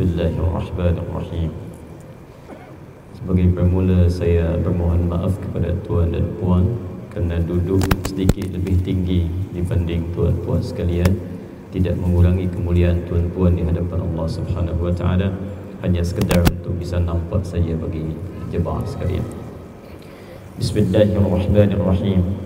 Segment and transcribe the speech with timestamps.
[0.00, 1.52] Bismillahirrahmanirrahim.
[3.12, 6.72] Sebagai permula saya bermohon maaf kepada tuan dan puan
[7.12, 11.20] Kerana duduk sedikit lebih tinggi dibanding tuan puan sekalian.
[11.68, 15.36] Tidak mengurangi kemuliaan tuan puan di hadapan Allah Subhanahu Wa Taala
[15.84, 18.16] Hanya sekedar untuk bisa nampak saja bagi
[18.48, 19.28] jemaah sekalian.
[20.56, 22.40] Bismillahirrahmanirrahim.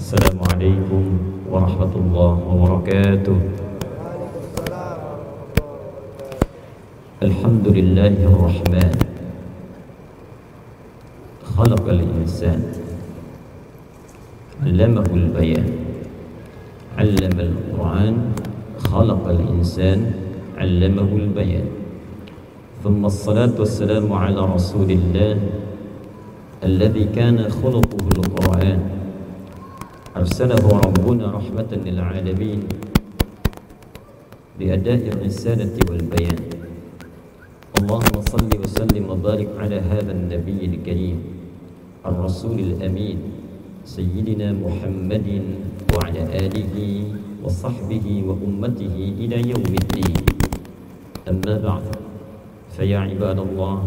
[0.00, 1.04] Assalamualaikum
[1.44, 3.65] warahmatullahi wabarakatuh
[7.22, 8.92] الحمد لله الرحمن.
[11.56, 12.60] خلق الإنسان.
[14.62, 15.68] علمه البيان.
[16.98, 18.32] علم القرآن.
[18.78, 20.12] خلق الإنسان.
[20.60, 21.64] علمه البيان.
[22.84, 25.40] ثم الصلاة والسلام على رسول الله
[26.64, 28.80] الذي كان خلقه القرآن.
[30.16, 32.60] أرسله ربنا رحمة للعالمين.
[34.58, 36.55] بأداء الرسالة والبيان.
[37.86, 41.18] اللهم صل وسلم وبارك على هذا النبي الكريم
[42.02, 43.18] الرسول الأمين
[43.86, 45.28] سيدنا محمد
[45.94, 46.76] وعلى آله
[47.46, 50.18] وصحبه وأمته إلى يوم الدين.
[51.30, 51.86] أما بعد
[52.74, 53.78] فيا عباد الله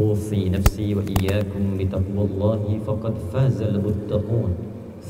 [0.00, 4.50] أوصي نفسي وإياكم بتقوى الله فقد فاز المتقون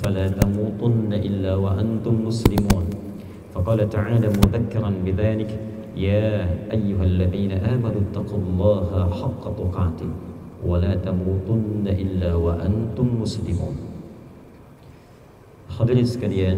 [0.03, 2.87] فلا تموتن إلا وأنتم مسلمون.
[3.55, 5.51] فقال تعالى مذكرا بذلك
[5.97, 10.11] يا أيها الذين آمنوا اتقوا الله حق تقاته
[10.61, 13.77] ولا تموتن إلا وأنتم مسلمون
[15.77, 16.57] Hadirin sekalian,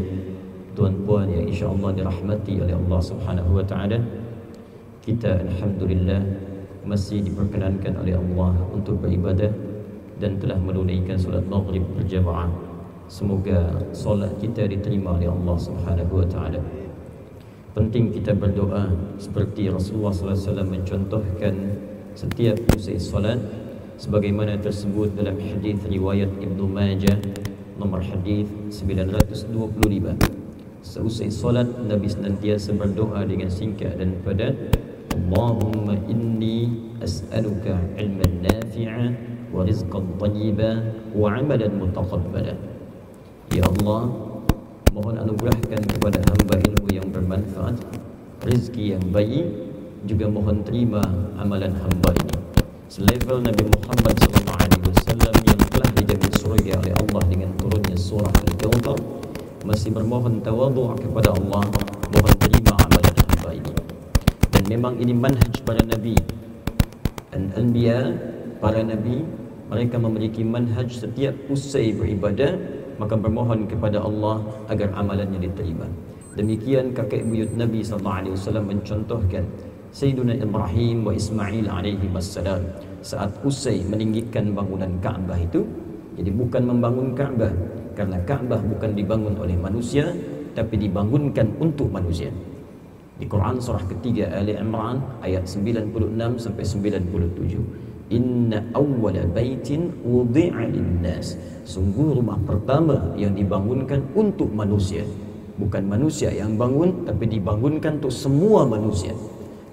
[0.78, 3.98] tuan puan yang insya-Allah dirahmati oleh Allah Subhanahu wa taala.
[5.02, 6.22] Kita alhamdulillah
[6.86, 9.50] masih diperkenankan oleh Allah untuk beribadah
[10.22, 12.46] dan telah menunaikan solat maghrib berjamaah.
[13.10, 16.62] Semoga solat kita diterima oleh Allah Subhanahu wa taala
[17.78, 18.90] penting kita berdoa
[19.22, 21.54] seperti Rasulullah sallallahu alaihi wasallam mencontohkan
[22.18, 23.38] setiap usai solat
[24.02, 27.14] sebagaimana tersebut dalam hadis riwayat Ibnu Majah
[27.78, 29.54] nomor hadis 925
[30.82, 34.58] seusai solat Nabi senantiasa berdoa dengan singkat dan padat
[35.14, 39.06] Allahumma inni as'aluka ilman nafi'a
[39.54, 40.82] wa rizqan tayyiba
[41.14, 42.54] wa amalan mutaqabbala.
[43.54, 44.27] Ya Allah
[44.98, 47.78] mohon anugerahkan kepada hamba ilmu yang bermanfaat
[48.42, 49.46] rezeki yang baik
[50.10, 50.98] juga mohon terima
[51.38, 52.34] amalan hamba ini.
[52.90, 58.98] Selevel Nabi Muhammad SAW yang telah dijamin surga oleh Allah dengan turunnya surah Al-Kawthar
[59.62, 61.62] masih bermohon tawadhu kepada Allah
[62.10, 63.74] mohon terima amalan hamba ini.
[64.50, 66.18] Dan memang ini manhaj para nabi.
[67.30, 68.18] Dan anbiya
[68.58, 69.22] para nabi
[69.70, 75.86] mereka memiliki manhaj setiap usai beribadah maka bermohon kepada Allah agar amalannya diterima.
[76.38, 79.44] Demikian kakek buyut Nabi sallallahu alaihi wasallam mencontohkan
[79.88, 82.60] Sayyiduna Ibrahim wa Ismail alaihi wassalam
[83.00, 85.64] saat usai meninggikan bangunan Kaabah itu
[86.20, 87.50] jadi bukan membangun Kaabah
[87.96, 90.12] karena Kaabah bukan dibangun oleh manusia
[90.52, 92.28] tapi dibangunkan untuk manusia.
[93.18, 95.90] Di Quran surah ketiga Ali Imran ayat 96
[96.38, 97.87] sampai 97.
[98.08, 101.36] Inna awwala baitin wudi'a linnas.
[101.68, 105.04] Sungguh rumah pertama yang dibangunkan untuk manusia.
[105.60, 109.12] Bukan manusia yang bangun tapi dibangunkan untuk semua manusia.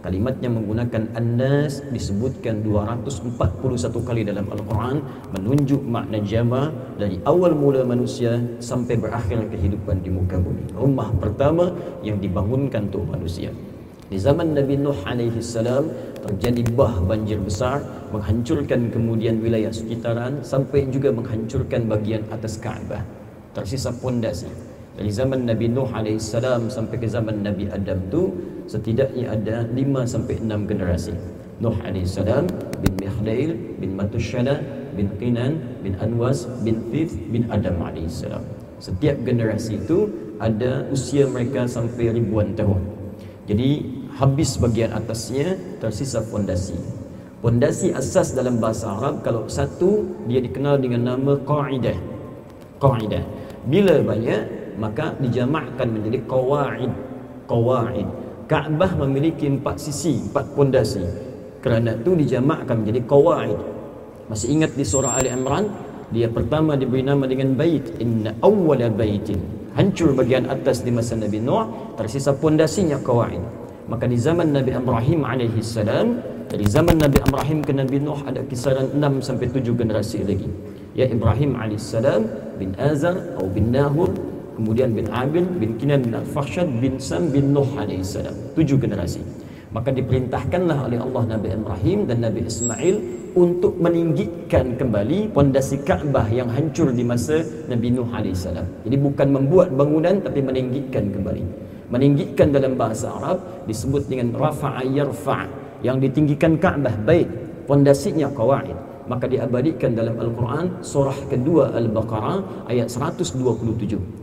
[0.05, 5.01] Kalimatnya menggunakan annas disebutkan 241 kali dalam Al-Quran
[5.33, 6.69] menunjuk makna jama
[6.99, 10.77] dari awal mula manusia sampai berakhir kehidupan di muka bumi.
[10.77, 11.73] Rumah pertama
[12.05, 13.49] yang dibangunkan untuk manusia.
[14.05, 15.89] Di zaman Nabi Nuh alaihi salam
[16.21, 17.81] terjadi bah banjir besar
[18.13, 23.01] menghancurkan kemudian wilayah sekitaran sampai juga menghancurkan bagian atas Kaabah.
[23.57, 24.45] Tersisa pondasi.
[24.93, 28.29] Dari zaman Nabi Nuh alaihi salam sampai ke zaman Nabi Adam tu
[28.69, 29.73] setidaknya ada 5
[30.05, 31.13] sampai 6 generasi.
[31.57, 32.45] Nuh alaihi salam
[32.85, 34.61] bin Mihlail bin Matushala
[34.93, 38.45] bin Qinan bin Anwas bin Thith bin Adam alaihi salam.
[38.77, 43.04] Setiap generasi itu ada usia mereka sampai ribuan tahun.
[43.45, 43.85] Jadi
[44.17, 46.77] habis bagian atasnya tersisa fondasi.
[47.45, 51.97] Fondasi asas dalam bahasa Arab kalau satu dia dikenal dengan nama qaidah.
[52.81, 53.21] Qaidah.
[53.69, 54.41] Bila banyak
[54.81, 56.91] maka dijamakkan menjadi qawaid.
[57.45, 58.07] Qawaid.
[58.45, 61.05] Kaabah memiliki empat sisi, empat fondasi.
[61.61, 63.59] Kerana itu dijamakkan menjadi qawaid.
[64.25, 65.69] Masih ingat di surah Ali Imran
[66.09, 69.41] dia pertama diberi nama dengan bait inna awwala baitin
[69.75, 73.43] hancur bagian atas di masa Nabi Nuh tersisa pondasinya qawaid
[73.85, 78.41] maka di zaman Nabi Ibrahim alaihi salam dari zaman Nabi Ibrahim ke Nabi Nuh ada
[78.45, 80.49] kisaran 6 sampai 7 generasi lagi.
[80.95, 82.25] Ya Ibrahim alaihi salam
[82.55, 84.09] bin Azar atau bin Nahur
[84.55, 88.33] kemudian bin Abil bin Kinan bin Al-Fakhshad bin Sam bin Nuh alaihi salam.
[88.57, 89.21] Tujuh generasi
[89.73, 92.95] Maka diperintahkanlah oleh Allah Nabi Ibrahim dan Nabi Ismail
[93.35, 98.47] untuk meninggikan kembali pondasi Kaabah yang hancur di masa Nabi Nuh AS.
[98.85, 101.43] Jadi bukan membuat bangunan tapi meninggikan kembali.
[101.91, 105.45] Meninggikan dalam bahasa Arab disebut dengan rafa'a yarfa'
[105.85, 107.27] yang ditinggikan Kaabah baik
[107.69, 108.73] pondasinya qawaid
[109.05, 113.37] maka diabadikan dalam Al-Quran surah kedua Al-Baqarah ayat 127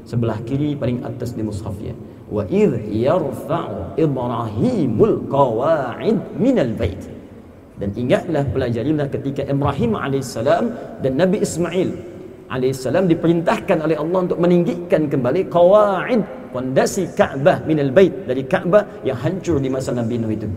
[0.06, 1.94] sebelah kiri paling atas di mushafnya
[2.32, 7.02] wa idh yarfa'u ibrahimul qawa'id minal bait
[7.76, 10.32] dan ingatlah pelajarilah ketika Ibrahim AS
[11.05, 11.90] dan Nabi Ismail
[12.52, 16.20] AS diperintahkan oleh Allah untuk meninggikan kembali qawa'id
[16.56, 20.49] pondasi Kaabah minal bait dari Kaabah yang hancur di masa Nabi Nuh itu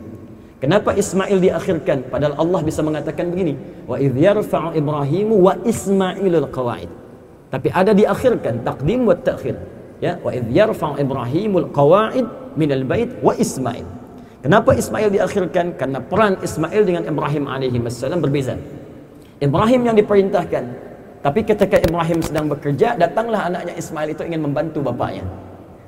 [0.56, 2.08] Kenapa Ismail diakhirkan?
[2.08, 6.90] Padahal Allah bisa mengatakan begini, wa idh yarfa'u Ibrahim wa Ismailul qawaid.
[7.52, 9.75] Tapi ada diakhirkan takdim wa ta'khir.
[10.06, 13.82] Ya, wa idh yarfa'u Ibrahimul qawaid minal bait wa Ismail.
[14.46, 15.74] Kenapa Ismail diakhirkan?
[15.74, 18.54] Karena peran Ismail dengan Ibrahim alaihi wasallam berbeza.
[19.42, 20.64] Ibrahim yang diperintahkan.
[21.26, 25.26] Tapi ketika Ibrahim sedang bekerja, datanglah anaknya Ismail itu ingin membantu bapaknya.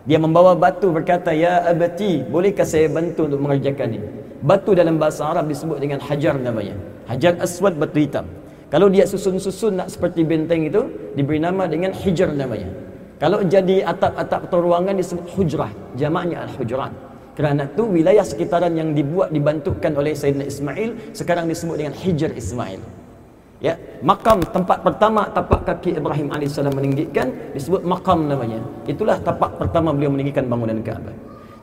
[0.10, 4.08] Dia membawa batu berkata, "Ya abati, bolehkah saya bantu untuk mengerjakan ini?"
[4.42, 6.74] Batu dalam bahasa Arab disebut dengan hajar namanya.
[7.06, 8.26] Hajar aswad batu hitam.
[8.74, 12.88] Kalau dia susun-susun nak seperti benteng itu, diberi nama dengan hijar namanya.
[13.18, 15.74] Kalau jadi atap-atap atau ruangan disebut hujrah.
[15.98, 16.94] Jamaknya al-hujrat.
[17.34, 22.82] Kerana itu wilayah sekitaran yang dibuat dibantukan oleh Sayyidina Ismail sekarang disebut dengan Hijr Ismail.
[23.58, 23.74] Ya,
[24.06, 28.62] makam tempat pertama tapak kaki Ibrahim AS meninggikan disebut makam namanya.
[28.86, 31.14] Itulah tapak pertama beliau meninggikan bangunan Kaabah.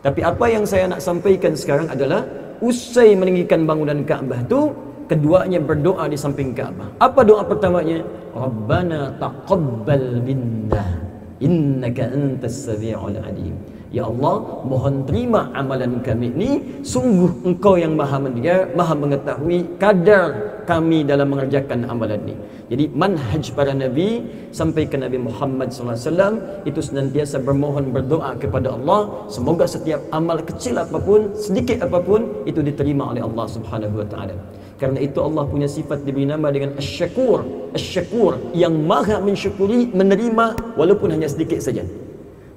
[0.03, 2.27] Tapi apa yang saya nak sampaikan sekarang adalah
[2.59, 4.75] usai meninggikan bangunan Kaabah tu
[5.07, 6.99] keduanya berdoa di samping Kaabah.
[6.99, 8.03] Apa doa pertamanya?
[8.35, 11.14] Rabbana taqabbal minna
[11.45, 13.55] innaka antas samiul alim.
[13.95, 16.51] Ya Allah, mohon terima amalan kami ini.
[16.83, 22.35] Sungguh engkau yang maha mendengar, maha mengetahui kadar kami dalam mengerjakan amalan ini.
[22.65, 29.29] Jadi manhaj para nabi sampai ke Nabi Muhammad SAW itu senantiasa bermohon berdoa kepada Allah
[29.29, 34.35] semoga setiap amal kecil apapun, sedikit apapun itu diterima oleh Allah Subhanahu wa taala.
[34.85, 41.09] Karena itu Allah punya sifat diberi nama dengan Asy-Syakur, Asy-Syakur yang maha mensyukuri, menerima walaupun
[41.09, 41.89] hanya sedikit saja.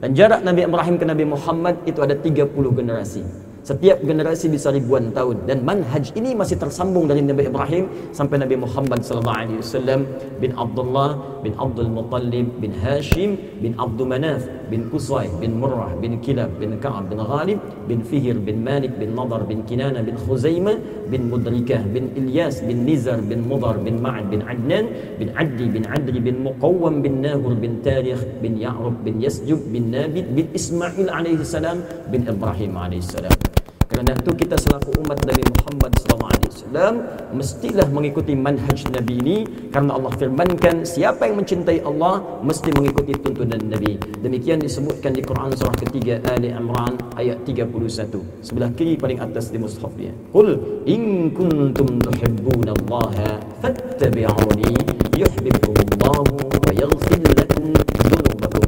[0.04, 3.24] Dan jarak Nabi Ibrahim ke Nabi Muhammad itu ada 30 generasi.
[3.68, 5.44] Setiap generasi bisa ribuan tahun.
[5.44, 10.08] Dan manhaj ini masih tersambung dari Nabi Ibrahim sampai Nabi Muhammad sallallahu alaihi wasallam.
[10.40, 16.16] Bin Abdullah bin Abdul Muttalib bin Hashim bin Abdul Manaf bin Qusay bin Murrah bin
[16.24, 17.60] Kilab bin Ka'ab bin Ghalib
[17.92, 20.80] bin Fihir bin Malik bin Nadar bin Kinana bin Khuzaimah
[21.12, 24.88] bin Mudrikah bin Ilyas bin Nizar bin Mudar bin Ma'ad bin Adnan
[25.20, 29.92] bin Addi bin Adri bin Muqawwam bin Nahur bin Tarikh bin Ya'rub bin Yasjub bin
[29.92, 33.57] Nabit bin Ismail alaihi salam bin Ibrahim alaihi salam
[33.88, 36.96] kerana itu kita selaku umat Nabi Muhammad SAW
[37.32, 39.38] mestilah mengikuti manhaj Nabi ini
[39.72, 43.96] karena Allah firmankan siapa yang mencintai Allah mesti mengikuti tuntunan Nabi.
[44.20, 48.44] Demikian disebutkan di Quran surah ketiga Ali Imran ayat 31.
[48.44, 50.12] Sebelah kiri paling atas di mushafnya.
[50.36, 54.76] Qul in kuntum tuhibbuna Allah fattabi'uni
[55.16, 57.72] yuhibbukumullahu wa yaghfir lakum
[58.12, 58.66] dhunubakum.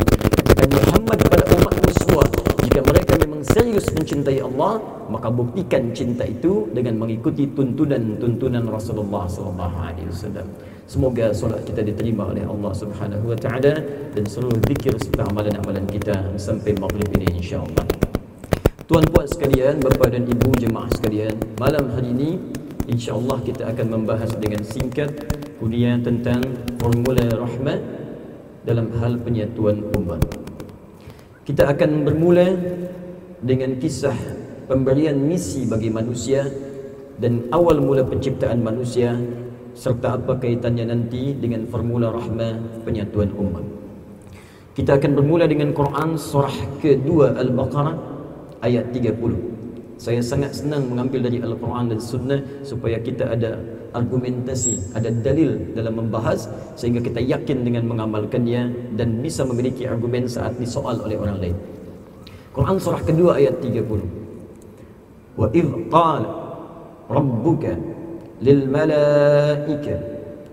[0.47, 2.23] Katakan Muhammad kepada umatmu semua
[2.63, 4.77] jika mereka memang serius mencintai Allah
[5.09, 10.45] maka buktikan cinta itu dengan mengikuti tuntunan-tuntunan Rasulullah sallallahu alaihi wasallam.
[10.89, 13.77] Semoga solat kita diterima oleh Allah Subhanahu wa taala
[14.13, 17.85] dan seluruh zikir serta amalan-amalan kita sampai maghrib ini insya-Allah.
[18.89, 22.41] Tuan puan sekalian, bapa dan ibu jemaah sekalian, malam hari ini
[22.89, 25.13] insya-Allah kita akan membahas dengan singkat
[25.61, 26.41] kuliah tentang
[26.81, 27.77] formula rahmat
[28.65, 30.25] dalam hal penyatuan umat.
[31.45, 32.49] Kita akan bermula
[33.39, 34.15] dengan kisah
[34.67, 36.45] pemberian misi bagi manusia
[37.19, 39.15] dan awal mula penciptaan manusia
[39.75, 43.65] serta apa kaitannya nanti dengan formula rahmah penyatuan umat.
[44.75, 47.95] Kita akan bermula dengan Quran surah kedua Al-Baqarah
[48.63, 49.99] ayat 30.
[49.99, 53.59] Saya sangat senang mengambil dari Al-Quran dan Sunnah supaya kita ada
[53.91, 56.47] argumentasi, ada dalil dalam membahas
[56.79, 61.57] sehingga kita yakin dengan mengamalkannya dan bisa memiliki argumen saat disoal oleh orang lain.
[62.54, 64.24] Quran surah kedua ayat 30.
[65.38, 66.22] وإذ قال
[67.10, 67.78] ربك
[68.42, 70.00] للملائكة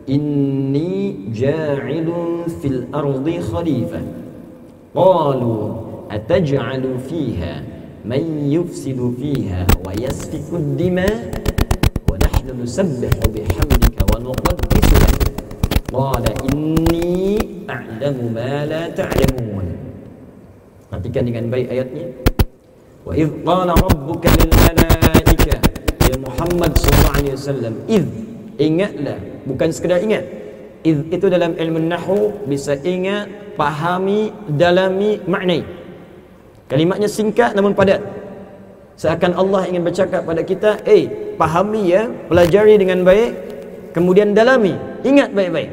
[0.10, 2.10] إني جاعل
[2.62, 4.01] في الأرض خليفة
[4.96, 5.74] قالوا
[6.12, 7.63] أتجعل فيها
[8.06, 11.32] من يفسد فيها ويسفك الدماء
[12.10, 15.32] ونحن نسبح بحمدك ونقدس لك
[15.94, 16.24] قال
[16.54, 17.38] إني
[17.70, 19.55] أعلم ما لا تعلمون
[20.87, 22.07] Perhatikan dengan baik ayatnya.
[23.02, 25.57] Wa idh qala rabbuka lil malaika
[26.07, 28.09] ya Muhammad sallallahu alaihi wasallam idh
[28.59, 30.23] ingatlah bukan sekadar ingat.
[30.87, 33.26] Idh itu dalam ilmu nahwu bisa ingat,
[33.59, 35.66] pahami, dalami makna.
[36.71, 38.02] Kalimatnya singkat namun padat.
[38.95, 43.31] Seakan Allah ingin bercakap pada kita, eh, pahami ya, pelajari dengan baik,
[43.93, 44.73] kemudian dalami,
[45.05, 45.71] ingat baik-baik.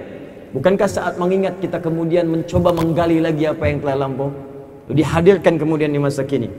[0.54, 4.53] Bukankah saat mengingat kita kemudian mencoba menggali lagi apa yang telah lampau?
[4.92, 6.52] Dihadirkan kemudian di masa kini.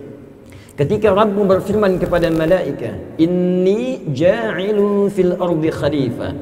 [0.75, 6.35] Ketika Rabbu berfirman kepada malaikat inni ja'ilu fil ardi khalifah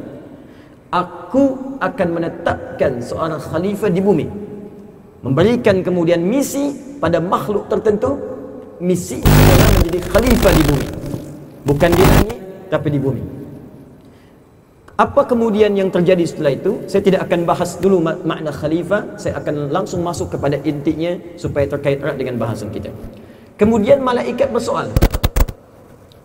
[0.88, 4.26] aku akan menetapkan seorang khalifah di bumi.
[5.22, 8.18] Memberikan kemudian misi pada makhluk tertentu
[8.80, 10.86] misi adalah menjadi khalifah di bumi.
[11.62, 12.38] Bukan di langit
[12.72, 13.41] tapi di bumi
[14.92, 16.84] apa kemudian yang terjadi setelah itu?
[16.84, 19.16] Saya tidak akan bahas dulu mak makna khalifah.
[19.16, 22.92] Saya akan langsung masuk kepada intinya supaya terkait erat dengan bahasan kita.
[23.56, 24.92] Kemudian malaikat bersoal.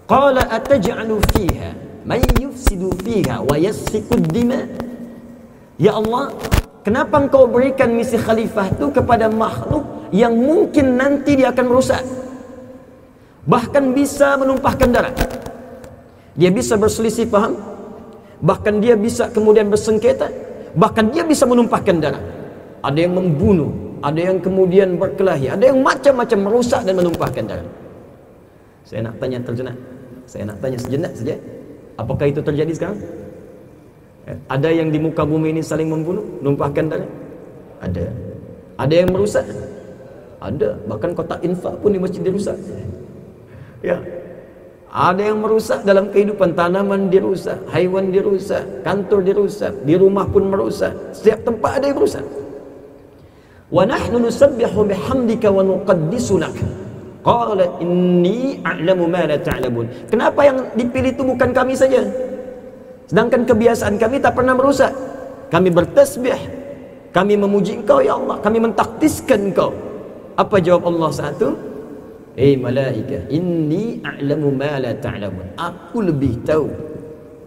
[0.04, 1.72] Qala ataj'alu fiha?
[2.04, 4.68] May yufsidu fiha wa yasfiku dima?
[5.80, 6.36] Ya Allah
[6.84, 12.04] kenapa engkau berikan misi khalifah itu kepada makhluk yang mungkin nanti dia akan merusak?
[13.48, 15.16] Bahkan bisa menumpahkan darah.
[16.36, 17.77] Dia bisa berselisih paham
[18.44, 20.30] bahkan dia bisa kemudian bersengketa.
[20.78, 22.24] Bahkan dia bisa menumpahkan darah.
[22.86, 27.70] Ada yang membunuh ada yang kemudian berkelahi ada yang macam-macam merusak dan menumpahkan darah.
[28.86, 29.78] Saya nak tanya terjenak.
[30.28, 31.36] Saya nak tanya sejenak saja.
[31.98, 33.00] Apakah itu terjadi sekarang?
[34.28, 37.10] Eh, ada yang di muka bumi ini saling membunuh menumpahkan darah?
[37.84, 38.06] Ada.
[38.78, 39.44] Ada yang merusak?
[40.38, 40.78] Ada.
[40.86, 42.56] Bahkan kotak infak pun di masjid dirusak.
[43.82, 43.98] Ya.
[44.88, 50.96] Ada yang merusak dalam kehidupan tanaman dirusak, haiwan dirusak, kantor dirusak, di rumah pun merusak.
[51.12, 52.24] Setiap tempat ada yang merusak.
[53.68, 56.56] Wa nahnu nusabbihu bihamdika wa nuqaddisu lak.
[57.20, 60.08] Qala inni a'lamu ma la ta'lamun.
[60.08, 62.00] Kenapa yang dipilih itu bukan kami saja?
[63.12, 64.96] Sedangkan kebiasaan kami tak pernah merusak.
[65.52, 66.40] Kami bertasbih,
[67.12, 69.76] kami memuji Engkau ya Allah, kami mentaktiskan Engkau.
[70.40, 71.52] Apa jawab Allah saat itu?
[72.38, 75.58] Eh malaikat, inni a'lamu ma la ta'lamun.
[75.58, 76.70] Aku lebih tahu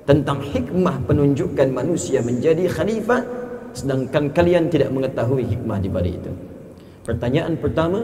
[0.03, 3.23] tentang hikmah penunjukan manusia menjadi khalifah
[3.71, 6.33] sedangkan kalian tidak mengetahui hikmah di balik itu.
[7.07, 8.03] Pertanyaan pertama,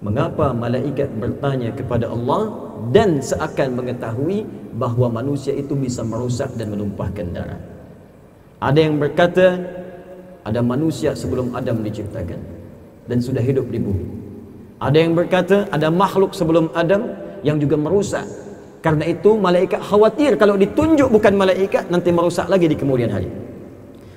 [0.00, 7.36] mengapa malaikat bertanya kepada Allah dan seakan mengetahui bahawa manusia itu bisa merusak dan menumpahkan
[7.36, 7.60] darah?
[8.64, 9.60] Ada yang berkata
[10.40, 12.40] ada manusia sebelum Adam diciptakan
[13.12, 14.21] dan sudah hidup di bumi.
[14.82, 17.06] Ada yang berkata ada makhluk sebelum Adam
[17.46, 18.26] yang juga merusak.
[18.82, 23.30] Karena itu malaikat khawatir kalau ditunjuk bukan malaikat nanti merusak lagi di kemudian hari.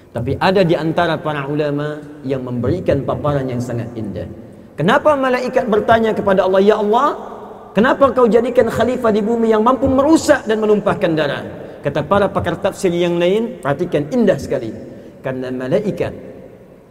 [0.10, 4.26] Tapi ada di antara para ulama yang memberikan paparan yang sangat indah.
[4.74, 7.14] Kenapa malaikat bertanya kepada Allah, "Ya Allah,
[7.78, 11.44] kenapa kau jadikan khalifah di bumi yang mampu merusak dan menumpahkan darah?"
[11.86, 14.74] Kata para pakar tafsir yang lain, perhatikan indah sekali.
[15.22, 16.35] Karena malaikat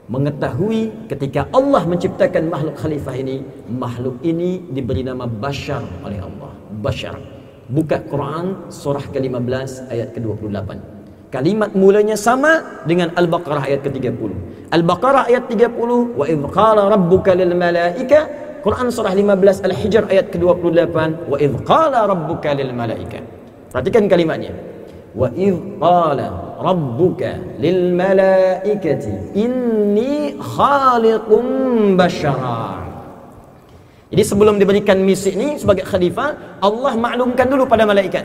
[0.09, 6.53] mengetahui ketika Allah menciptakan makhluk khalifah ini makhluk ini diberi nama bashar oleh Allah.
[6.85, 7.17] Bashar.
[7.65, 10.95] Buka Quran surah ke-15 ayat ke-28
[11.35, 14.31] kalimat mulanya sama dengan Al-Baqarah ayat ke-30
[14.71, 18.31] Al-Baqarah ayat 30 wa idh qala rabbuka lil malaika
[18.63, 20.97] Quran surah 15 Al-Hijr ayat ke-28
[21.27, 23.19] wa idh qala rabbuka lil malaika
[23.75, 24.55] perhatikan kalimatnya
[25.15, 31.45] wa idh qala rabbuka lil malaikati inni khaliqum
[31.95, 32.83] bashara.
[34.11, 38.23] Jadi sebelum diberikan misi ini sebagai khalifah Allah maklumkan dulu pada malaikat.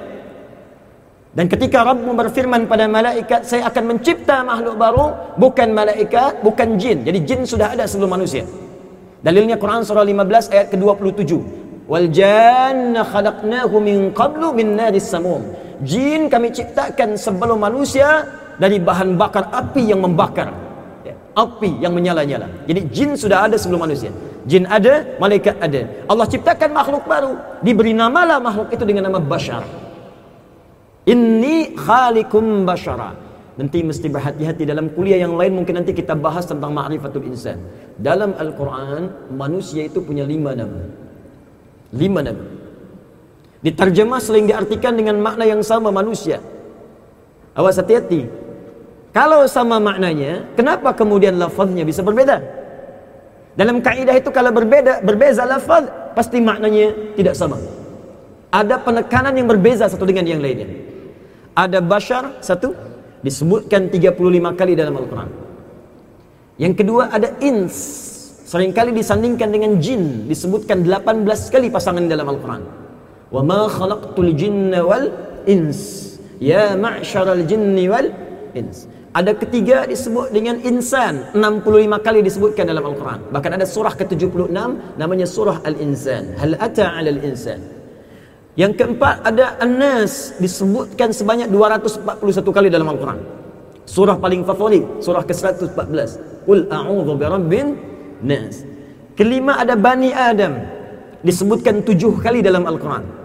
[1.29, 5.05] Dan ketika Rabbu berfirman pada malaikat saya akan mencipta makhluk baru
[5.37, 7.05] bukan malaikat bukan jin.
[7.05, 8.45] Jadi jin sudah ada sebelum manusia.
[9.21, 11.31] Dalilnya Quran surah 15 ayat ke-27
[11.85, 15.41] wal janna khalaqnahu min qablu min naris samum
[15.83, 18.27] jin kami ciptakan sebelum manusia
[18.59, 20.51] dari bahan bakar api yang membakar.
[21.07, 22.67] Ya, api yang menyala-nyala.
[22.67, 24.11] Jadi jin sudah ada sebelum manusia.
[24.43, 25.87] Jin ada malaikat ada.
[26.07, 27.39] Allah ciptakan makhluk baru.
[27.63, 29.63] Diberi namalah makhluk itu dengan nama bashar.
[31.07, 33.15] Inni khalikum bashara.
[33.59, 37.59] Nanti mesti berhati-hati dalam kuliah yang lain mungkin nanti kita bahas tentang ma'rifatul insan.
[37.99, 40.79] Dalam Al-Quran manusia itu punya lima nama.
[41.91, 42.58] Lima nama
[43.59, 46.39] Diterjemah sering diartikan dengan makna yang sama manusia.
[47.51, 48.23] Awas hati-hati.
[49.11, 52.39] Kalau sama maknanya, kenapa kemudian lafaznya bisa berbeda?
[53.59, 57.59] Dalam kaidah itu kalau berbeda, berbeza lafaz, pasti maknanya tidak sama.
[58.47, 60.71] Ada penekanan yang berbeza satu dengan yang lainnya.
[61.51, 62.71] Ada bashar satu
[63.19, 65.29] disebutkan 35 kali dalam Al-Qur'an.
[66.55, 67.75] Yang kedua ada ins,
[68.47, 72.63] seringkali disandingkan dengan jin, disebutkan 18 kali pasangan dalam Al-Qur'an
[73.29, 75.07] wa ma khalaqtul jinna wal
[75.45, 76.07] ins.
[76.39, 78.09] Ya ma'syaral jinni wal
[78.55, 78.89] ins.
[79.09, 81.33] Ada ketiga disebut dengan insan.
[81.33, 83.33] 65 kali disebutkan dalam Al-Quran.
[83.33, 84.53] Bahkan ada surah ke-76
[85.01, 86.37] Namanya surah Al-Insan.
[86.37, 87.57] Hal ata ala al-insan
[88.53, 92.21] Yang keempat ada An-Nas Disebutkan sebanyak 241
[92.53, 93.19] kali dalam Al-Quran.
[93.89, 97.67] Surah paling favorit Surah ke-114 Qul a'udhu bi rabbin
[98.21, 98.61] nas.
[99.17, 100.53] Kelima ada Bani Adam.
[101.25, 103.18] Disebutkan tujuh kali dalam Al-Quran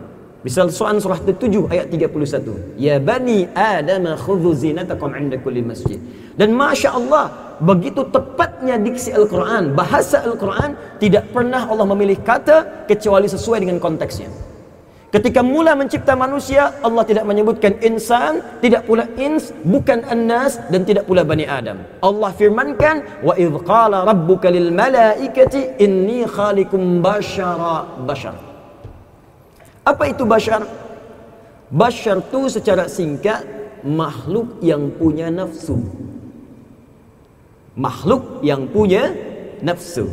[0.44, 2.76] Misal soal surah 7 ayat 31.
[2.76, 5.96] Ya bani Adam khudhu zinatakum 'inda kulli masjid.
[6.36, 13.64] Dan masya-Allah begitu tepatnya diksi Al-Quran, bahasa Al-Quran tidak pernah Allah memilih kata kecuali sesuai
[13.64, 14.28] dengan konteksnya.
[15.08, 21.08] Ketika mula mencipta manusia, Allah tidak menyebutkan insan, tidak pula ins, bukan annas dan tidak
[21.08, 21.86] pula bani Adam.
[22.04, 28.53] Allah firmankan, "Wa idh qala rabbuka lil malaikati inni khaliqum bashara bashara."
[29.84, 30.64] Apa itu bashar?
[31.68, 33.44] Bashar tu secara singkat
[33.84, 35.76] makhluk yang punya nafsu.
[37.76, 39.12] Makhluk yang punya
[39.60, 40.08] nafsu.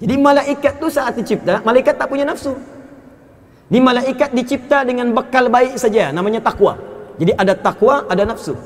[0.00, 2.52] Jadi malaikat tu saat dicipta, malaikat tak punya nafsu.
[3.72, 6.76] Ni malaikat dicipta dengan bekal baik saja, namanya takwa.
[7.16, 8.56] Jadi ada takwa, ada nafsu.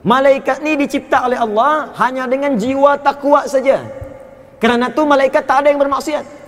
[0.00, 3.84] Malaikat ni dicipta oleh Allah hanya dengan jiwa takwa saja.
[4.56, 6.39] Kerana tu malaikat tak ada yang bermaksiat.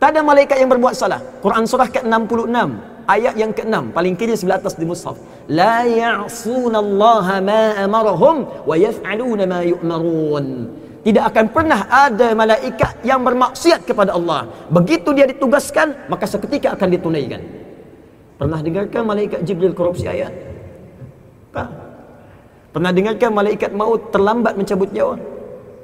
[0.00, 1.20] Tak ada malaikat yang berbuat salah.
[1.44, 2.56] Quran surah ke-66
[3.04, 5.20] ayat yang ke-6 paling kiri sebelah atas di mushaf.
[5.52, 10.46] La ya'sunallaha ma amarahum wa yaf'aluna ma yu'marun.
[11.04, 14.48] Tidak akan pernah ada malaikat yang bermaksiat kepada Allah.
[14.72, 17.44] Begitu dia ditugaskan, maka seketika akan ditunaikan.
[18.40, 20.32] Pernah dengarkan malaikat Jibril korupsi ayat?
[21.52, 21.68] Tak.
[22.72, 25.20] Pernah dengarkan malaikat maut terlambat mencabut nyawa?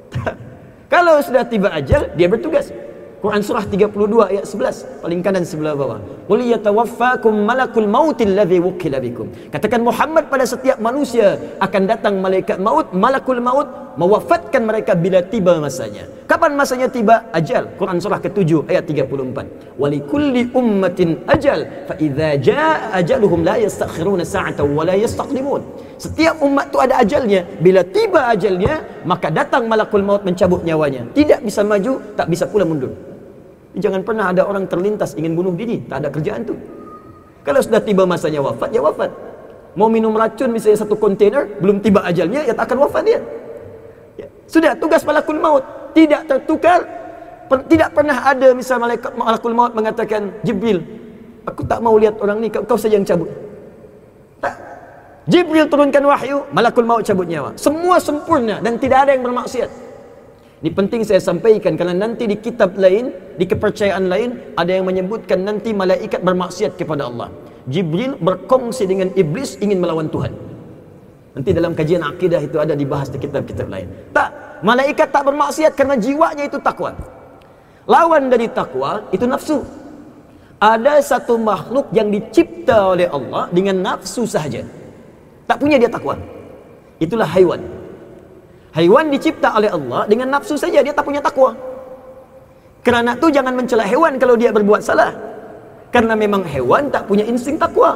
[0.09, 0.33] Tak.
[0.93, 2.73] Kalau sudah tiba ajal, dia bertugas.
[3.17, 5.97] Quran surah 32 ayat 11 paling kanan sebelah bawah.
[6.29, 9.33] Qul yatawaffakum malakul maut alladhi wukila bikum.
[9.49, 13.65] Katakan Muhammad pada setiap manusia akan datang malaikat maut, malakul maut
[13.97, 16.05] mewafatkan mereka bila tiba masanya.
[16.29, 17.25] Kapan masanya tiba?
[17.33, 17.73] Ajal.
[17.81, 19.81] Quran surah ke-7 ayat 34.
[19.81, 25.61] Walikulli ummatin ajal fa idza jaa ajaluhum la yastakhiruna sa'atan wa la yastaqdimun.
[25.97, 27.41] Setiap umat tu ada ajalnya.
[27.57, 31.09] Bila tiba ajalnya, maka datang malakul maut mencabut nyawanya.
[31.17, 32.93] Tidak bisa maju, tak bisa pula mundur.
[33.77, 35.81] Jangan pernah ada orang terlintas ingin bunuh diri.
[35.89, 36.53] Tak ada kerjaan tu.
[37.41, 39.09] Kalau sudah tiba masanya wafat, ya wafat.
[39.73, 43.19] Mau minum racun misalnya satu kontainer, belum tiba ajalnya, ya tak akan wafat dia.
[44.21, 44.27] Ya.
[44.45, 45.65] Sudah tugas malakul maut.
[45.97, 46.85] Tidak tertukar.
[47.47, 50.83] Per, tidak pernah ada misal malaikat malakul maut mengatakan, Jibril,
[51.47, 53.46] aku tak mau lihat orang ni, kau, kau saja yang cabut.
[55.27, 57.51] Jibril turunkan wahyu, malakul maut cabut nyawa.
[57.59, 59.67] Semua sempurna dan tidak ada yang bermaksiat.
[60.63, 65.43] Ini penting saya sampaikan kerana nanti di kitab lain, di kepercayaan lain ada yang menyebutkan
[65.43, 67.27] nanti malaikat bermaksiat kepada Allah.
[67.67, 70.31] Jibril berkongsi dengan iblis ingin melawan Tuhan.
[71.35, 73.91] Nanti dalam kajian akidah itu ada dibahas di kitab-kitab lain.
[74.15, 76.95] Tak, malaikat tak bermaksiat kerana jiwanya itu takwa.
[77.83, 79.59] Lawan dari takwa itu nafsu.
[80.57, 84.76] Ada satu makhluk yang dicipta oleh Allah dengan nafsu sahaja.
[85.47, 86.19] Tak punya dia takwa.
[86.99, 87.63] Itulah haiwan.
[88.75, 91.55] Haiwan dicipta oleh Allah dengan nafsu saja dia tak punya takwa.
[92.83, 95.15] Kerana tu jangan mencela hewan kalau dia berbuat salah.
[95.89, 97.95] Karena memang hewan tak punya insting takwa.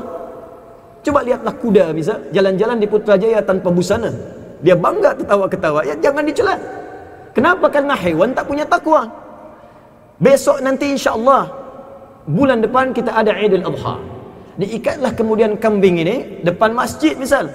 [1.04, 4.10] Coba lihatlah kuda bisa jalan-jalan di Putrajaya tanpa busana.
[4.64, 5.84] Dia bangga ketawa-ketawa.
[5.84, 6.56] Ya jangan dicela.
[7.36, 7.68] Kenapa?
[7.68, 9.12] Karena hewan tak punya takwa.
[10.22, 11.50] Besok nanti insya-Allah
[12.30, 14.11] bulan depan kita ada Idul Adha
[14.62, 17.50] diikatlah kemudian kambing ini depan masjid misal.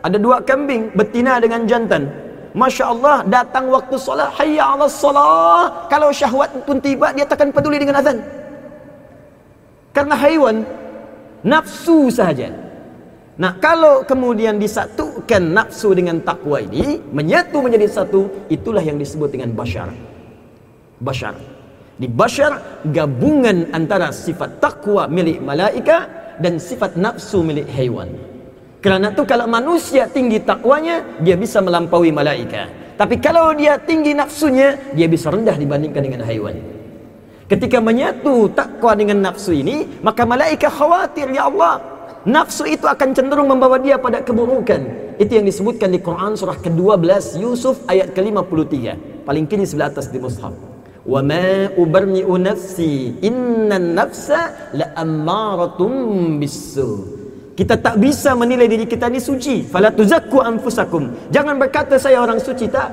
[0.00, 2.08] Ada dua kambing betina dengan jantan.
[2.56, 5.92] Masya Allah datang waktu solat hayya ala solat.
[5.92, 8.24] Kalau syahwat pun tiba dia takkan peduli dengan azan.
[9.92, 10.64] Karena haiwan
[11.44, 12.48] nafsu sahaja.
[13.36, 19.52] Nah kalau kemudian disatukan nafsu dengan takwa ini menyatu menjadi satu itulah yang disebut dengan
[19.52, 19.92] bashar
[20.96, 21.36] bashar
[22.00, 28.10] di bashar gabungan antara sifat takwa milik malaikat dan sifat nafsu milik haiwan.
[28.84, 32.96] Kerana tu kalau manusia tinggi takwanya, dia bisa melampaui malaikat.
[32.96, 36.56] Tapi kalau dia tinggi nafsunya, dia bisa rendah dibandingkan dengan haiwan.
[37.46, 41.82] Ketika menyatu takwa dengan nafsu ini, maka malaikat khawatir, Ya Allah,
[42.26, 45.14] nafsu itu akan cenderung membawa dia pada keburukan.
[45.16, 48.74] Itu yang disebutkan di Quran surah ke-12 Yusuf ayat ke-53.
[49.24, 50.75] Paling kini sebelah atas di mushaf
[51.06, 56.90] wa ma ubarni'u nafsi inna nafsa la ammaratum bisu
[57.56, 59.64] kita tak bisa menilai diri kita ni suci.
[59.64, 61.32] Fala tuzakku anfusakum.
[61.32, 62.92] Jangan berkata saya orang suci tak.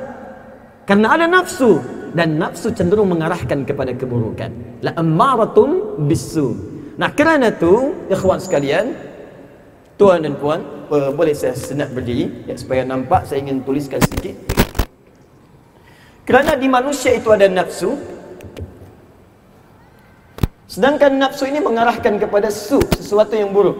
[0.88, 1.84] Karena ada nafsu.
[2.16, 4.80] Dan nafsu cenderung mengarahkan kepada keburukan.
[4.80, 8.94] la ammaratum bisu Nah, kerana tu, ikhwan sekalian,
[9.98, 10.62] tuan dan puan,
[10.94, 14.53] uh, boleh saya senap berdiri ya, supaya nampak saya ingin tuliskan sedikit.
[16.24, 18.00] Kerana di manusia itu ada nafsu,
[20.72, 23.76] sedangkan nafsu ini mengarahkan kepada su, sesuatu yang buruk.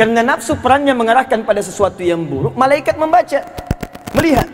[0.00, 3.44] Kerana nafsu perannya mengarahkan pada sesuatu yang buruk, malaikat membaca,
[4.16, 4.48] melihat.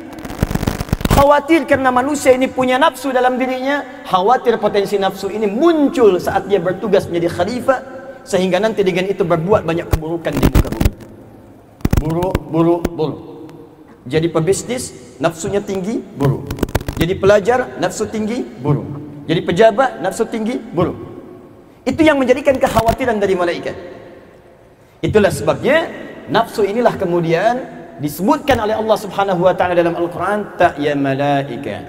[1.15, 6.59] Khawatir kerana manusia ini punya nafsu dalam dirinya, khawatir potensi nafsu ini muncul saat dia
[6.59, 7.81] bertugas menjadi khalifah,
[8.27, 10.74] sehingga nanti dengan itu berbuat banyak keburukan di muka.
[12.01, 13.21] Buruk, buruk, buruk.
[14.05, 16.47] Jadi pebisnis, nafsunya tinggi, buruk.
[17.01, 18.87] Jadi pelajar, nafsu tinggi, buruk.
[19.25, 20.97] Jadi pejabat, nafsu tinggi, buruk.
[21.85, 23.77] Itu yang menjadikan kekhawatiran dari malaikat.
[25.05, 25.89] Itulah sebabnya
[26.33, 27.61] nafsu inilah kemudian
[28.01, 31.85] disebutkan oleh Allah Subhanahu wa taala dalam Al-Quran tak ya malaika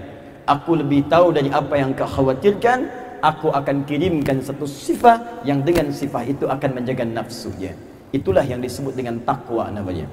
[0.46, 2.86] aku lebih tahu dari apa yang kau khawatirkan
[3.26, 7.74] aku akan kirimkan satu sifat yang dengan sifat itu akan menjaga nafsunya
[8.14, 10.06] itulah yang disebut dengan takwa namanya.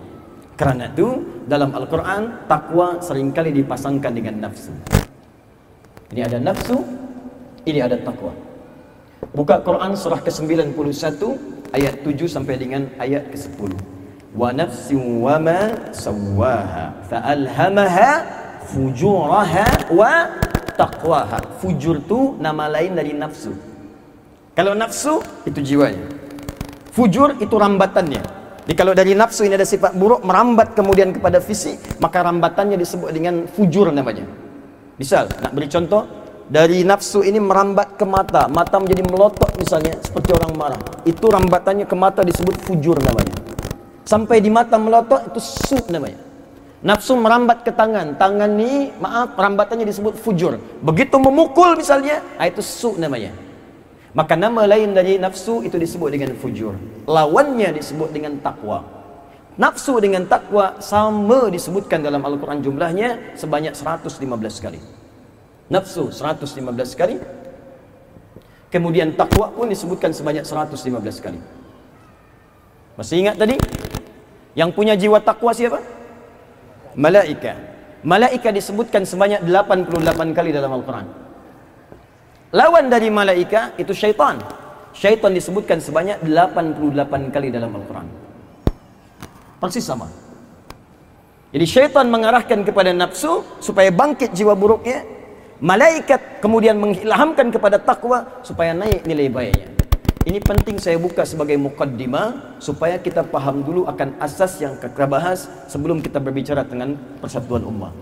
[0.57, 4.73] Kerana itu dalam Al-Quran takwa seringkali dipasangkan dengan nafsu.
[6.13, 7.03] Ini ada nafsu
[7.63, 8.35] ini ada takwa
[9.31, 10.75] buka Quran surah ke-91
[11.73, 13.71] ayat 7 sampai dengan ayat ke-10
[14.35, 15.61] wa nafsin wa ma
[15.95, 18.11] sawaha fa alhamaha
[18.67, 20.27] fujuraha wa
[20.73, 21.39] taqwaha.
[21.61, 23.53] Fujur tu nama lain dari nafsu.
[24.57, 26.22] Kalau nafsu itu jiwanya
[26.93, 28.23] fujur itu rambatannya.
[28.63, 33.11] Jadi kalau dari nafsu ini ada sifat buruk merambat kemudian kepada fisik maka rambatannya disebut
[33.11, 34.23] dengan fujur namanya.
[35.01, 36.07] Misal nak beri contoh
[36.47, 38.47] dari nafsu ini merambat ke mata.
[38.47, 40.83] Mata menjadi melotot misalnya seperti orang marah.
[41.03, 43.35] Itu rambatannya ke mata disebut fujur namanya.
[44.07, 46.21] Sampai di mata melotot itu su namanya.
[46.87, 48.15] Nafsu merambat ke tangan.
[48.15, 50.59] Tangan ni maaf rambatannya disebut fujur.
[50.83, 53.52] Begitu memukul misalnya ah, itu su namanya
[54.13, 56.77] maka nama lain dari nafsu itu disebut dengan fujur.
[57.09, 59.03] Lawannya disebut dengan takwa
[59.61, 64.25] nafsu dengan takwa sama disebutkan dalam Al-Quran jumlahnya sebanyak 115
[64.65, 64.81] kali.
[65.69, 67.17] Nafsu 115 kali.
[68.73, 71.41] Kemudian takwa pun disebutkan sebanyak 115 kali.
[72.97, 73.57] Masih ingat tadi?
[74.57, 75.81] Yang punya jiwa takwa siapa?
[76.97, 77.57] Malaika.
[78.05, 81.07] Malaika disebutkan sebanyak 88 kali dalam Al-Quran
[82.53, 84.39] lawan dari malaika itu syaitan.
[84.93, 88.07] Syaitan disebutkan sebanyak 88 kali dalam Al-Quran.
[89.57, 90.07] Persis sama.
[91.53, 95.05] Jadi syaitan mengarahkan kepada nafsu supaya bangkit jiwa buruknya.
[95.63, 99.69] Malaikat kemudian mengilhamkan kepada takwa supaya naik nilai baiknya.
[100.23, 105.51] Ini penting saya buka sebagai mukaddimah supaya kita paham dulu akan asas yang kita bahas
[105.67, 107.95] sebelum kita berbicara dengan persatuan ummah.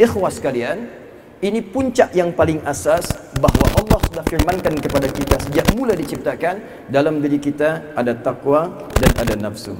[0.00, 0.99] Ikhwas sekalian
[1.40, 3.08] ini puncak yang paling asas
[3.40, 9.12] bahawa Allah sudah firmankan kepada kita sejak mula diciptakan dalam diri kita ada takwa dan
[9.16, 9.72] ada nafsu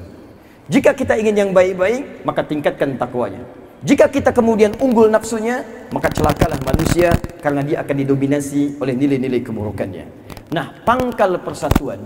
[0.69, 3.45] jika kita ingin yang baik-baik maka tingkatkan takwanya
[3.81, 10.05] jika kita kemudian unggul nafsunya, maka celakalah manusia karena dia akan didominasi oleh nilai-nilai keburukannya.
[10.53, 11.97] Nah, pangkal persatuan,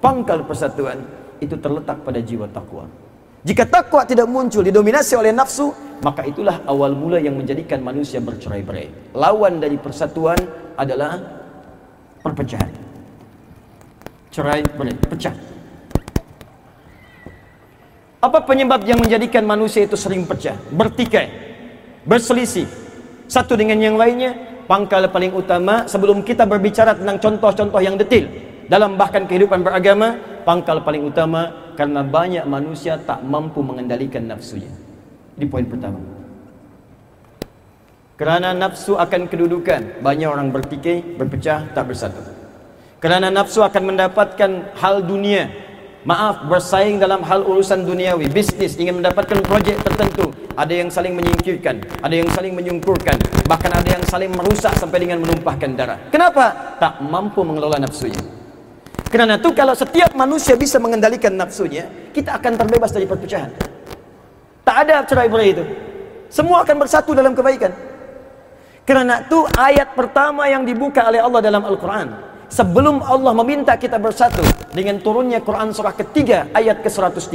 [0.00, 1.04] pangkal persatuan
[1.36, 2.88] itu terletak pada jiwa takwa.
[3.42, 9.16] Jika takwa tidak muncul didominasi oleh nafsu, maka itulah awal mula yang menjadikan manusia bercerai-berai.
[9.16, 10.36] Lawan dari persatuan
[10.76, 11.20] adalah
[12.20, 12.68] perpecahan.
[14.32, 15.36] Cerai-berai, pecah.
[18.20, 21.28] Apa penyebab yang menjadikan manusia itu sering pecah, bertikai,
[22.04, 22.66] berselisih
[23.30, 24.34] satu dengan yang lainnya?
[24.66, 28.26] Pangkal paling utama sebelum kita berbicara tentang contoh-contoh yang detil
[28.66, 34.72] dalam bahkan kehidupan beragama, pangkal paling utama karena banyak manusia tak mampu mengendalikan nafsunya.
[35.36, 36.00] Di poin pertama.
[38.16, 42.24] Kerana nafsu akan kedudukan, banyak orang bertikai, berpecah, tak bersatu.
[42.96, 45.52] Kerana nafsu akan mendapatkan hal dunia,
[46.06, 51.82] Maaf bersaing dalam hal urusan duniawi, bisnis ingin mendapatkan projek tertentu, ada yang saling menyingkirkan,
[51.98, 53.18] ada yang saling menyungkurkan,
[53.50, 55.98] bahkan ada yang saling merusak sampai dengan menumpahkan darah.
[56.14, 56.78] Kenapa?
[56.78, 58.22] Tak mampu mengelola nafsunya.
[59.06, 63.50] Kerana itu kalau setiap manusia bisa mengendalikan nafsunya, kita akan terbebas dari perpecahan.
[64.66, 65.64] Tak ada cerai berai itu.
[66.26, 67.70] Semua akan bersatu dalam kebaikan.
[68.86, 74.42] Kerana itu ayat pertama yang dibuka oleh Allah dalam Al-Quran sebelum Allah meminta kita bersatu
[74.70, 77.34] dengan turunnya Quran surah ketiga ayat ke-103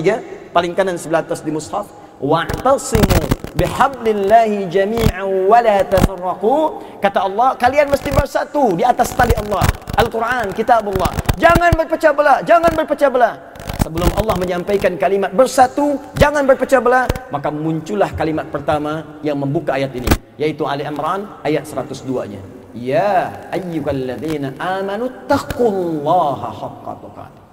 [0.56, 1.88] paling kanan sebelah atas di mushaf
[2.24, 6.82] wa'tasimu bihablillahi jami'an wa la tafarraqu.
[7.02, 9.66] Kata Allah kalian mesti bersatu di atas tali Allah.
[10.00, 13.36] Al-Quran kitab Allah jangan berpecah belah jangan berpecah belah.
[13.82, 19.90] Sebelum Allah menyampaikan kalimat bersatu jangan berpecah belah maka muncullah kalimat pertama yang membuka ayat
[19.98, 27.44] ini yaitu Ali Imran ayat 102 nya Ya ayyuhalladzina amanu taqullaha haqqa tuqatih.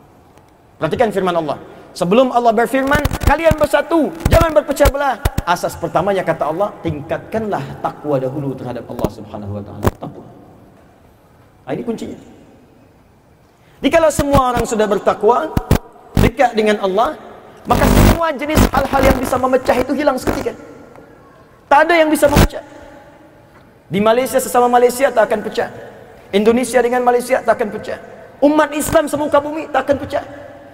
[0.79, 1.59] Perhatikan firman Allah.
[1.96, 5.16] Sebelum Allah berfirman, kalian bersatu, jangan berpecah belah.
[5.48, 9.88] Asas pertamanya kata Allah, tingkatkanlah takwa dahulu terhadap Allah Subhanahu wa taala.
[9.96, 10.24] Takwa.
[11.64, 12.18] Ah, ini kuncinya.
[13.79, 15.53] Jadi kalau semua orang sudah bertakwa,
[16.18, 17.14] dekat dengan Allah,
[17.68, 20.57] maka semua jenis hal-hal yang bisa memecah itu hilang seketika.
[21.68, 22.64] Tak ada yang bisa memecah.
[23.88, 25.68] Di Malaysia sesama Malaysia tak akan pecah.
[26.33, 27.98] Indonesia dengan Malaysia tak akan pecah.
[28.40, 30.24] Umat Islam semuka bumi tak akan pecah.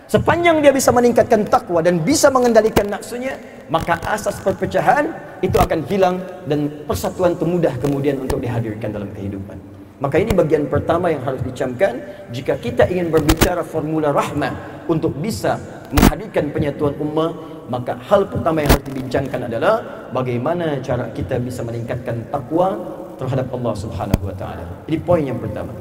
[0.05, 3.41] Sepanjang dia bisa meningkatkan takwa dan bisa mengendalikan nafsunya,
[3.73, 5.09] maka asas perpecahan
[5.41, 9.57] itu akan hilang dan persatuan itu mudah kemudian untuk dihadirkan dalam kehidupan.
[10.05, 11.97] Maka ini bagian pertama yang harus dicamkan
[12.29, 15.57] jika kita ingin berbicara formula rahmah untuk bisa
[15.89, 17.33] menghadirkan penyatuan ummah,
[17.73, 19.75] maka hal pertama yang harus dibincangkan adalah
[20.13, 22.77] bagaimana cara kita bisa meningkatkan takwa
[23.17, 24.85] terhadap Allah Subhanahu wa taala.
[24.85, 25.73] Ini poin yang pertama.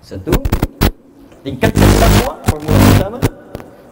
[0.00, 0.32] Satu,
[1.40, 3.18] tingkatkan takwa formula pertama.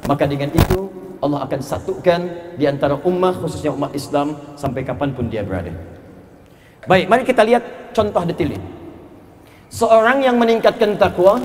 [0.09, 0.79] Maka dengan itu
[1.19, 2.21] Allah akan satukan
[2.55, 5.75] di antara ummah khususnya umat Islam sampai kapanpun dia berada.
[6.87, 8.69] Baik mari kita lihat contoh detil ini.
[9.69, 11.37] Seorang yang meningkatkan takwa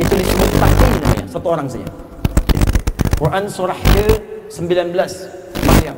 [0.00, 1.88] itu disebut takin namanya satu orang saja.
[3.20, 4.96] Quran surah ke-19
[5.68, 5.96] Maryam.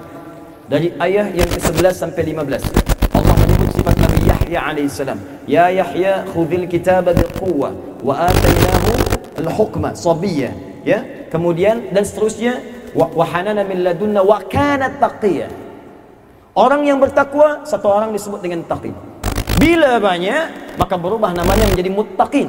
[0.67, 5.19] Dari ayat yang ke-11 sampai 15 Allah menyebut sifat Nabi Yahya alaihissalam.
[5.47, 8.91] Ya Yahya khudhil kitaba biquwwa wa atainahu
[9.39, 10.51] al-hukma sabiyya.
[10.83, 11.31] Ya.
[11.31, 12.61] Kemudian dan seterusnya
[12.93, 15.49] wa hanana min ladunna wa kana taqiyya.
[16.53, 18.93] Orang yang bertakwa satu orang disebut dengan taqi.
[19.57, 22.49] Bila banyak maka berubah namanya menjadi muttaqin.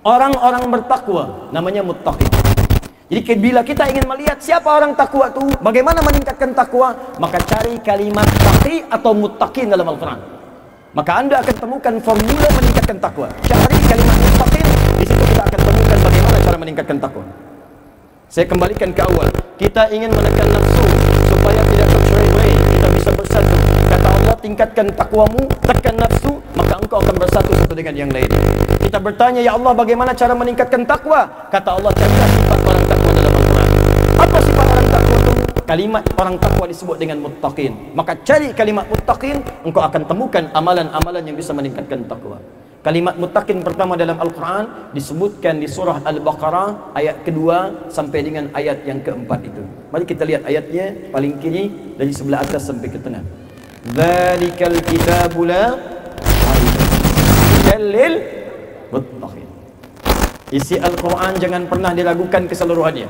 [0.00, 2.26] Orang-orang bertakwa namanya muttaqin.
[3.10, 8.22] Jadi bila kita ingin melihat siapa orang takwa itu, bagaimana meningkatkan takwa, maka cari kalimat
[8.38, 10.20] taqi atau muttaqin dalam Al-Quran.
[10.94, 13.28] Maka anda akan temukan formula meningkatkan takwa.
[13.46, 14.66] Cari kalimat muttaqin,
[14.98, 17.24] di situ kita akan temukan bagaimana cara meningkatkan takwa.
[18.30, 19.26] Saya kembalikan ke awal.
[19.58, 20.82] Kita ingin menekan nafsu
[21.26, 22.52] supaya tidak tercerai-berai.
[22.54, 23.56] Kita bisa bersatu.
[23.90, 28.30] Kata Allah, tingkatkan takwamu, tekan nafsu, maka engkau akan bersatu satu dengan yang lain.
[28.82, 31.26] Kita bertanya, Ya Allah, bagaimana cara meningkatkan takwa?
[31.50, 33.68] Kata Allah, carilah sifat orang takwa dalam Al-Quran.
[34.18, 35.32] Apa sifat orang takwa itu?
[35.70, 37.72] Kalimat orang takwa disebut dengan muttaqin.
[37.94, 42.38] Maka cari kalimat muttaqin, engkau akan temukan amalan-amalan yang bisa meningkatkan takwa.
[42.80, 49.04] Kalimat muttaqin pertama dalam Al-Quran disebutkan di surah Al-Baqarah ayat kedua sampai dengan ayat yang
[49.04, 49.60] keempat itu.
[49.92, 51.68] Mari kita lihat ayatnya paling kiri
[52.00, 53.20] dari sebelah atas sampai ke tengah.
[53.92, 55.76] Zalikal kitabu la
[57.68, 58.16] dalil
[58.88, 59.48] muttaqin.
[60.48, 63.08] Isi Al-Quran jangan pernah diragukan keseluruhannya.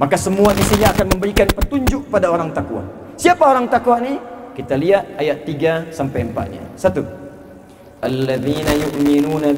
[0.00, 2.88] Maka semua isinya akan memberikan petunjuk pada orang takwa.
[3.20, 4.16] Siapa orang takwa ni?
[4.56, 6.64] Kita lihat ayat 3 sampai 4-nya.
[6.72, 7.27] Satu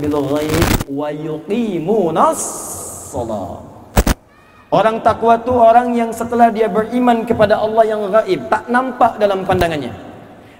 [0.00, 2.40] bil ghaib wa yuqimunas
[3.12, 3.68] salat
[4.70, 9.42] Orang takwa tu orang yang setelah dia beriman kepada Allah yang gaib, tak nampak dalam
[9.42, 9.90] pandangannya.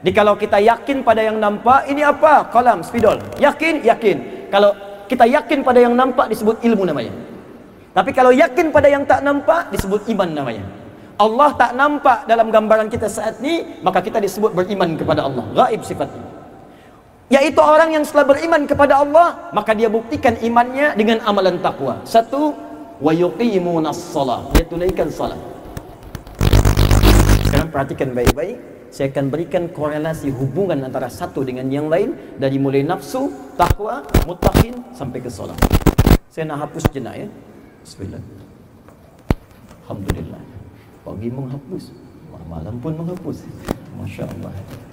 [0.02, 2.50] Jadi kalau kita yakin pada yang nampak, ini apa?
[2.50, 3.22] Kalam, spidol.
[3.38, 3.86] Yakin?
[3.86, 4.50] Yakin.
[4.50, 4.74] Kalau
[5.06, 7.14] kita yakin pada yang nampak disebut ilmu namanya.
[7.94, 10.66] Tapi kalau yakin pada yang tak nampak disebut iman namanya.
[11.14, 15.46] Allah tak nampak dalam gambaran kita saat ini, maka kita disebut beriman kepada Allah.
[15.54, 16.29] Gaib sifatnya
[17.30, 22.52] yaitu orang yang setelah beriman kepada Allah maka dia buktikan imannya dengan amalan takwa satu
[22.98, 25.38] wa yuqimunas salat dia tunaikan salat
[27.46, 28.58] sekarang perhatikan baik-baik
[28.90, 32.10] saya akan berikan korelasi hubungan antara satu dengan yang lain
[32.42, 35.54] dari mulai nafsu, takwa, muttaqin sampai ke salat.
[36.26, 37.28] Saya nak hapus jenak ya.
[37.86, 38.18] Bismillah.
[39.86, 40.42] Alhamdulillah.
[41.06, 41.94] Pagi menghapus,
[42.50, 43.46] malam pun menghapus.
[43.94, 44.50] Masya-Allah.
[44.50, 44.89] Allah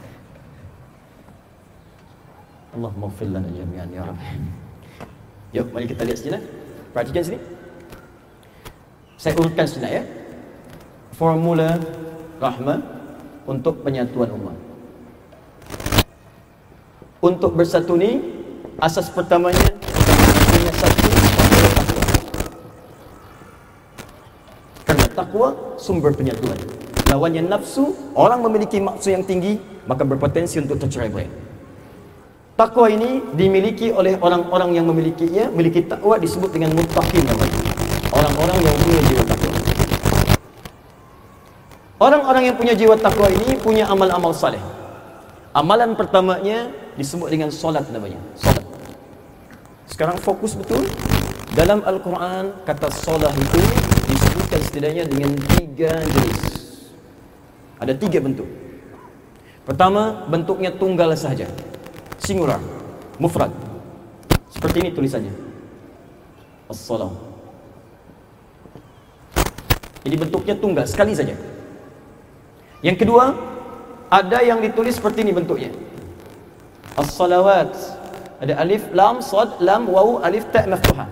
[2.77, 4.21] maghfir lana jami'an ya Rabb.
[5.55, 6.39] Jom, mari kita lihat sini.
[6.93, 7.39] Perhatikan sini.
[9.17, 10.03] Saya urutkan sini ya.
[11.17, 11.81] Formula
[12.37, 12.79] rahmah
[13.49, 14.57] untuk penyatuan umat.
[17.17, 18.21] Untuk bersatu ni
[18.77, 19.73] asas pertamanya
[20.53, 21.07] punya satu
[24.85, 25.49] Karena takwa
[25.81, 26.59] sumber penyatuan.
[27.09, 31.46] Lawannya nafsu, orang memiliki maksud yang tinggi maka berpotensi untuk tercerai-berai.
[32.57, 37.53] Takwa ini dimiliki oleh orang-orang yang memilikinya, memiliki takwa disebut dengan muttaqin namanya.
[38.09, 39.51] Orang-orang yang punya jiwa takwa.
[42.01, 44.57] Orang-orang yang punya jiwa takwa ini punya amal-amal saleh.
[45.53, 48.17] Amalan pertamanya disebut dengan solat namanya.
[48.33, 48.65] Solat.
[49.85, 50.81] Sekarang fokus betul.
[51.53, 53.61] Dalam Al-Quran kata solat itu
[54.09, 55.29] disebutkan setidaknya dengan
[55.61, 56.41] tiga jenis.
[57.77, 58.49] Ada tiga bentuk.
[59.61, 61.45] Pertama bentuknya tunggal sahaja.
[62.21, 62.61] Singular.
[63.17, 63.49] Mufrad.
[64.53, 65.33] Seperti ini tulisannya.
[66.69, 67.13] As-salam.
[70.05, 71.35] Jadi bentuknya tunggal sekali saja.
[72.79, 73.33] Yang kedua,
[74.07, 75.73] ada yang ditulis seperti ini bentuknya.
[76.95, 77.73] As-salawat.
[78.37, 81.09] Ada alif, lam, sad, lam, waw, alif, ta' maftuha.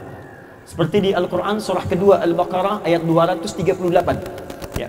[0.65, 4.44] Seperti di Al-Quran surah kedua Al-Baqarah ayat 238.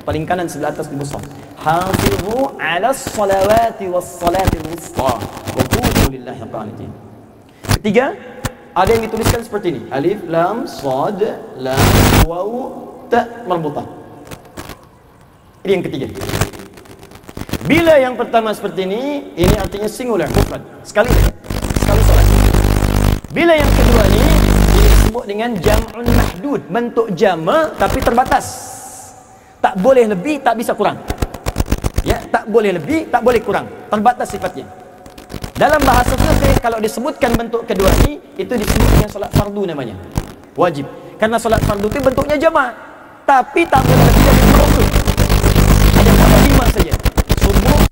[0.07, 1.19] Paling kanan sebelah atas di mushaf.
[1.59, 6.91] Hafizu 'ala salawati was salati wusta wa qumu lillahi qanitin.
[7.83, 8.15] Ketiga,
[8.71, 9.81] ada yang dituliskan seperti ini.
[9.91, 11.19] Alif, lam, sad,
[11.59, 11.87] lam,
[12.23, 12.51] waw,
[13.11, 13.83] ta' marbutah.
[15.67, 16.07] Ini yang ketiga.
[17.67, 20.63] Bila yang pertama seperti ini, ini artinya singular, mufrad.
[20.87, 21.35] Sekali saja.
[21.83, 22.27] Sekali solat.
[23.35, 24.27] Bila yang kedua ini
[24.71, 28.76] disebut dengan jam'un mahdud, bentuk jama tapi terbatas.
[29.67, 30.95] Tak boleh lebih, tak bisa kurang.
[32.07, 33.67] Ya, tak boleh lebih, tak boleh kurang.
[33.91, 34.63] Terbatas sifatnya.
[35.59, 39.99] Dalam bahasa fikih kalau disebutkan bentuk kedua ini, itu disebut dengan solat fardu namanya.
[40.55, 40.87] Wajib.
[41.19, 42.71] Karena solat fardu itu bentuknya jama.
[43.27, 44.67] Tapi tak boleh lebih dari dua
[45.99, 46.95] Ada kata lima saja.
[47.43, 47.87] Subuh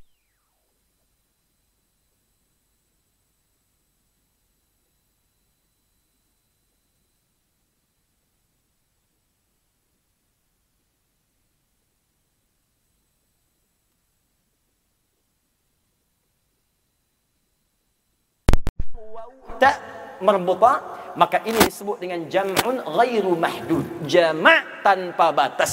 [19.61, 19.77] tak
[20.23, 20.81] merbuta
[21.15, 24.07] maka ini disebut dengan jam'un ghairu mahdud.
[24.07, 25.73] Jama' tanpa batas.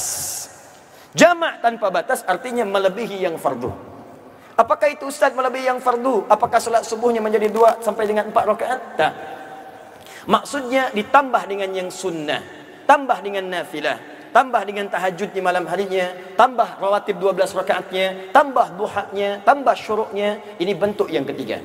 [1.17, 3.73] Jama' tanpa batas artinya melebihi yang fardu.
[4.55, 6.29] Apakah itu ustaz melebihi yang fardu?
[6.29, 8.81] Apakah solat subuhnya menjadi dua sampai dengan empat rakaat?
[8.95, 9.13] Tak.
[10.29, 13.97] Maksudnya ditambah dengan yang sunnah tambah dengan nafilah
[14.35, 20.75] tambah dengan tahajud di malam harinya tambah rawatib 12 rakaatnya tambah duhanya tambah syuruknya ini
[20.75, 21.63] bentuk yang ketiga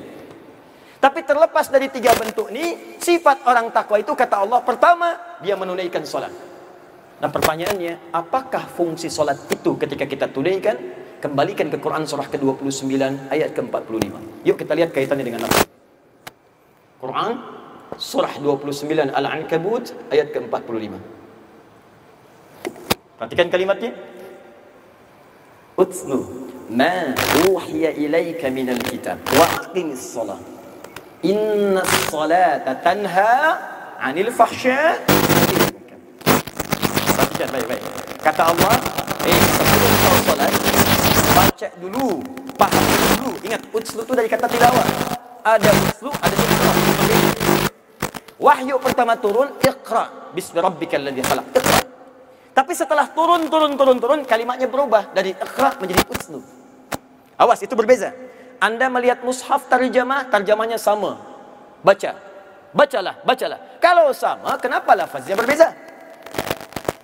[0.97, 6.01] tapi terlepas dari tiga bentuk ini, sifat orang takwa itu kata Allah, pertama, dia menunaikan
[6.01, 6.33] solat.
[7.21, 10.77] Dan pertanyaannya, apakah fungsi solat itu ketika kita tunaikan?
[11.17, 12.93] Kembalikan ke Quran surah ke-29
[13.33, 14.13] ayat ke-45.
[14.45, 15.65] Yuk kita lihat kaitannya dengan apa.
[17.01, 17.41] Quran
[17.97, 20.93] surah 29 Al-Ankabut ayat ke-45.
[23.17, 23.97] Perhatikan kalimatnya.
[25.73, 26.21] Utsnu
[26.69, 27.17] ma
[27.49, 30.56] uhiya ilaika minal kitab wa aqimis salat.
[31.25, 31.81] Inna
[32.13, 33.57] salata tanha
[33.97, 35.01] anil fahsya.
[37.17, 37.81] Perhatikan baik-baik
[38.21, 38.75] Kata Allah
[39.25, 40.53] Eh sebelum kau salat
[41.33, 42.21] Baca dulu
[42.53, 42.83] Faham
[43.17, 43.29] dulu.
[43.49, 44.85] Ingat utslu tu dari kata tilawah.
[45.41, 46.75] Ada utslu Ada tilawah.
[48.37, 51.45] Wahyu pertama turun Iqra Bismi rabbika alladhi khalaq.
[51.57, 51.81] Iqra.
[52.53, 56.45] Tapi setelah turun turun turun turun Kalimatnya berubah Dari iqra menjadi utslu.
[57.41, 58.13] Awas itu berbeza
[58.57, 61.21] anda melihat mushaf tarjamah, tarjamahnya sama.
[61.85, 62.17] Baca.
[62.73, 63.59] Bacalah, bacalah.
[63.79, 65.71] Kalau sama, kenapa lafaznya berbeza?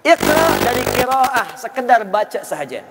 [0.03, 2.83] Iqra dari qiraah, sekedar baca sahaja.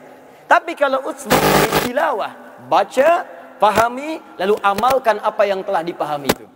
[0.49, 2.33] Tapi kalau utsbu dari tilawah,
[2.67, 3.29] baca,
[3.61, 6.47] fahami, lalu amalkan apa yang telah dipahami itu.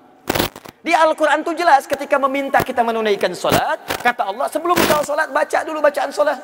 [0.80, 5.58] Di Al-Quran itu jelas ketika meminta kita menunaikan solat, kata Allah, sebelum kau solat, baca
[5.66, 6.38] dulu bacaan solat.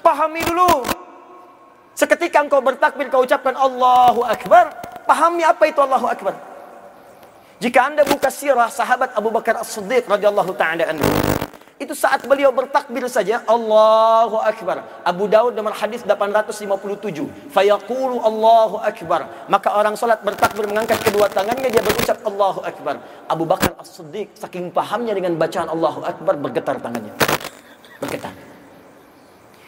[0.00, 0.80] Pahami dulu.
[2.00, 4.72] Seketika engkau bertakbir kau ucapkan Allahu Akbar,
[5.04, 6.32] pahami apa itu Allahu Akbar.
[7.60, 11.04] Jika Anda buka sirah sahabat Abu Bakar As-Siddiq radhiyallahu taala anhu,
[11.76, 14.80] itu saat beliau bertakbir saja Allahu Akbar.
[15.04, 19.28] Abu Daud dalam hadis 857, fayaqulu Allahu Akbar.
[19.52, 22.96] Maka orang salat bertakbir mengangkat kedua tangannya dia berucap Allahu Akbar.
[23.28, 27.12] Abu Bakar As-Siddiq saking pahamnya dengan bacaan Allahu Akbar bergetar tangannya.
[28.00, 28.32] Bergetar.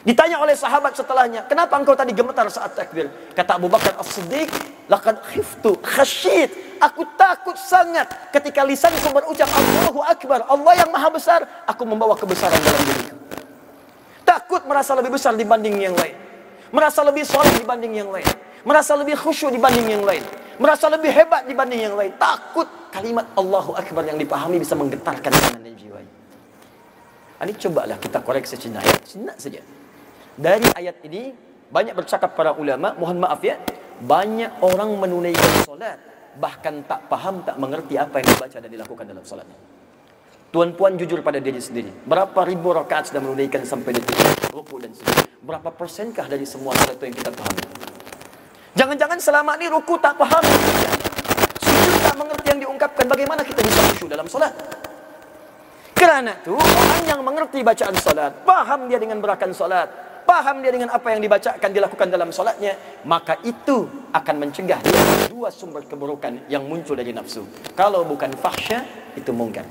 [0.02, 3.06] Ditanya oleh sahabat setelahnya, kenapa engkau tadi gemetar saat takbir?
[3.38, 4.50] Kata Abu Bakar As-Siddiq,
[4.90, 6.50] laqad khiftu khasyid.
[6.82, 12.58] Aku takut sangat ketika lisanku berucap Allahu Akbar, Allah yang maha besar, aku membawa kebesaran
[12.58, 13.14] dalam diriku.
[14.26, 16.18] Takut merasa lebih besar dibanding yang lain.
[16.74, 18.26] Merasa lebih soleh dibanding yang lain.
[18.66, 20.24] Merasa lebih khusyuk dibanding yang lain.
[20.58, 22.10] Merasa lebih hebat dibanding yang lain.
[22.18, 26.00] Takut kalimat Allahu Akbar yang dipahami bisa menggetarkan tangan dan jiwa.
[27.42, 28.96] Ini cobalah kita koreksi Cina ya.
[29.06, 29.62] Cina saja.
[30.36, 31.32] Dari ayat ini
[31.68, 33.60] banyak bercakap para ulama, mohon maaf ya,
[34.00, 39.24] banyak orang menunaikan solat bahkan tak paham, tak mengerti apa yang dibaca dan dilakukan dalam
[39.24, 39.58] solatnya.
[40.52, 41.88] Tuan puan jujur pada diri sendiri.
[42.04, 44.16] Berapa ribu rakaat sudah menunaikan sampai detik
[44.52, 45.40] rukuk dan sujud?
[45.40, 47.64] Berapa persenkah dari semua solat itu yang kita pahami?
[48.76, 50.44] Jangan-jangan selama ini rukuk tak paham.
[51.60, 53.04] Sujud tak mengerti yang diungkapkan.
[53.08, 54.52] Bagaimana kita bisa khusyuk dalam solat?
[55.96, 59.88] Kerana itu orang yang mengerti bacaan solat, paham dia dengan berakan solat,
[60.24, 64.80] paham dia dengan apa yang dibacakan dilakukan dalam solatnya, maka itu akan mencegah
[65.28, 67.44] dua sumber keburukan yang muncul dari nafsu.
[67.74, 68.82] Kalau bukan fahsya,
[69.18, 69.66] itu mungkar.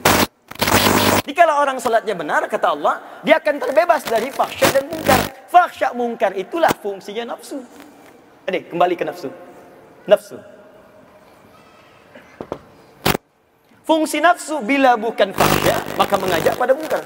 [1.21, 5.19] Jika orang solatnya benar, kata Allah, dia akan terbebas dari fahsya dan mungkar.
[5.47, 7.61] Fahsya mungkar itulah fungsinya nafsu.
[8.49, 9.29] Adik, kembali ke nafsu.
[10.09, 10.41] Nafsu.
[13.85, 17.03] Fungsi nafsu bila bukan fahsya, maka mengajak pada mungkar.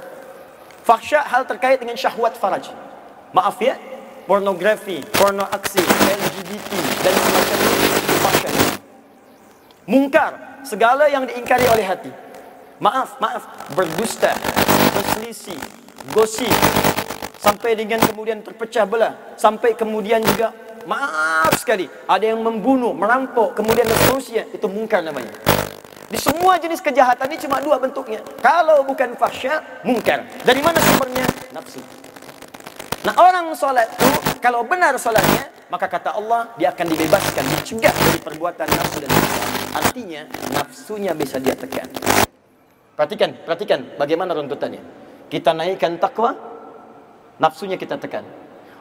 [0.85, 2.69] Fahsya hal terkait dengan syahwat faraj.
[3.36, 3.75] Maaf ya,
[4.23, 6.71] pornografi, porno aksi, LGBT
[7.03, 8.79] dan semacamnya.
[9.83, 12.07] Mungkar, segala yang diingkari oleh hati.
[12.79, 14.31] Maaf, maaf, berdusta,
[14.95, 15.59] berselisih,
[16.15, 16.47] gosip,
[17.36, 20.55] sampai dengan kemudian terpecah belah, sampai kemudian juga
[20.88, 25.36] maaf sekali, ada yang membunuh, merampok, kemudian seterusnya, itu mungkar namanya.
[26.07, 28.23] Di semua jenis kejahatan ini cuma dua bentuknya.
[28.39, 30.23] Kalau bukan fahsyat, mungkar.
[30.47, 31.27] Dari mana sumbernya?
[31.51, 32.05] Nafsu.
[33.06, 34.10] Nah orang solat itu
[34.41, 39.38] kalau benar solatnya maka kata Allah dia akan dibebaskan dicegah dari perbuatan nafsu dan nafsu.
[39.78, 40.22] Artinya
[40.58, 41.86] nafsunya bisa dia tekan.
[42.97, 44.82] Perhatikan, perhatikan bagaimana runtutannya.
[45.30, 46.34] Kita naikkan takwa,
[47.38, 48.26] nafsunya kita tekan.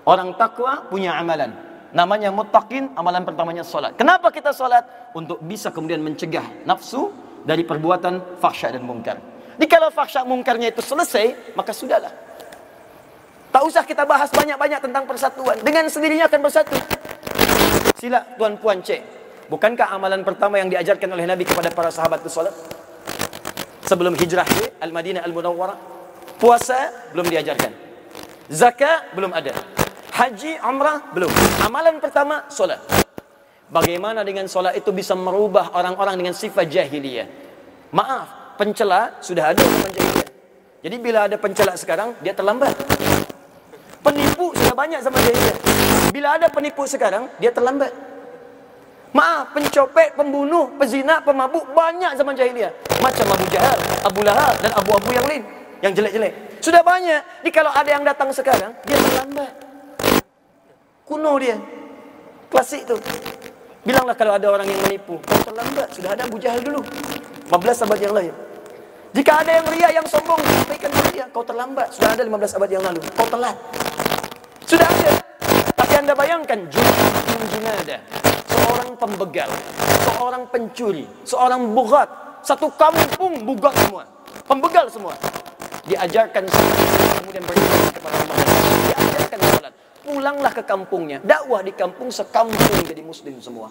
[0.09, 1.53] Orang takwa punya amalan.
[1.93, 3.93] Namanya muttaqin, amalan pertamanya solat.
[3.95, 5.13] Kenapa kita solat?
[5.13, 7.13] Untuk bisa kemudian mencegah nafsu
[7.45, 9.21] dari perbuatan fahsyat dan mungkar.
[9.55, 12.11] Jadi kalau fahsyat mungkarnya itu selesai, maka sudahlah.
[13.55, 15.55] Tak usah kita bahas banyak-banyak tentang persatuan.
[15.63, 16.75] Dengan sendirinya akan bersatu.
[17.95, 18.99] Sila tuan puan cek.
[19.47, 22.51] Bukankah amalan pertama yang diajarkan oleh Nabi kepada para sahabat itu solat?
[23.87, 25.79] Sebelum hijrah ke Al-Madinah Al-Munawwarah.
[26.35, 27.71] Puasa belum diajarkan.
[28.51, 29.55] Zakat belum ada.
[30.19, 31.31] Haji, umrah belum.
[31.63, 32.83] Amalan pertama solat.
[33.71, 37.31] Bagaimana dengan solat itu bisa merubah orang-orang dengan sifat jahiliyah?
[37.95, 40.31] Maaf, pencela sudah ada zaman jahiliyah.
[40.83, 43.04] Jadi bila ada pencela sekarang, dia terlambat.
[44.75, 45.59] Sudah banyak zaman jahiliyah.
[46.11, 47.95] Bila ada penipu sekarang, dia terlambat.
[49.15, 52.75] Maaf, pencopet, pembunuh, pezina, pemabuk banyak zaman jahiliyah.
[52.99, 55.47] Macam Abu Jahal, Abu Lahab dan Abu-Abu yang lain.
[55.79, 56.59] Yang jelek-jelek.
[56.59, 57.23] Sudah banyak.
[57.23, 59.51] Jadi kalau ada yang datang sekarang, dia terlambat.
[61.07, 61.55] Kuno dia.
[62.51, 62.99] Klasik tu.
[63.87, 65.23] Bilanglah kalau ada orang yang menipu.
[65.23, 65.95] Terlambat.
[65.95, 66.83] Sudah ada Abu Jahal dulu.
[67.47, 68.35] 15 abad yang lain.
[69.15, 71.31] Jika ada yang riak yang sombong, sampaikan dia.
[71.31, 71.95] Kau terlambat.
[71.95, 72.99] Sudah ada 15 abad yang lalu.
[73.15, 73.55] Kau telat.
[74.65, 75.13] Sudah ada.
[75.77, 77.97] Tapi anda bayangkan Junjun Junada.
[78.49, 79.51] Seorang pembegal.
[80.09, 81.05] Seorang pencuri.
[81.29, 82.09] Seorang bugat.
[82.41, 84.09] Satu kampung bugat semua.
[84.49, 85.13] Pembegal semua.
[85.85, 86.79] Diajarkan sholat.
[87.21, 88.37] Kemudian beriman kepada Allah.
[88.89, 89.73] Diajarkan sholat.
[90.05, 91.19] Pulanglah ke kampungnya.
[91.21, 93.69] Dakwah di kampung sekampung jadi muslim semua.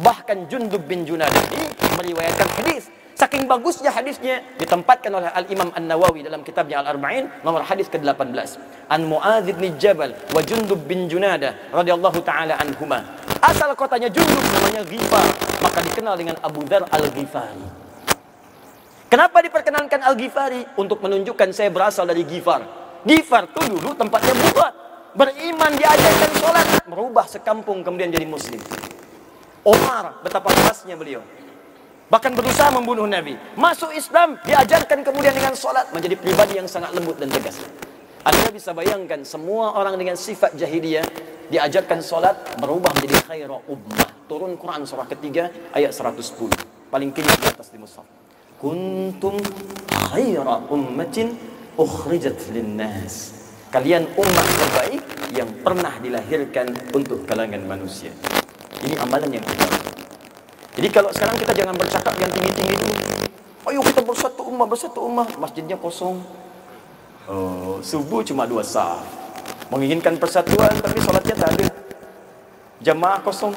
[0.00, 1.66] Bahkan Jundub bin Junada ini
[1.98, 2.86] meriwayatkan hadis
[3.20, 8.56] Saking bagusnya hadisnya ditempatkan oleh Al-Imam An-Nawawi dalam kitabnya Al-Arba'in nomor hadis ke-18.
[8.88, 13.04] An Muadz bin Jabal wa Jundub bin Junada radhiyallahu taala anhuma.
[13.44, 15.28] Asal kotanya Jundub namanya Ghifar,
[15.60, 17.68] maka dikenal dengan Abu Dzar Al-Ghifari.
[19.12, 20.80] Kenapa diperkenalkan Al-Ghifari?
[20.80, 22.64] Untuk menunjukkan saya berasal dari Ghifar.
[23.04, 24.72] Ghifar itu dulu tempatnya buat.
[25.12, 26.66] Beriman diajarkan sholat.
[26.88, 28.64] Merubah sekampung kemudian jadi muslim.
[29.60, 31.20] Omar, betapa kerasnya beliau.
[32.10, 33.38] Bahkan berusaha membunuh Nabi.
[33.54, 35.94] Masuk Islam, diajarkan kemudian dengan solat.
[35.94, 37.62] Menjadi pribadi yang sangat lembut dan tegas.
[38.26, 41.06] Anda bisa bayangkan semua orang dengan sifat jahiliyah
[41.54, 44.10] diajarkan solat berubah menjadi khairah ummah.
[44.26, 46.50] Turun Quran surah ketiga ayat 110.
[46.90, 48.04] Paling kiri di atas di mushaf.
[48.58, 49.38] Kuntum
[50.10, 51.38] khairah ummatin
[51.78, 53.38] ukhrijat linnas.
[53.70, 58.10] Kalian umat terbaik yang pernah dilahirkan untuk kalangan manusia.
[58.82, 59.99] Ini amalan yang pertama.
[60.80, 62.96] Jadi kalau sekarang kita jangan bercakap yang tinggi-tinggi dulu.
[63.68, 65.28] Ayo kita bersatu ummah, bersatu ummah.
[65.36, 66.24] Masjidnya kosong.
[67.28, 68.96] Oh, subuh cuma dua sah.
[69.68, 71.68] Menginginkan persatuan tapi solatnya tak ada.
[72.80, 73.52] Jamaah kosong.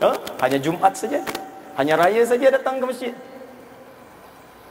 [0.00, 0.16] Huh?
[0.40, 1.20] Hanya Jumat saja.
[1.76, 3.12] Hanya raya saja datang ke masjid.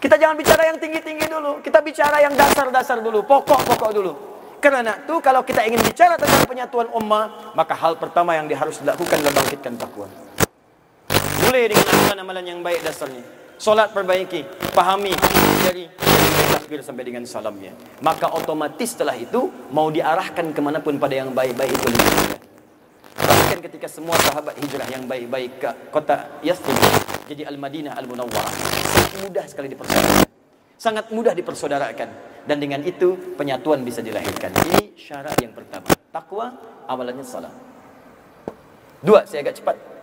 [0.01, 1.61] Kita jangan bicara yang tinggi-tinggi dulu.
[1.61, 3.21] Kita bicara yang dasar-dasar dulu.
[3.29, 4.17] Pokok-pokok dulu.
[4.57, 9.21] Kerana itu kalau kita ingin bicara tentang penyatuan ummah, maka hal pertama yang harus dilakukan
[9.21, 10.09] adalah bangkitkan takwa.
[11.49, 13.25] Mulai dengan amalan-amalan yang baik dasarnya.
[13.57, 15.17] Solat perbaiki, pahami,
[15.65, 15.89] dari
[16.53, 17.73] takbir sampai dengan salamnya.
[18.05, 21.89] Maka otomatis setelah itu mau diarahkan kemanapun pada yang baik-baik itu.
[23.17, 26.77] Bahkan ketika semua sahabat hijrah yang baik-baik ke kota Yathrib,
[27.25, 28.53] jadi Al-Madinah Al-Munawwarah,
[28.85, 30.29] sangat mudah sekali dipersaudarakan.
[30.77, 32.09] Sangat mudah dipersaudarakan.
[32.45, 34.53] Dan dengan itu penyatuan bisa dilahirkan.
[34.53, 35.89] Ini syarat yang pertama.
[36.13, 36.53] Takwa,
[36.85, 37.57] amalannya salat.
[39.01, 39.97] Dua, saya agak cepat.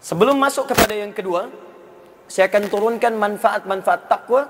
[0.00, 1.52] Sebelum masuk kepada yang kedua,
[2.24, 4.48] saya akan turunkan manfaat-manfaat takwa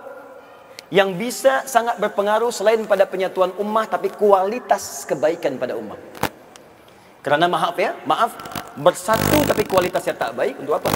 [0.95, 5.99] yang bisa sangat berpengaruh selain pada penyatuan ummah tapi kualitas kebaikan pada ummah.
[7.19, 8.31] Kerana maaf ya, maaf
[8.79, 10.87] bersatu tapi kualitasnya tak baik untuk apa?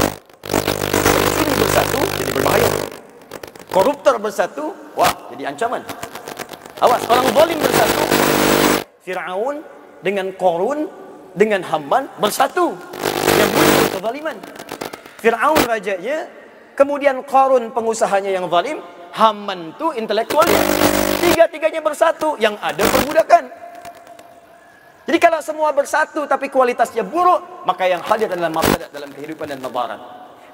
[0.46, 2.70] Pencuri bersatu jadi berbahaya.
[3.74, 5.82] Koruptor bersatu, wah jadi ancaman.
[6.78, 8.02] Awas, orang zalim bersatu.
[9.02, 9.66] Fir'aun
[9.98, 10.86] dengan Korun
[11.34, 12.78] dengan Haman bersatu.
[13.34, 14.36] Yang muncul kezaliman.
[15.24, 16.28] Fir'aun rajanya,
[16.76, 18.78] kemudian Korun pengusahanya yang zalim,
[19.14, 20.58] Haman tu intelektualnya.
[21.22, 23.64] Tiga-tiganya bersatu, yang ada perbudakan.
[25.04, 29.60] Jadi kalau semua bersatu tapi kualitasnya buruk, maka yang hadir adalah mafsadat dalam kehidupan dan
[29.60, 30.00] madarat.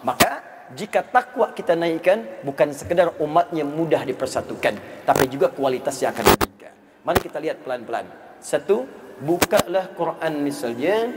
[0.03, 0.43] Maka
[0.75, 6.73] jika takwa kita naikkan bukan sekedar umatnya mudah dipersatukan, tapi juga kualitasnya akan meningkat.
[7.07, 8.11] Mari kita lihat pelan-pelan.
[8.43, 8.91] Satu,
[9.23, 11.15] bukalah Quran misalnya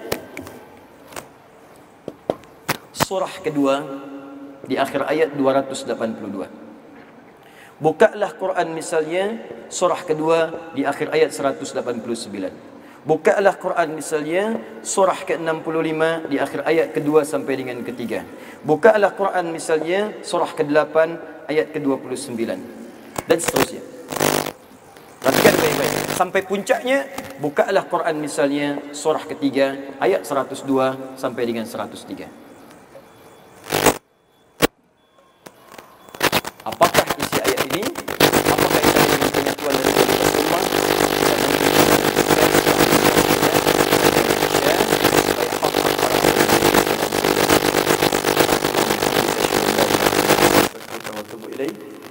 [3.14, 3.76] surah kedua
[4.66, 6.50] di akhir ayat 282.
[7.78, 9.38] Bukalah Quran misalnya
[9.70, 11.78] surah kedua di akhir ayat 189.
[13.06, 18.26] Bukalah Quran misalnya surah ke-65 di akhir ayat kedua sampai dengan ketiga.
[18.66, 20.96] Bukalah Quran misalnya surah ke-8
[21.54, 22.34] ayat ke-29
[23.30, 23.86] dan seterusnya.
[25.22, 26.18] Perhatikan baik-baik.
[26.18, 27.06] Sampai puncaknya
[27.38, 30.66] bukalah Quran misalnya surah ketiga ayat 102
[31.14, 32.43] sampai dengan 103.
[36.64, 37.84] Apakah isi ayat ini?
[38.48, 40.64] Apakah isi ayat ini penyatuan dari kualitas umat?
[41.28, 41.40] Dan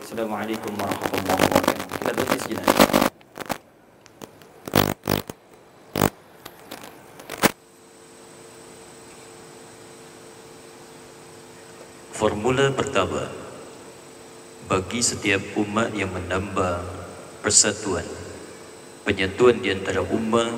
[0.04, 1.86] Assalamualaikum warahmatullahi wabarakatuh.
[1.96, 2.68] Kita berhenti sejenak.
[12.12, 13.41] Formula pertama
[14.72, 16.80] bagi setiap umat yang menambah
[17.44, 18.08] persatuan.
[19.04, 20.48] Penyatuan di antara umat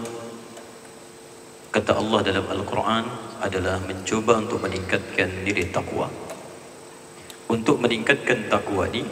[1.74, 3.04] kata Allah dalam Al-Quran
[3.42, 6.06] adalah mencuba untuk meningkatkan diri takwa
[7.50, 9.02] untuk meningkatkan takwa ini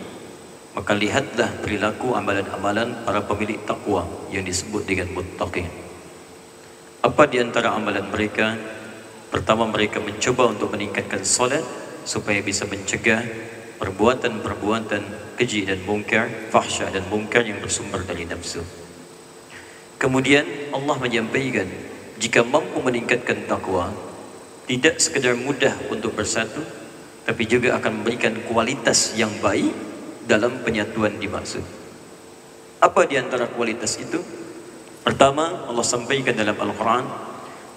[0.78, 5.68] maka lihatlah perilaku amalan-amalan para pemilik takwa yang disebut dengan muttaqin.
[7.02, 8.56] Apa di antara amalan mereka?
[9.28, 11.60] Pertama mereka mencuba untuk meningkatkan solat
[12.08, 13.20] supaya bisa mencegah
[13.82, 18.62] perbuatan-perbuatan keji dan mungkar, fahsyah dan mungkar yang bersumber dari nafsu.
[19.98, 21.66] Kemudian Allah menyampaikan
[22.22, 23.90] jika mampu meningkatkan takwa
[24.70, 26.62] tidak sekadar mudah untuk bersatu
[27.26, 29.74] tapi juga akan memberikan kualitas yang baik
[30.30, 31.66] dalam penyatuan dimaksud.
[32.78, 34.22] Apa di antara kualitas itu?
[35.02, 37.06] Pertama, Allah sampaikan dalam Al-Quran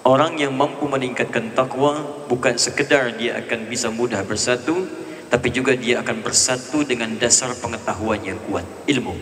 [0.06, 1.98] Orang yang mampu meningkatkan takwa
[2.30, 4.86] bukan sekedar dia akan bisa mudah bersatu,
[5.30, 9.16] tapi juga dia akan bersatu dengan dasar pengetahuan yang kuat, ilmu.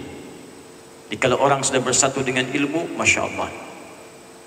[1.08, 3.50] Jadi kalau orang sudah bersatu dengan ilmu, masya Allah,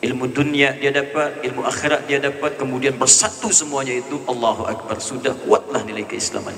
[0.03, 5.33] ilmu dunia dia dapat, ilmu akhirat dia dapat, kemudian bersatu semuanya itu, Allahu Akbar, sudah
[5.47, 6.55] kuatlah nilai keislaman.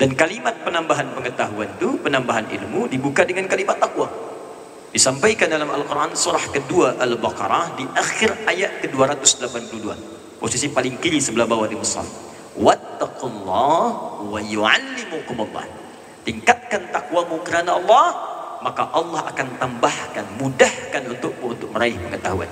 [0.00, 4.30] Dan kalimat penambahan pengetahuan itu, penambahan ilmu dibuka dengan kalimat takwa
[4.90, 9.86] disampaikan dalam Al-Quran surah kedua Al-Baqarah di akhir ayat ke-282
[10.42, 12.06] posisi paling kiri sebelah bawah di mushaf
[12.58, 13.84] wattaqullah
[14.26, 15.66] wa yu'allimukumullah
[16.26, 18.06] tingkatkan takwamu kerana Allah
[18.60, 22.50] maka Allah akan tambahkan mudahkan untukmu untuk meraih pengetahuan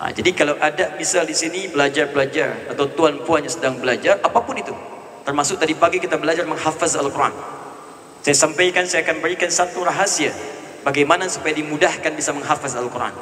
[0.00, 4.72] ha, jadi kalau ada misal di sini belajar-belajar atau tuan-puan yang sedang belajar apapun itu
[5.22, 7.34] termasuk tadi pagi kita belajar menghafaz Al-Quran
[8.22, 10.32] saya sampaikan saya akan berikan satu rahasia
[10.82, 13.14] Bagaimana supaya dimudahkan bisa menghafaz Al-Quran?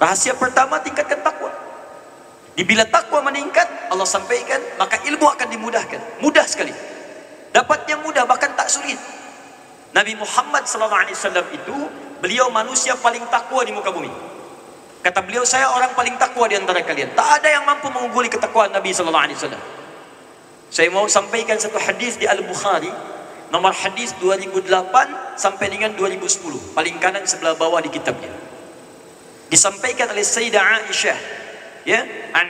[0.00, 1.52] Rahasia pertama tingkatkan takwa.
[2.66, 6.22] Bila takwa meningkat, Allah sampaikan, maka ilmu akan dimudahkan.
[6.22, 6.74] Mudah sekali.
[7.54, 8.98] Dapatnya mudah, bahkan tak sulit.
[9.94, 10.90] Nabi Muhammad SAW
[11.54, 11.76] itu,
[12.18, 14.10] beliau manusia paling takwa di muka bumi.
[15.06, 17.14] Kata beliau, saya orang paling takwa di antara kalian.
[17.14, 19.30] Tak ada yang mampu mengungguli ketakwaan Nabi SAW.
[20.68, 22.90] Saya mau sampaikan satu hadis di Al-Bukhari,
[23.48, 28.28] nomor hadis 2008 sampai dengan 2010 paling kanan sebelah bawah di kitabnya
[29.48, 31.18] disampaikan oleh Sayyidah Aisyah
[31.88, 32.04] ya?
[32.36, 32.46] An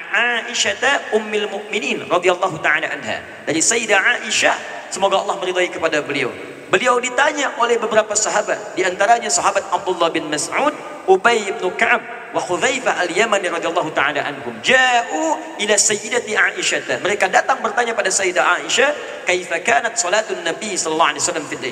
[0.51, 3.23] Aisyah ummul mukminin radhiyallahu taala anha.
[3.47, 6.35] Dari Sayyidah Aisyah semoga Allah meridai kepada beliau.
[6.69, 10.75] Beliau ditanya oleh beberapa sahabat di antaranya sahabat Abdullah bin Mas'ud
[11.09, 12.05] Ubay bin Ka'ab
[12.37, 14.53] wa Hudzaifah al-Yamani radhiyallahu taala anhum.
[14.61, 18.91] Ja'u ila sayyidati Aisyah mereka datang bertanya pada Sayyidah Aisyah
[19.25, 21.65] kaifa kanat salatun Nabi sallallahu alaihi wasallam fid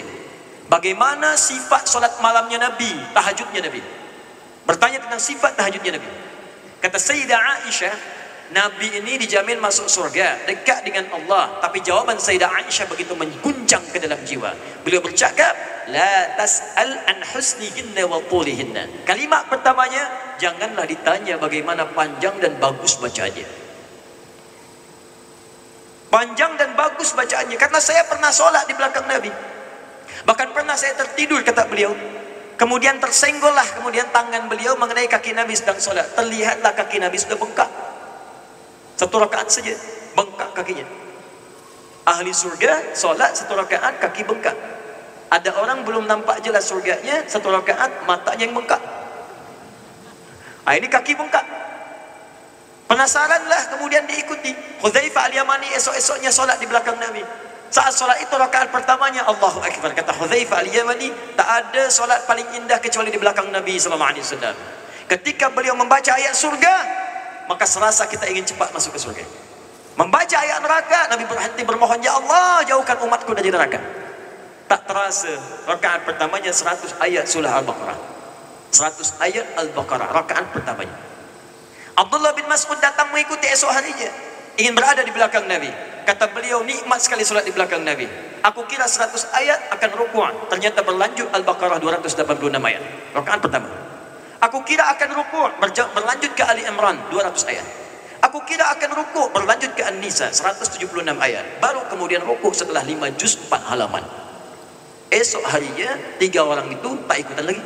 [0.73, 3.85] bagaimana sifat salat malamnya Nabi tahajudnya Nabi?
[4.65, 6.09] Bertanya tentang sifat tahajudnya Nabi
[6.81, 7.97] kata Sayyidah Aisyah
[8.47, 11.59] Nabi ini dijamin masuk surga, dekat dengan Allah.
[11.59, 14.55] Tapi jawaban Sayyidah Aisyah begitu mengguncang ke dalam jiwa.
[14.87, 15.51] Beliau bercakap,
[15.91, 19.03] La tas'al an husnihinna wa tulihinna.
[19.03, 23.47] Kalimat pertamanya, janganlah ditanya bagaimana panjang dan bagus bacaannya.
[26.07, 27.59] Panjang dan bagus bacaannya.
[27.59, 29.31] Karena saya pernah solat di belakang Nabi.
[30.23, 31.91] Bahkan pernah saya tertidur, kata beliau.
[32.57, 36.09] Kemudian tersenggollah kemudian tangan beliau mengenai kaki Nabi sedang solat.
[36.17, 37.69] Terlihatlah kaki Nabi sudah bengkak.
[38.97, 39.77] Satu rakaat saja
[40.17, 40.89] bengkak kakinya.
[42.09, 44.57] Ahli surga solat satu rakaat kaki bengkak.
[45.29, 48.81] Ada orang belum nampak jelas surganya satu rakaat matanya yang bengkak.
[50.65, 51.45] Ah ini kaki bengkak.
[52.89, 54.57] Penasaranlah kemudian diikuti.
[54.81, 57.21] Hudzaifah al-Yamani esok-esoknya solat di belakang Nabi.
[57.77, 62.81] Saat solat itu rakaat pertamanya Allahu Akbar kata Hudzaifah al-Yamani tak ada solat paling indah
[62.81, 64.57] kecuali di belakang Nabi sallallahu alaihi wasallam.
[65.05, 66.73] Ketika beliau membaca ayat surga,
[67.53, 69.25] maka serasa kita ingin cepat masuk ke surga.
[69.93, 73.77] Membaca ayat neraka, Nabi berhenti bermohon, Ya Allah, jauhkan umatku dari neraka.
[74.73, 75.37] Tak terasa,
[75.69, 77.99] rakaat pertamanya 100 ayat surah Al-Baqarah.
[78.73, 80.97] 100 ayat Al-Baqarah, rakaat pertamanya.
[81.93, 84.09] Abdullah bin Mas'ud datang mengikuti esok harinya.
[84.57, 85.96] Ingin berada di belakang Nabi.
[86.07, 88.07] Kata beliau, nikmat sekali solat di belakang Nabi.
[88.47, 90.47] Aku kira 100 ayat akan rukuk.
[90.47, 92.83] Ternyata berlanjut Al-Baqarah 286 ayat.
[93.11, 93.67] Rakaat pertama.
[94.39, 97.67] Aku kira akan rukuk berlanjut ke Ali Imran 200 ayat.
[98.23, 100.87] Aku kira akan rukuk berlanjut ke An-Nisa 176
[101.19, 101.59] ayat.
[101.59, 104.07] Baru kemudian rukuk setelah 5 juz 4 halaman.
[105.11, 107.63] Esok harinya tiga orang itu tak ikutan lagi.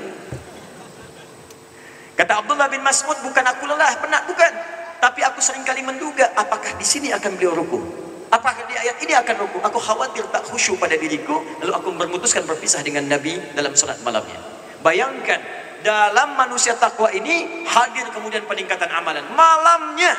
[2.16, 4.53] Kata Abdullah bin Mas'ud bukan aku lelah, penat bukan.
[5.01, 8.09] Tapi aku sering kali menduga apakah di sini akan beliau rukuk.
[8.31, 9.62] Apakah di ayat ini akan rukuk?
[9.66, 11.43] Aku khawatir tak khusyuk pada diriku.
[11.62, 14.39] Lalu aku memutuskan berpisah dengan Nabi dalam solat malamnya.
[14.87, 15.43] Bayangkan
[15.81, 20.12] dalam manusia takwa ini hadir kemudian peningkatan amalan malamnya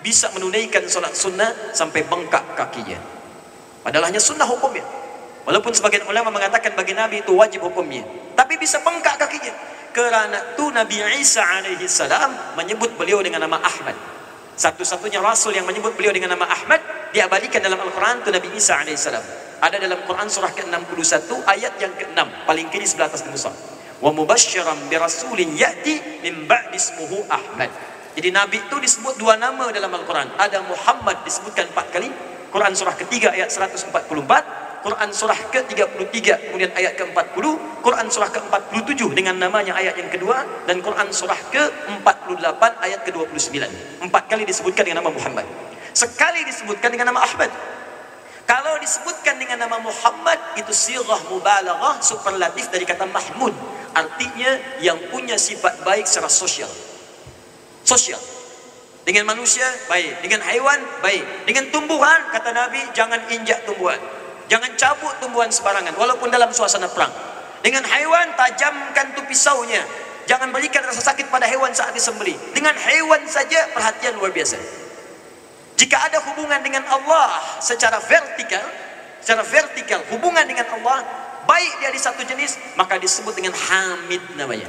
[0.00, 2.98] bisa menunaikan solat sunnah sampai bengkak kakinya
[3.82, 4.86] padahal hanya sunnah hukumnya
[5.42, 8.06] walaupun sebagian ulama mengatakan bagi Nabi itu wajib hukumnya
[8.38, 9.50] tapi bisa bengkak kakinya
[9.90, 13.98] kerana itu Nabi Isa alaihi salam menyebut beliau dengan nama Ahmad
[14.54, 16.78] satu-satunya rasul yang menyebut beliau dengan nama Ahmad
[17.16, 19.24] diabadikan dalam Al-Quran itu Nabi Isa salam
[19.56, 23.48] ada dalam Quran surah ke-61 ayat yang ke-6 paling kiri sebelah atas Musa
[24.04, 27.72] wa mubasysyiran bi rasulin ya'ti min ba'di ismuhu Ahmad.
[28.16, 30.28] Jadi nabi itu disebut dua nama dalam Al-Qur'an.
[30.36, 32.08] Ada Muhammad disebutkan empat kali.
[32.52, 33.92] Quran surah ketiga ayat 144,
[34.80, 37.44] Quran surah ke-33 kemudian ayat ke-40,
[37.84, 43.56] Quran surah ke-47 dengan namanya ayat yang kedua dan Quran surah ke-48 ayat ke-29.
[44.00, 45.44] Empat kali disebutkan dengan nama Muhammad.
[45.96, 47.48] Sekali disebutkan dengan nama Ahmad.
[48.44, 53.56] Kalau disebutkan dengan nama Muhammad itu sirah mubalaghah superlatif dari kata Mahmud.
[53.96, 56.68] Artinya yang punya sifat baik secara sosial.
[57.80, 58.20] Sosial.
[59.08, 60.20] Dengan manusia baik.
[60.20, 61.48] Dengan haiwan baik.
[61.48, 63.96] Dengan tumbuhan kata Nabi jangan injak tumbuhan.
[64.52, 67.10] Jangan cabut tumbuhan sebarangan walaupun dalam suasana perang.
[67.64, 69.80] Dengan haiwan tajamkan tu pisaunya.
[70.28, 74.85] Jangan berikan rasa sakit pada haiwan saat disembeli dengan haiwan saja perhatian luar biasa
[75.76, 78.64] jika ada hubungan dengan Allah secara vertikal
[79.20, 81.04] secara vertikal hubungan dengan Allah
[81.44, 84.66] baik dia di satu jenis maka disebut dengan hamid namanya.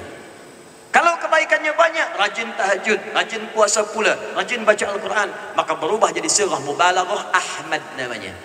[0.88, 6.60] Kalau kebaikannya banyak rajin tahajud rajin puasa pula rajin baca Al-Quran maka berubah jadi sirah
[6.64, 8.36] mubalaghah Ahmad namanya.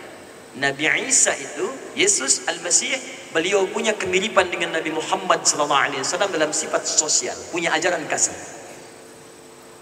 [0.52, 1.64] Nabi Isa itu
[1.96, 2.92] Yesus Al-Masih
[3.32, 8.36] beliau punya kemiripan dengan Nabi Muhammad sallallahu alaihi wasallam dalam sifat sosial punya ajaran kasih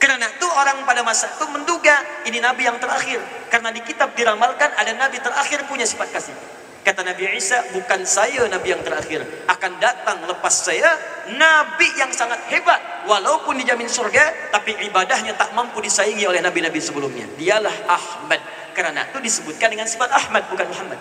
[0.00, 3.20] kerana itu orang pada masa itu menduga ini Nabi yang terakhir
[3.52, 6.34] karena di kitab diramalkan ada Nabi terakhir punya sifat kasih
[6.80, 9.20] Kata Nabi Isa, bukan saya Nabi yang terakhir.
[9.44, 10.88] Akan datang lepas saya,
[11.36, 13.04] Nabi yang sangat hebat.
[13.04, 17.28] Walaupun dijamin surga, tapi ibadahnya tak mampu disaingi oleh Nabi-Nabi sebelumnya.
[17.36, 18.40] Dialah Ahmad.
[18.72, 21.00] Kerana itu disebutkan dengan sifat Ahmad, bukan Muhammad.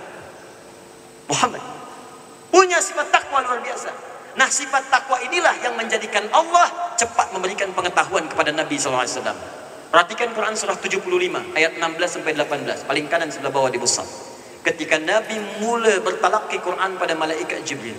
[1.31, 1.63] Muhammad.
[2.51, 3.89] Punya sifat takwa luar biasa.
[4.37, 9.33] Nah sifat takwa inilah yang menjadikan Allah cepat memberikan pengetahuan kepada Nabi SAW.
[9.89, 12.85] Perhatikan Quran surah 75 ayat 16 sampai 18.
[12.85, 14.05] Paling kanan sebelah bawah di besar
[14.63, 17.95] ketika Nabi mula bertalaki Quran pada malaikat Jibril.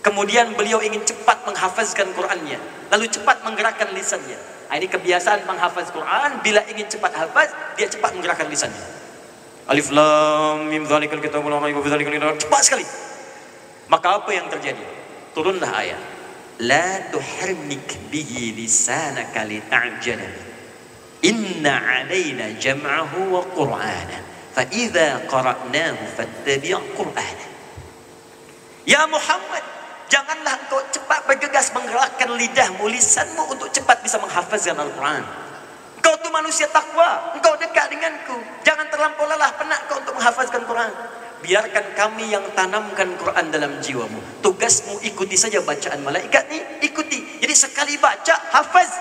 [0.00, 2.56] Kemudian beliau ingin cepat menghafazkan Qurannya,
[2.88, 4.36] lalu cepat menggerakkan lisannya.
[4.72, 8.80] Ah, ini kebiasaan menghafaz Quran, bila ingin cepat hafaz, dia cepat menggerakkan lisannya.
[9.68, 12.38] Alif lam mim dzalikal kitabul la raiba dzalikal kitab.
[12.40, 12.86] Cepat sekali.
[13.92, 14.99] Maka apa yang terjadi?
[15.36, 16.02] turunlah ayat.
[16.60, 20.28] La tuhrimnik bihi lisanaka li ta'jala
[21.24, 21.72] inna
[22.04, 24.18] alaina jam'ahu wa qur'ana.
[24.52, 27.46] Fa idza qara'nahu fattabi' qur'ana.
[28.88, 29.62] Ya muhammad
[30.10, 35.22] janganlah engkau cepat bergegas menggerakkan lidahmu lisanmu untuk cepat bisa menghafazkan al-quran.
[36.00, 37.36] Engkau tu manusia takwa.
[37.36, 38.40] Engkau dekat denganku.
[38.64, 40.92] Jangan terlampau lelah penat kau untuk menghafazkan Quran.
[41.40, 44.44] Biarkan kami yang tanamkan Quran dalam jiwamu.
[44.44, 47.40] Tugasmu ikuti saja bacaan malaikat ni, ikuti.
[47.40, 48.92] Jadi sekali baca, hafaz.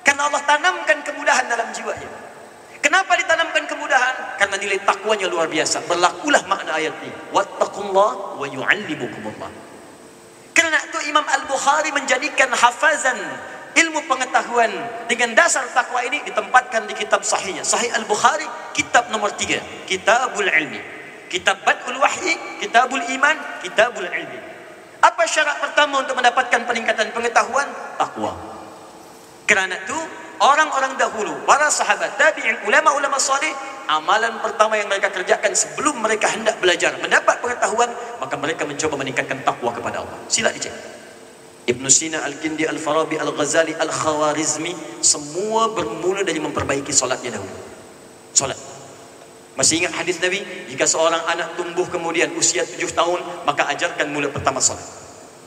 [0.00, 2.08] Karena Allah tanamkan kemudahan dalam jiwanya.
[2.80, 4.40] Kenapa ditanamkan kemudahan?
[4.40, 5.84] Karena nilai takwanya luar biasa.
[5.84, 7.12] Berlakulah makna ayat ini.
[7.28, 9.52] Wattaqullah wa yu'allimukumullah.
[10.56, 13.20] Karena itu Imam Al-Bukhari menjadikan hafazan
[13.74, 14.70] ilmu pengetahuan
[15.10, 17.66] dengan dasar takwa ini ditempatkan di kitab sahihnya.
[17.66, 19.58] Sahih Al-Bukhari kitab nomor tiga.
[19.86, 20.80] Kitabul Ilmi.
[21.28, 24.38] Kitab Badul Wahyi Kitabul Iman Kitabul Ilmi.
[25.02, 27.66] Apa syarat pertama untuk mendapatkan peningkatan pengetahuan?
[27.98, 28.32] Takwa
[29.44, 29.98] Kerana itu
[30.40, 33.50] orang-orang dahulu para sahabat tabi'in ulama-ulama salih
[33.90, 37.90] amalan pertama yang mereka kerjakan sebelum mereka hendak belajar mendapat pengetahuan
[38.22, 40.18] maka mereka mencoba meningkatkan takwa kepada Allah.
[40.30, 40.72] Sila dicek
[41.64, 47.56] Ibn Sina Al-Kindi Al-Farabi Al-Ghazali Al-Khawarizmi semua bermula dari memperbaiki solatnya dahulu.
[48.36, 48.58] Solat.
[49.54, 50.42] Masih ingat hadis Nabi?
[50.68, 54.84] Jika seorang anak tumbuh kemudian usia tujuh tahun, maka ajarkan mula pertama solat.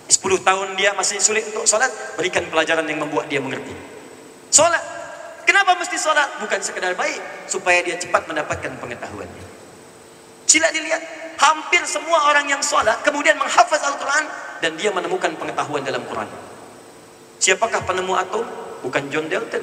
[0.08, 3.76] Sepuluh tahun dia masih sulit untuk solat, berikan pelajaran yang membuat dia mengerti.
[4.48, 4.80] Solat.
[5.44, 6.40] Kenapa mesti solat?
[6.40, 7.20] Bukan sekadar baik,
[7.52, 9.46] supaya dia cepat mendapatkan pengetahuannya.
[10.48, 11.04] Sila dilihat,
[11.38, 14.26] hampir semua orang yang solat kemudian menghafaz Al-Quran
[14.62, 16.30] dan dia menemukan pengetahuan dalam Quran.
[17.38, 18.46] Siapakah penemu atom?
[18.82, 19.62] Bukan John Dalton.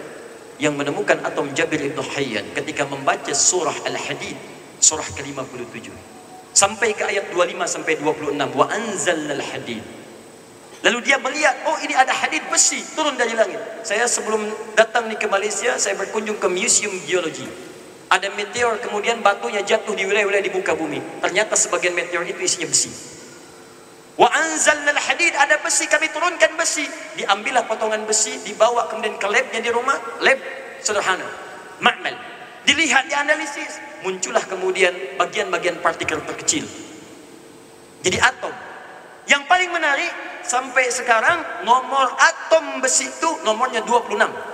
[0.55, 4.55] Yang menemukan atom Jabir Ibn Hayyan ketika membaca surah Al-Hadid
[4.85, 5.89] surah ke-57.
[6.55, 9.83] Sampai ke ayat 25 sampai 26 wa anzalnal hadid.
[10.85, 13.59] Lalu dia melihat oh ini ada hadid besi turun dari langit.
[13.83, 14.45] Saya sebelum
[14.77, 17.49] datang ni ke Malaysia saya berkunjung ke Museum Geology
[18.11, 21.01] ada meteor kemudian batunya jatuh di wilayah-wilayah di muka bumi.
[21.25, 22.91] Ternyata sebagian meteor itu isinya besi.
[24.15, 26.87] Wa anzalna al-hadid ada besi kami turunkan besi.
[27.19, 29.97] Diambillah potongan besi dibawa kemudian ke labnya di rumah.
[30.23, 30.39] Lab
[30.85, 31.27] sederhana.
[31.83, 32.15] Ma'mal
[32.69, 33.83] dilihat dianalisis.
[34.05, 36.69] Muncullah kemudian bagian-bagian partikel terkecil.
[38.05, 38.53] Jadi atom.
[39.25, 40.13] Yang paling menarik
[40.45, 44.54] sampai sekarang nomor atom besi itu nomornya 26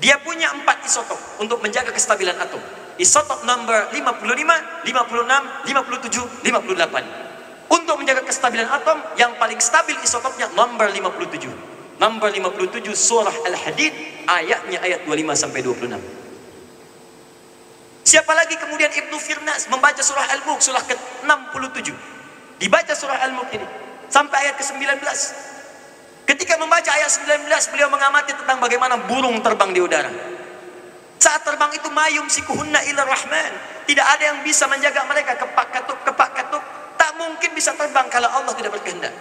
[0.00, 2.60] dia punya empat isotop untuk menjaga kestabilan atom.
[3.00, 7.30] Isotop number 55 56 57 58
[7.70, 11.46] untuk menjaga kestabilan atom yang paling stabil isotopnya nomor 57
[12.02, 13.94] nomor 57 surah Al-Hadid
[14.26, 15.94] ayatnya ayat 25 sampai 26
[18.02, 21.94] siapa lagi kemudian Ibnu Firnas membaca surah Al-Mulk surah ke-67
[22.58, 23.66] dibaca surah Al-Mulk ini
[24.10, 24.98] sampai ayat ke-19
[26.30, 30.12] ketika membaca ayat 19 beliau mengamati tentang bagaimana burung terbang di udara
[31.18, 33.52] saat terbang itu mayum sikuhunna ila rahman
[33.90, 36.62] tidak ada yang bisa menjaga mereka kepak katup kepak katup
[37.20, 39.12] mungkin bisa terbang kalau Allah tidak berkehendak.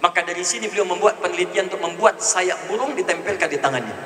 [0.00, 3.96] Maka dari sini beliau membuat penelitian untuk membuat sayap burung ditempelkan di tangannya.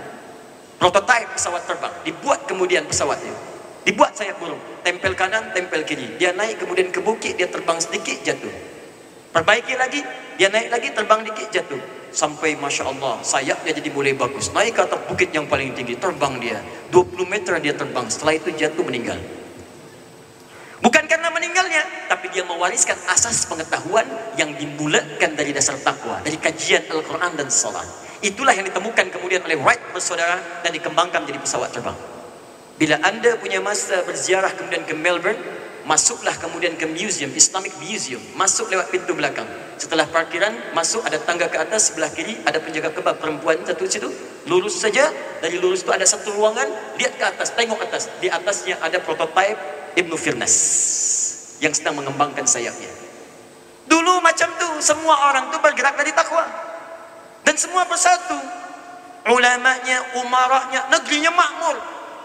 [0.78, 3.34] Prototipe pesawat terbang dibuat kemudian pesawatnya.
[3.82, 6.14] Dibuat sayap burung, tempel kanan, tempel kiri.
[6.20, 8.53] Dia naik kemudian ke bukit, dia terbang sedikit jatuh.
[9.34, 10.05] Perbaiki lagi,
[10.36, 11.80] dia naik lagi terbang sedikit jatuh.
[12.11, 14.50] Sampai Masya Allah sayapnya jadi mulai bagus.
[14.50, 16.58] Naik ke atas bukit yang paling tinggi, terbang dia.
[16.90, 19.18] 20 meter dia terbang, setelah itu jatuh meninggal.
[20.80, 24.08] Bukan karena meninggalnya, tapi dia mewariskan asas pengetahuan
[24.40, 27.84] yang dimulakan dari dasar takwa, dari kajian Al-Quran dan Salat.
[28.24, 31.96] Itulah yang ditemukan kemudian oleh Wright bersaudara dan dikembangkan menjadi pesawat terbang.
[32.80, 35.40] Bila anda punya masa berziarah kemudian ke Melbourne,
[35.84, 39.46] masuklah kemudian ke museum, Islamic Museum, masuk lewat pintu belakang.
[39.80, 44.08] Setelah parkiran, masuk ada tangga ke atas, sebelah kiri ada penjaga kebab perempuan satu situ.
[44.44, 45.08] Lurus saja,
[45.40, 46.68] dari lurus itu ada satu ruangan,
[47.00, 48.12] lihat ke atas, tengok atas.
[48.20, 49.56] Di atasnya ada prototipe
[49.96, 50.54] Ibnu Firnas
[51.60, 52.88] yang sedang mengembangkan sayapnya.
[53.90, 56.46] Dulu macam tu semua orang tu bergerak dari takwa.
[57.42, 58.38] Dan semua bersatu.
[59.28, 61.76] Ulamanya, umarahnya, negerinya makmur.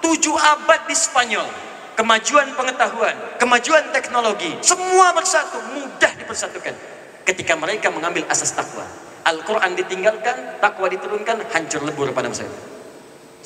[0.06, 1.65] Tujuh abad di Spanyol.
[1.96, 6.76] Kemajuan pengetahuan, kemajuan teknologi, semua bersatu, mudah dipersatukan.
[7.24, 8.84] Ketika mereka mengambil asas takwa.
[9.26, 12.60] Al-Quran ditinggalkan, takwa diturunkan, hancur lebur pada masa itu.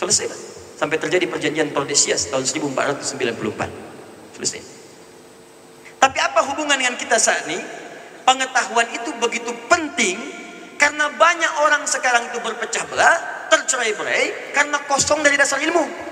[0.01, 0.27] Selesai.
[0.75, 4.35] Sampai terjadi perjanjian Tordesillas tahun 1494.
[4.35, 4.61] Selesai.
[5.99, 7.61] Tapi apa hubungan dengan kita saat ini?
[8.25, 10.17] Pengetahuan itu begitu penting
[10.79, 16.08] karena banyak orang sekarang itu berpecah belah, tercerai-berai karena kosong dari dasar ilmu.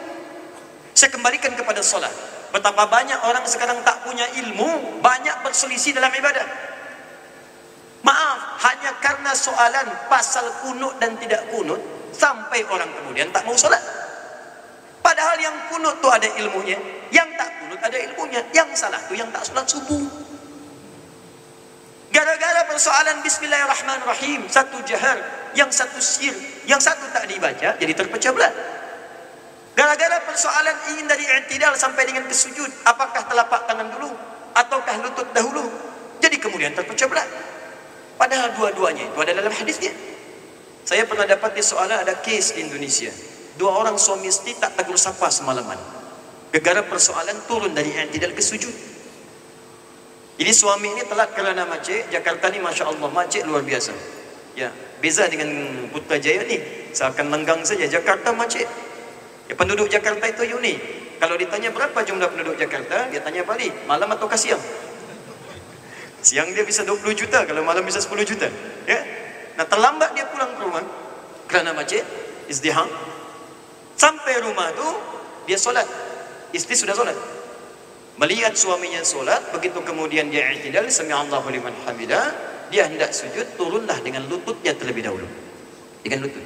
[0.97, 2.09] Saya kembalikan kepada solat.
[2.49, 6.41] Betapa banyak orang sekarang tak punya ilmu, banyak berselisih dalam ibadah.
[8.01, 11.77] Maaf, hanya karena soalan pasal kunut dan tidak kunut,
[12.09, 13.77] sampai orang kemudian tak mau solat.
[15.05, 16.81] Padahal yang kunut tu ada ilmunya,
[17.13, 18.41] yang tak kunut ada ilmunya.
[18.49, 20.01] Yang salah tu yang tak solat subuh.
[22.09, 25.21] Gara-gara persoalan Bismillahirrahmanirrahim, satu jahar,
[25.53, 26.33] yang satu sir,
[26.65, 28.76] yang satu tak dibaca, jadi terpecah belah.
[29.77, 34.09] Gara-gara persoalan ingin dari i'tidal sampai dengan kesujud, apakah telapak tangan dulu
[34.57, 35.69] ataukah lutut dahulu?
[36.17, 37.29] Jadi kemudian terpecah belah.
[38.17, 39.93] Padahal dua-duanya itu ada dalam hadisnya.
[40.81, 43.13] Saya pernah dapat di soalan ada kes di Indonesia.
[43.53, 45.77] Dua orang suami istri tak tegur sapa semalaman.
[46.49, 48.73] Gegara persoalan turun dari i'tidal ke sujud.
[50.41, 52.09] Ini suami ini telat kerana macet.
[52.09, 53.93] Jakarta ni Masya Allah macet luar biasa.
[54.57, 55.49] Ya, beza dengan
[55.93, 56.57] Putrajaya ni.
[56.97, 57.85] Seakan lenggang saja.
[57.85, 58.65] Jakarta macet.
[59.47, 60.77] Ya, penduduk Jakarta itu unik.
[61.17, 64.61] Kalau ditanya berapa jumlah penduduk Jakarta, dia tanya balik, malam atau siang?
[66.21, 68.45] Siang dia bisa 20 juta, kalau malam bisa 10 juta.
[68.85, 68.99] Ya?
[69.57, 70.83] Nah, terlambat dia pulang ke rumah
[71.49, 72.03] kerana macet,
[72.51, 72.85] izdiham.
[73.97, 74.87] Sampai rumah tu
[75.49, 75.87] dia solat.
[76.53, 77.17] Istri sudah solat.
[78.21, 82.33] Melihat suaminya solat, begitu kemudian dia i'tidal, sami Allahu liman hamidah,
[82.69, 85.25] dia hendak sujud, turunlah dengan lututnya terlebih dahulu.
[86.01, 86.45] Dengan lutut.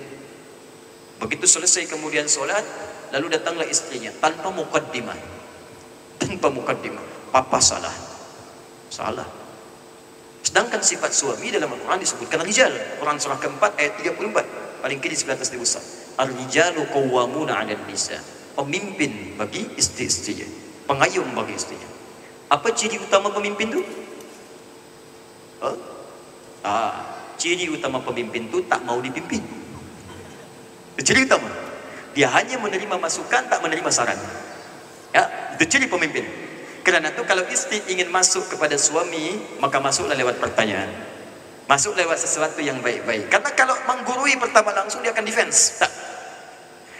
[1.21, 2.63] Begitu selesai kemudian solat,
[3.11, 5.19] lalu datanglah istrinya tanpa mukaddimah.
[6.19, 7.03] Tanpa mukaddimah.
[7.31, 7.93] Papa salah.
[8.91, 9.27] Salah.
[10.41, 12.73] Sedangkan sifat suami dalam Al-Quran disebutkan rijal.
[12.97, 14.83] Quran surah keempat ayat 34.
[14.83, 15.79] Paling kiri sebelah atas dewasa.
[16.17, 18.17] Ar-rijalu qawwamuna 'ala nisa.
[18.57, 20.43] Pemimpin bagi istri-istrinya.
[20.89, 21.87] Pengayum bagi istrinya.
[22.51, 23.81] Apa ciri utama pemimpin tu?
[25.63, 25.77] Huh?
[26.67, 26.99] Ah,
[27.39, 29.39] ciri utama pemimpin tu tak mau dipimpin.
[30.97, 31.47] Itu ciri utama.
[32.11, 34.19] Dia hanya menerima masukan, tak menerima saran.
[35.15, 35.23] Ya,
[35.55, 36.27] itu ciri pemimpin.
[36.81, 40.89] Kerana itu kalau istri ingin masuk kepada suami, maka masuklah lewat pertanyaan.
[41.69, 43.31] Masuk lewat sesuatu yang baik-baik.
[43.31, 45.79] Karena kalau menggurui pertama langsung, dia akan defense.
[45.79, 45.91] Tak.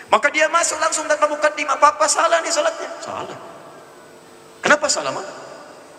[0.08, 1.76] Maka dia masuk langsung tanpa mukadimah.
[1.76, 2.90] Apa-apa salah nih salatnya?
[3.04, 3.40] Salah.
[4.62, 5.28] Kenapa salah, Mak?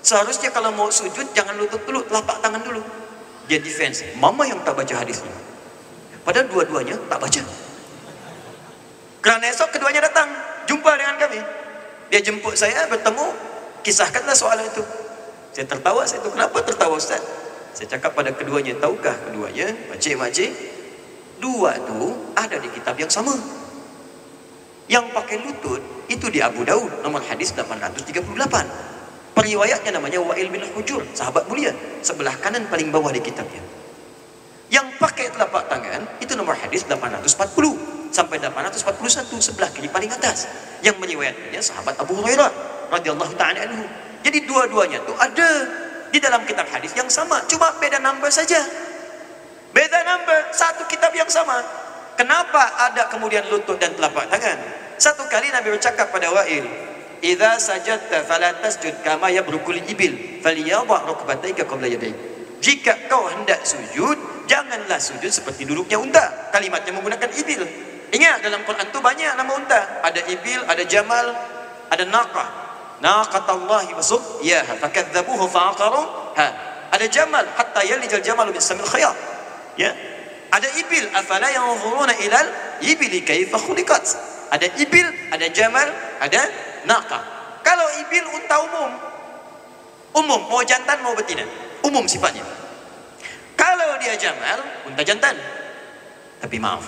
[0.05, 2.81] Seharusnya kalau mau sujud, jangan lutut dulu, telapak tangan dulu.
[3.51, 4.07] Dia defense.
[4.17, 5.33] Mama yang tak baca hadisnya.
[6.23, 7.43] Padahal dua-duanya tak baca.
[9.23, 10.27] Kerana esok keduanya datang
[10.67, 11.39] Jumpa dengan kami.
[12.11, 13.31] Dia jemput saya bertemu
[13.87, 14.83] Kisahkanlah soalan itu.
[15.55, 17.23] Saya tertawa saya itu Kenapa tertawa Ustaz?
[17.73, 20.51] Saya cakap pada keduanya Tahukah keduanya Makcik-makcik
[21.39, 23.35] Dua tu ada di kitab yang sama.
[24.91, 28.27] Yang pakai lutut Itu di Abu Daud Nomor hadis 838
[29.33, 31.71] Periwayatnya namanya Wa'il bin Hujur Sahabat mulia
[32.03, 33.82] Sebelah kanan paling bawah di kitabnya
[34.73, 40.45] Yang pakai telapak tangan Itu nomor hadis 840 sampai 841 sebelah kiri paling atas
[40.85, 42.53] yang meriwayatkannya sahabat Abu Hurairah
[42.93, 43.89] radhiyallahu taala anhu.
[44.23, 45.49] Jadi dua-duanya tu ada
[46.13, 48.61] di dalam kitab hadis yang sama, cuma beda number saja.
[49.73, 51.65] Beda number, satu kitab yang sama.
[52.21, 54.61] Kenapa ada kemudian lutut dan telapak tangan?
[55.01, 56.69] Satu kali Nabi bercakap pada Wa'il,
[57.25, 62.15] "Idza sajadta fala tasjud kama yabrukul ibil, falyadha rukbatayka qabla yadayk."
[62.61, 66.51] Jika kau hendak sujud, janganlah sujud seperti duduknya unta.
[66.55, 67.63] Kalimatnya menggunakan ibil.
[68.13, 69.81] Ingat dalam Quran tu banyak nama unta.
[70.05, 71.27] Ada ibil, ada jamal,
[71.89, 72.49] ada naqah.
[73.03, 76.03] Naqatallahi wa subyaha fakadzabuhu fa'aqaru.
[76.39, 76.47] Ha.
[76.93, 79.17] Ada jamal hatta yalijal jamal min samil khayat.
[79.81, 79.91] Ya.
[80.53, 82.49] Ada ibil afala yanzuruna ilal
[82.85, 84.05] ibili kaifa khuliqat.
[84.53, 85.89] Ada ibil, ada jamal,
[86.21, 86.41] ada
[86.85, 87.23] naqah.
[87.65, 88.91] Kalau ibil unta umum.
[90.13, 91.43] Umum mau jantan mau betina.
[91.81, 92.45] Umum sifatnya.
[93.63, 94.59] Kalau dia jamal,
[94.91, 95.39] unta jantan.
[96.43, 96.83] Tapi maaf,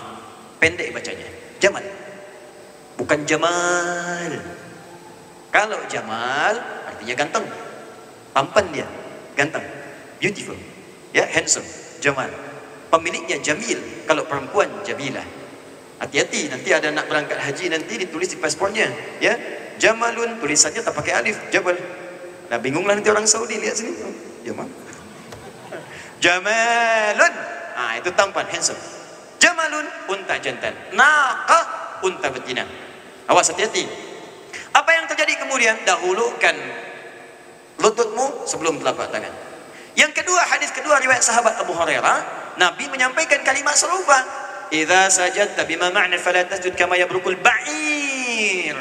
[0.58, 1.30] pendek bacanya.
[1.62, 1.86] Jamal.
[2.98, 4.42] Bukan Jamal.
[5.54, 6.58] Kalau Jamal
[6.90, 7.46] artinya ganteng.
[8.34, 8.86] Tampan dia
[9.38, 9.62] ganteng.
[10.18, 10.58] Beautiful.
[11.14, 11.66] Ya handsome.
[12.02, 12.26] Jamal.
[12.90, 13.78] Pemiliknya Jamil.
[14.10, 15.26] Kalau perempuan Jamilah
[16.02, 18.90] hati-hati nanti ada nak berangkat haji nanti ditulis di paspornya.
[19.22, 19.38] Ya
[19.78, 20.42] Jamalun.
[20.42, 21.78] Tulisannya tak pakai alif Jabal.
[22.50, 23.94] Nah bingunglah nanti orang Saudi lihat sini.
[24.42, 24.66] Jamal
[26.24, 27.34] Jamalun
[27.76, 28.80] ah itu tampan handsome
[29.44, 30.72] Jamalun unta jantan.
[30.96, 32.64] Naqah unta betina.
[33.28, 33.84] Awas hati-hati.
[34.72, 35.76] Apa yang terjadi kemudian?
[35.84, 36.56] Dahulukan
[37.76, 39.28] lututmu sebelum telapak tangan.
[39.94, 42.18] Yang kedua, hadis kedua riwayat sahabat Abu Hurairah,
[42.56, 44.16] Nabi menyampaikan kalimat serupa.
[44.72, 48.74] Idza sajadta bima ma'na fala tasjud kama yabrukul ba'ir.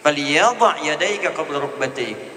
[0.00, 2.33] Falyadha yadayka qabla rukbatayk.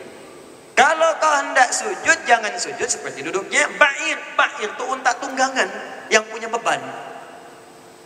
[0.77, 4.37] Kalau kau hendak sujud, jangan sujud seperti duduknya ba'ir.
[4.37, 5.65] Ba'ir itu unta tunggangan
[6.13, 6.77] yang punya beban.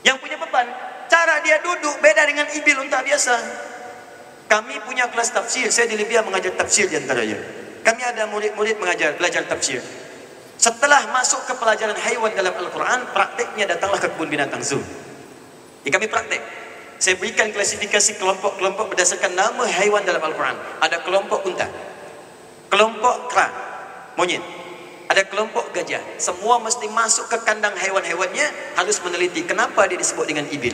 [0.08, 0.72] Yang punya beban,
[1.12, 3.36] cara dia duduk beda dengan ibil unta biasa.
[4.48, 7.36] Kami punya kelas tafsir, saya di Libya mengajar tafsir di antaranya.
[7.84, 9.84] Kami ada murid-murid mengajar, belajar tafsir.
[10.56, 14.80] Setelah masuk ke pelajaran haiwan dalam Al-Quran, praktiknya datanglah ke kebun binatang zoo.
[15.84, 16.40] Jadi kami praktik.
[17.02, 20.56] Saya berikan klasifikasi kelompok-kelompok berdasarkan nama haiwan dalam Al-Quran.
[20.80, 21.91] Ada kelompok unta.
[22.72, 23.48] Kelompok kera.
[24.16, 24.42] Monyet
[25.12, 30.48] ada kelompok gajah semua mesti masuk ke kandang haiwan-haiwannya harus meneliti kenapa dia disebut dengan
[30.48, 30.72] ibil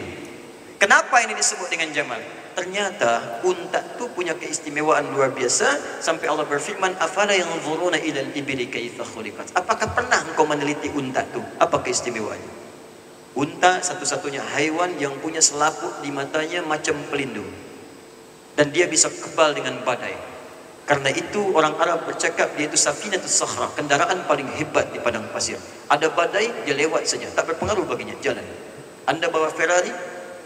[0.77, 2.21] kenapa ini disebut dengan jamal
[2.57, 9.05] Ternyata unta tu punya keistimewaan luar biasa sampai Allah berfirman afala yanzuruna ila al-ibli kaifa
[9.05, 9.53] khuliqat.
[9.53, 11.37] Apakah pernah engkau meneliti unta tu?
[11.61, 12.53] Apa keistimewaannya?
[13.37, 17.45] Unta satu-satunya haiwan yang punya selaput di matanya macam pelindung.
[18.57, 20.17] Dan dia bisa kebal dengan badai.
[20.87, 25.59] Karena itu orang Arab bercakap dia itu safinatus sahra, kendaraan paling hebat di padang pasir.
[25.91, 28.43] Ada badai, dia lewat saja, tak berpengaruh baginya jalan.
[29.03, 29.91] Anda bawa Ferrari,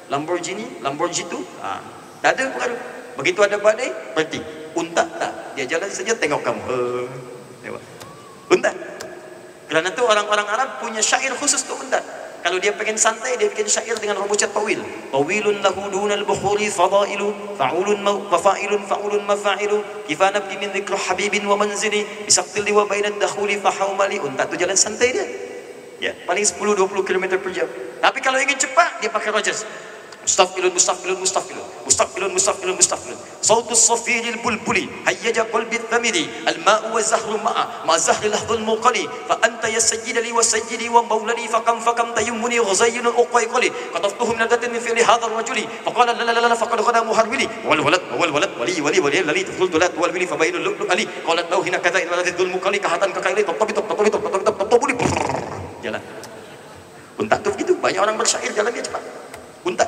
[0.09, 1.77] Lamborghini, Lamborghini itu, ha,
[2.25, 2.79] tak ada pengaruh.
[3.21, 4.41] Begitu ada badai, berhenti.
[4.73, 5.53] Unta tak.
[5.53, 6.61] Dia jalan saja tengok kamu.
[6.65, 7.05] Uh,
[7.61, 7.83] lewat.
[8.49, 8.71] Unta.
[9.67, 11.99] Kerana itu orang-orang Arab punya syair khusus untuk unta.
[12.41, 14.81] Kalau dia pengen santai, dia bikin syair dengan rumucat tawil.
[15.13, 19.77] Tawilun lahu dunal bukhuri fadailu, fa'ulun mafa'ilun, fa'ulun mafa'ilu,
[20.09, 24.17] kifa nabdi min dhikru habibin wa manzili, bisaqtil wa bainat dakhuli fahawmali.
[24.25, 25.25] Unta tu jalan santai dia.
[26.01, 27.69] Ya, paling 10-20 km per jam.
[28.01, 29.61] Tapi kalau ingin cepat, dia pakai Rogers.
[30.31, 31.55] مستقبل مستقبل مستقبل
[31.87, 36.15] مستقبل مستقبل مستقبل صوت الصفير البلبلي هيج قلب الثمر
[36.47, 42.07] الماء والزهر معا مع زهر لحظ الموقلي فأنت يا سيد لي وسيدي ومولدي فكم فكم
[42.15, 46.55] تيمني غزين أقيقلي قطفته من ندة من فعل هذا الرجل فقال لا لا لا لا
[46.55, 51.07] فقد غدا مهرولي والولد والولد ولي ولي ولي ولي تفضل دولات والولي فبين اللؤلؤ علي
[51.27, 54.93] قالت له هنا كذا إن ولدت ذو المقلي كهتان ككيلي طبطبي طبطبي طبطبي طبطبي
[55.83, 56.01] jalan
[57.19, 59.01] unta tu begitu banyak orang bersyair jalan dia cepat
[59.65, 59.85] unta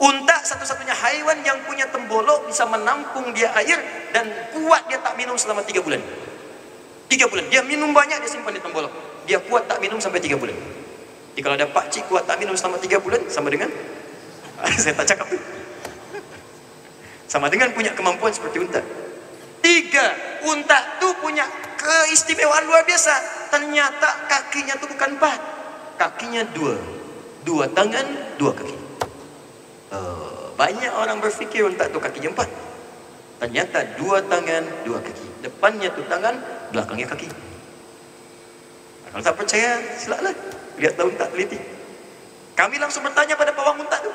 [0.00, 3.76] Unta satu-satunya haiwan yang punya tembolok bisa menampung dia air
[4.16, 6.00] dan kuat dia tak minum selama tiga bulan.
[7.04, 7.44] Tiga bulan.
[7.52, 8.88] Dia minum banyak dia simpan di tembolok.
[9.28, 10.56] Dia kuat tak minum sampai tiga bulan.
[11.36, 13.68] Jadi kalau ada pakcik kuat tak minum selama tiga bulan sama dengan
[14.80, 15.28] saya tak cakap.
[17.28, 18.80] Sama dengan punya kemampuan seperti unta.
[19.60, 20.16] Tiga,
[20.48, 21.44] unta tu punya
[21.76, 23.12] keistimewaan luar biasa.
[23.52, 25.40] Ternyata kakinya tu bukan empat.
[26.00, 26.80] Kakinya dua.
[27.44, 28.79] Dua tangan, dua kaki.
[29.90, 32.46] Uh, banyak orang berfikir unta tu kaki empat.
[33.40, 35.42] Ternyata dua tangan, dua kaki.
[35.42, 36.36] Depannya tu tangan,
[36.70, 37.28] belakangnya kaki.
[39.10, 40.36] Kalau tak percaya, silakan
[40.78, 41.58] lihat tahu tak teliti.
[42.54, 44.12] Kami langsung bertanya pada pawang unta tu.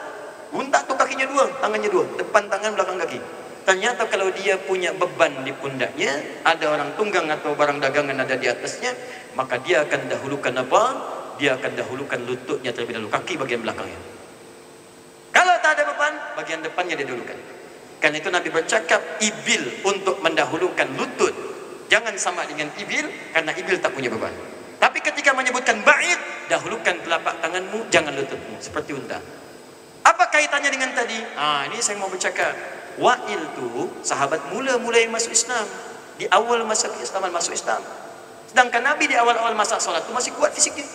[0.55, 3.19] Unta tu kakinya dua, tangannya dua, depan tangan, belakang kaki.
[3.65, 8.45] Ternyata kalau dia punya beban di pundaknya, ada orang tunggang atau barang dagangan ada di
[8.45, 8.93] atasnya,
[9.34, 10.82] maka dia akan dahulukan apa?
[11.41, 14.14] Dia akan dahulukan lututnya terlebih dahulu, kaki bagian belakangnya.
[15.36, 17.36] Kalau tak ada beban, bagian depannya dia dahulukan.
[17.99, 21.36] Karena itu Nabi bercakap, ibil untuk mendahulukan lutut.
[21.91, 23.03] Jangan sama dengan ibil,
[23.36, 24.31] karena ibil tak punya beban.
[24.79, 28.63] Tapi ketika menyebutkan ba'id, dahulukan telapak tanganmu, jangan lututmu.
[28.63, 29.19] Seperti unta.
[30.07, 31.19] Apa kaitannya dengan tadi?
[31.36, 32.55] Ah, ini saya mau bercakap.
[32.95, 35.67] Wa'il tu sahabat mula-mula yang masuk Islam.
[36.15, 37.83] Di awal masa keislaman masuk Islam.
[38.47, 40.88] Sedangkan Nabi di awal-awal masa solat tu masih kuat fisiknya.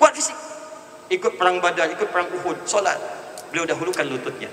[0.00, 0.38] Kuat fisik.
[1.12, 2.96] Ikut perang badar, ikut perang Uhud, solat
[3.50, 4.50] beliau dahulukan lututnya.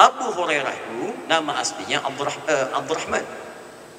[0.00, 3.24] Abu Hurairah itu nama aslinya Abdurrahman, uh, Abdurrahman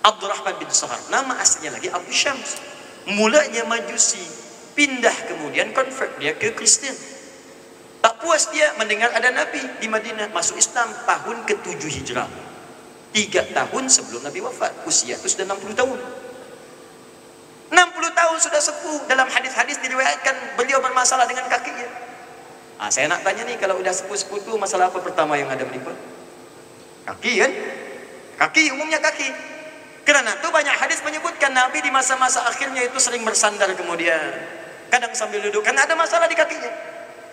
[0.01, 0.97] Abdurrahman bin Sahar.
[1.13, 2.57] Nama aslinya lagi Abu Syams.
[3.05, 4.21] Mulanya majusi
[4.73, 6.93] pindah kemudian convert dia ke Kristen
[8.01, 12.29] tak puas dia mendengar ada Nabi di Madinah masuk Islam tahun ke-7 Hijrah.
[13.13, 14.73] Tiga tahun sebelum Nabi wafat.
[14.89, 15.97] Usia itu sudah 60 tahun.
[17.69, 17.77] 60
[18.17, 22.10] tahun sudah sepuh dalam hadis-hadis diriwayatkan beliau bermasalah dengan kakinya
[22.81, 25.93] Ha, saya nak tanya ni kalau sudah sepuh-sepuh masalah apa pertama yang ada menimpa?
[27.05, 27.51] Kaki kan?
[28.41, 29.29] Kaki umumnya kaki.
[30.01, 34.33] Kerana tu banyak hadis menyebutkan Nabi di masa-masa akhirnya itu sering bersandar kemudian.
[34.89, 36.73] Kadang sambil duduk karena ada masalah di kakinya.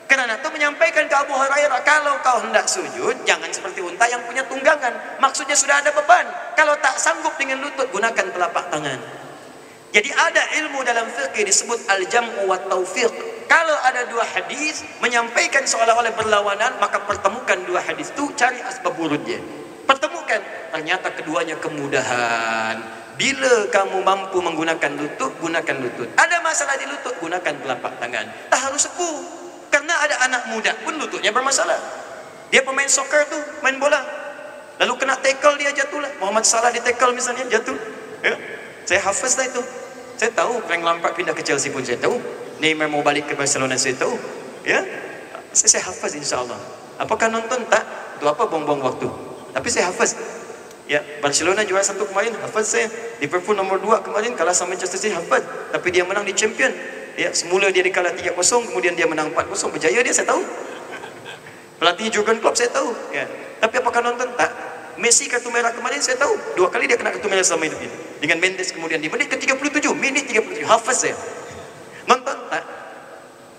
[0.04, 4.44] Kerana tu menyampaikan ke Abu Hurairah kalau kau hendak sujud jangan seperti unta yang punya
[4.44, 5.16] tunggangan.
[5.16, 6.28] Maksudnya sudah ada beban.
[6.60, 9.00] Kalau tak sanggup dengan lutut gunakan telapak tangan.
[9.96, 16.12] Jadi ada ilmu dalam fikih disebut al-jam'u wa taufiq kalau ada dua hadis menyampaikan seolah-olah
[16.14, 19.40] berlawanan maka pertemukan dua hadis itu cari asbab wurudnya
[19.88, 20.40] pertemukan.
[20.76, 22.76] Ternyata keduanya kemudahan.
[23.16, 26.06] Bila kamu mampu menggunakan lutut gunakan lutut.
[26.14, 28.28] Ada masalah di lutut gunakan telapak tangan.
[28.52, 29.18] Tak harus sepuh.
[29.72, 31.80] Karena ada anak muda pun lututnya bermasalah.
[32.52, 33.98] Dia pemain soccer tu main bola.
[34.78, 37.74] Lalu kena tackle dia jatuh lah Muhammad Salah di tackle misalnya jatuh.
[38.22, 38.34] Ya?
[38.88, 39.60] saya hafaz lah itu
[40.18, 42.18] saya tahu Frank Lampard pindah ke Chelsea pun saya tahu.
[42.58, 44.18] Neymar mau balik ke Barcelona saya tahu.
[44.66, 44.82] Ya?
[45.54, 46.58] Saya, saya hafaz insyaAllah.
[46.98, 47.62] Apakah nonton?
[47.70, 48.18] Tak.
[48.18, 48.50] Itu apa?
[48.50, 49.06] Buang-buang waktu.
[49.54, 50.18] Tapi saya hafaz.
[50.90, 52.34] Ya Barcelona juara satu kemarin.
[52.42, 52.90] Hafaz saya.
[53.22, 55.14] Liverpool nomor dua kemarin kalah sama Manchester City.
[55.14, 55.46] Hafaz.
[55.70, 56.74] Tapi dia menang di champion.
[57.14, 58.34] Ya semula dia dikalah 3-0
[58.70, 60.42] kemudian dia menang 4-0 berjaya dia saya tahu.
[61.78, 62.90] Pelatih Jurgen Klopp saya tahu.
[63.14, 63.22] Ya.
[63.62, 64.34] Tapi apakah nonton?
[64.34, 64.50] Tak
[64.98, 67.96] Messi kartu merah kemarin saya tahu dua kali dia kena kartu merah selama hidup ini
[68.18, 71.16] dengan Mendes kemudian di menit ke-37 minit 37 hafaz saya
[72.08, 72.64] Nonton tak?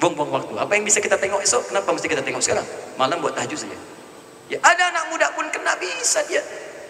[0.01, 0.53] Buang-buang waktu.
[0.57, 1.69] Apa yang bisa kita tengok esok?
[1.69, 2.65] Kenapa mesti kita tengok sekarang?
[2.97, 3.77] Malam buat tahajud saja.
[4.49, 6.41] Ya, ada anak muda pun kena bisa dia.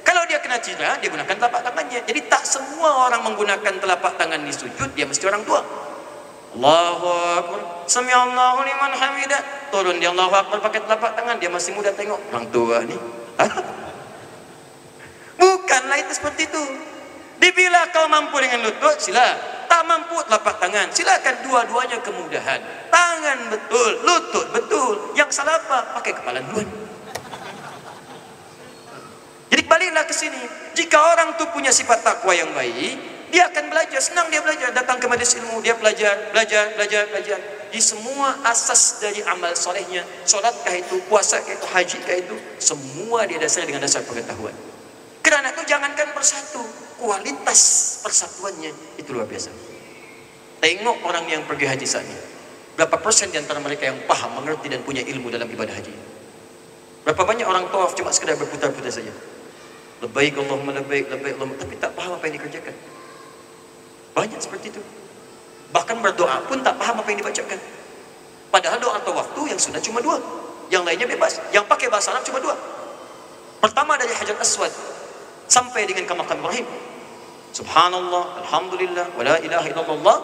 [0.08, 2.00] Kalau dia kena cedera, dia gunakan telapak tangannya.
[2.08, 5.62] Jadi tak semua orang menggunakan telapak tangan di sujud, dia mesti orang tua.
[6.56, 7.62] Allahu Akbar.
[7.86, 9.42] Sami Allahu liman hamidah.
[9.70, 12.18] Turun dia Allahu Akbar pakai telapak tangan, dia masih muda tengok.
[12.32, 12.96] Orang tua ni.
[15.70, 16.66] Bukanlah itu seperti itu.
[17.38, 19.38] Dibila kau mampu dengan lutut, sila.
[19.70, 22.58] Tak mampu telapak tangan, silakan dua-duanya kemudahan.
[22.90, 25.14] Tangan betul, lutut betul.
[25.14, 25.94] Yang salah apa?
[26.02, 26.66] Pakai kepala duluan.
[29.54, 30.42] Jadi baliklah ke sini.
[30.74, 34.02] Jika orang tu punya sifat takwa yang baik, dia akan belajar.
[34.02, 34.74] Senang dia belajar.
[34.74, 37.38] Datang ke majlis ilmu, dia belajar, belajar, belajar, belajar.
[37.70, 43.70] Di semua asas dari amal solehnya, solatkah itu, puasakah itu, hajikah itu, semua dia dasar
[43.70, 44.69] dengan dasar pengetahuan.
[45.30, 46.58] Kerana itu jangankan bersatu,
[46.98, 47.62] kualitas
[48.02, 49.54] persatuannya itu luar biasa.
[50.58, 52.18] Tengok orang yang pergi haji saat ini.
[52.74, 55.94] Berapa persen di antara mereka yang paham, mengerti dan punya ilmu dalam ibadah haji?
[57.06, 59.14] Berapa banyak orang tawaf cuma sekedar berputar-putar saja?
[60.02, 61.62] Lebaik Allahumma lebaik, lebaik Allahumma.
[61.62, 62.76] Tapi tak faham apa yang dikerjakan.
[64.18, 64.82] Banyak seperti itu.
[65.70, 67.60] Bahkan berdoa pun tak faham apa yang dibacakan.
[68.50, 70.18] Padahal doa atau waktu yang sudah cuma dua.
[70.74, 71.38] Yang lainnya bebas.
[71.54, 72.58] Yang pakai bahasa Arab cuma dua.
[73.62, 74.74] Pertama dari Hajar Aswad.
[75.50, 76.66] Sampai dengan ke makam Ibrahim.
[77.50, 80.18] Subhanallah, Alhamdulillah, wa la ilaha illallah.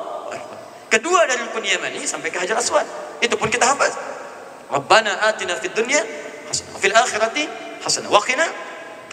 [0.85, 2.85] Kedua dari rukun Yamani sampai ke Hajar Aswad.
[3.19, 3.97] Itu pun kita hafaz.
[4.69, 5.99] Rabbana atina fid dunya
[6.47, 6.77] hasanah.
[6.77, 7.43] Fil akhirati
[7.81, 8.07] hasanah.
[8.13, 8.45] Wa qina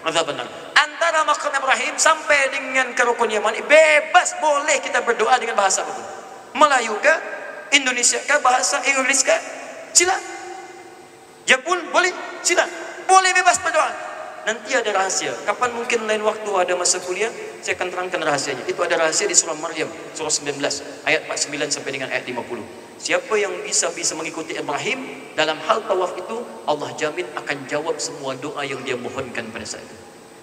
[0.05, 0.47] azabannar.
[0.77, 6.05] Antara makam Ibrahim sampai dengan ke rukun Yamani bebas boleh kita berdoa dengan bahasa apapun.
[6.53, 7.15] Melayu ke,
[7.81, 9.35] Indonesia ke, bahasa Inggris ke,
[9.97, 10.15] sila.
[11.49, 12.13] Jepun boleh,
[12.45, 12.69] sila.
[13.09, 14.12] Boleh bebas berdoa.
[14.43, 15.31] Nanti ada rahasia.
[15.47, 17.31] Kapan mungkin lain waktu ada masa kuliah,
[17.63, 18.67] saya akan terangkan rahasianya.
[18.67, 19.87] Itu ada rahasia di surah Maryam,
[20.19, 20.59] surah 19,
[21.07, 22.59] ayat 49 sampai dengan ayat 50.
[22.99, 28.35] Siapa yang bisa bisa mengikuti Ibrahim dalam hal tawaf itu, Allah jamin akan jawab semua
[28.35, 29.97] doa yang dia mohonkan pada saat itu.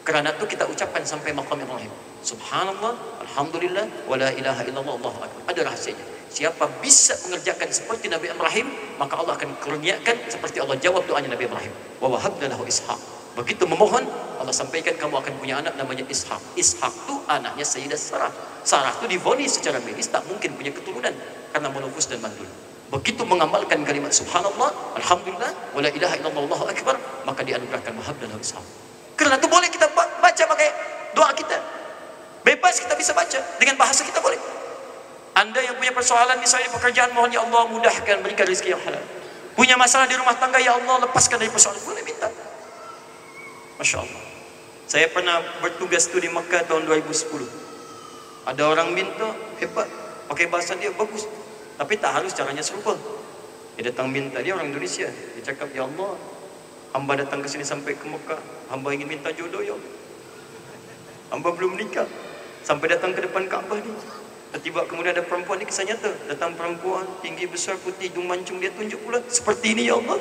[0.07, 1.91] Kerana itu kita ucapkan sampai maqam Ibrahim.
[2.23, 2.95] Subhanallah,
[3.27, 5.43] Alhamdulillah, wa la ilaha illallah, Allahu Akbar.
[5.51, 6.03] Ada rahasianya.
[6.31, 11.51] Siapa bisa mengerjakan seperti Nabi Ibrahim, maka Allah akan kurniakan seperti Allah jawab doanya Nabi
[11.51, 11.73] Ibrahim.
[11.99, 13.18] Wa wahabna lahu ishaq.
[13.37, 14.05] Begitu memohon,
[14.39, 16.39] Allah sampaikan kamu akan punya anak namanya Ishak.
[16.55, 18.31] Ishak tu anaknya Sayyidah Sarah.
[18.63, 21.13] Sarah tu divonis secara medis tak mungkin punya keturunan
[21.51, 22.47] karena menufus dan mandul.
[22.89, 26.95] Begitu mengamalkan kalimat subhanallah, alhamdulillah, wala ilaha illallah, Allahu akbar,
[27.27, 28.63] maka dianugerahkan wahab dan Ishak.
[29.13, 30.69] Kerana itu boleh kita baca pakai
[31.13, 31.57] doa kita.
[32.47, 34.39] Bebas kita bisa baca dengan bahasa kita boleh.
[35.35, 39.03] Anda yang punya persoalan misalnya di pekerjaan mohon ya Allah mudahkan berikan rezeki yang halal.
[39.59, 42.31] Punya masalah di rumah tangga ya Allah lepaskan dari persoalan boleh minta.
[43.79, 44.23] Masya Allah.
[44.91, 47.47] Saya pernah bertugas tu di Mekah tahun 2010.
[48.43, 49.31] Ada orang minta,
[49.63, 49.87] hebat.
[50.27, 51.23] Pakai bahasa dia bagus.
[51.79, 52.99] Tapi tak harus caranya serupa.
[53.79, 55.07] Dia datang minta, dia orang Indonesia.
[55.07, 56.19] Dia cakap, Ya Allah,
[56.91, 58.43] hamba datang ke sini sampai ke Mekah.
[58.67, 59.79] Hamba ingin minta jodoh, Ya.
[61.31, 62.09] Hamba belum menikah.
[62.67, 63.95] Sampai datang ke depan Kaabah ni.
[64.59, 66.11] Tiba kemudian ada perempuan ni kisah nyata.
[66.27, 68.59] Datang perempuan, tinggi besar, putih, hidung mancung.
[68.59, 70.19] Dia tunjuk pula, seperti ini, Ya Allah.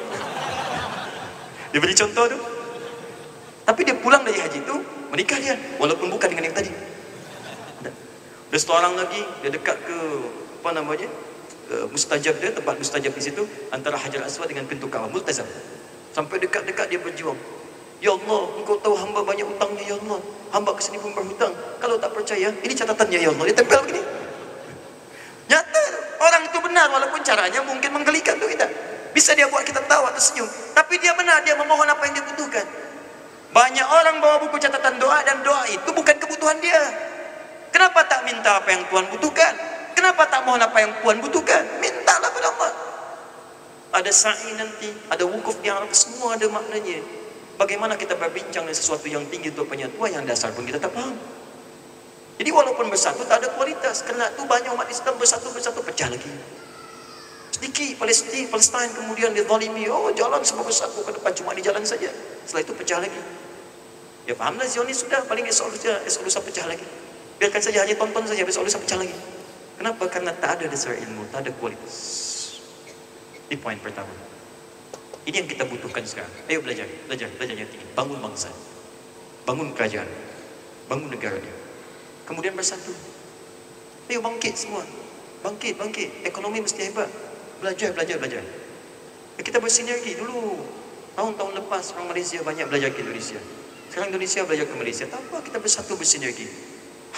[1.75, 2.58] Dia beri contoh tu.
[3.69, 4.77] Tapi dia pulang dari haji itu
[5.13, 6.73] menikah dia walaupun bukan dengan yang tadi.
[8.49, 9.99] Ada satu orang lagi dia dekat ke
[10.65, 11.05] apa namanya?
[11.69, 15.45] Uh, mustajab dia tempat mustajab di situ antara Hajar Aswad dengan pintu Kaabah multazam.
[16.17, 17.37] Sampai dekat-dekat dia berjuang.
[18.01, 20.17] Ya Allah, engkau tahu hamba banyak hutangnya ya Allah.
[20.49, 21.53] Hamba ke sini pun berhutang.
[21.77, 23.45] Kalau tak percaya, ini catatannya ya Allah.
[23.53, 24.01] Dia tempel begini.
[25.53, 25.83] Nyata
[26.25, 28.65] orang itu benar walaupun caranya mungkin menggelikan tu kita.
[29.13, 30.49] Bisa dia buat kita tawa atau senyum.
[30.73, 32.88] Tapi dia benar, dia memohon apa yang dia butuhkan.
[33.49, 36.83] Banyak orang bawa buku catatan doa dan doa itu bukan kebutuhan dia.
[37.73, 39.53] Kenapa tak minta apa yang Tuhan butuhkan?
[39.97, 41.63] Kenapa tak mohon apa yang Tuhan butuhkan?
[41.81, 42.73] Mintalah kepada Allah.
[43.99, 47.01] Ada sa'i nanti, ada wukuf di Arab, semua ada maknanya.
[47.59, 51.17] Bagaimana kita berbincang dengan sesuatu yang tinggi untuk penyatuan yang dasar pun kita tak faham.
[52.39, 54.07] Jadi walaupun bersatu tak ada kualitas.
[54.07, 56.31] Kerana itu banyak umat Islam bersatu-bersatu pecah lagi.
[57.49, 59.89] Sedikit Palestin, Palestin kemudian dizalimi.
[59.89, 62.13] Oh jalan semua bersatu ke depan cuma di jalan saja.
[62.45, 63.21] Setelah itu pecah lagi.
[64.29, 66.85] Ya fahamlah Zionis sudah paling esok lusa, esok lusa pecah lagi.
[67.41, 69.17] Biarkan saja hanya tonton saja besok lusa pecah lagi.
[69.79, 70.05] Kenapa?
[70.11, 71.97] Karena tak ada dasar ilmu, tak ada kualitas.
[73.49, 74.11] Ini poin pertama.
[75.25, 76.33] Ini yang kita butuhkan sekarang.
[76.51, 77.87] Ayo belajar, belajar, belajar yang tinggi.
[77.95, 78.51] Bangun bangsa.
[79.49, 80.09] Bangun kerajaan.
[80.91, 81.55] Bangun negara dia.
[82.25, 82.93] Kemudian bersatu.
[84.09, 84.85] Ayo bangkit semua.
[85.41, 86.11] Bangkit, bangkit.
[86.27, 87.09] Ekonomi mesti hebat.
[87.59, 88.43] Belajar, belajar, belajar.
[89.39, 90.63] Ya, kita bersinergi dulu.
[91.19, 93.43] Tahun-tahun lepas orang Malaysia banyak belajar ke Indonesia.
[93.91, 95.05] Sekarang Indonesia belajar ke Malaysia.
[95.11, 96.47] Tak apa, kita bersatu bersinergi.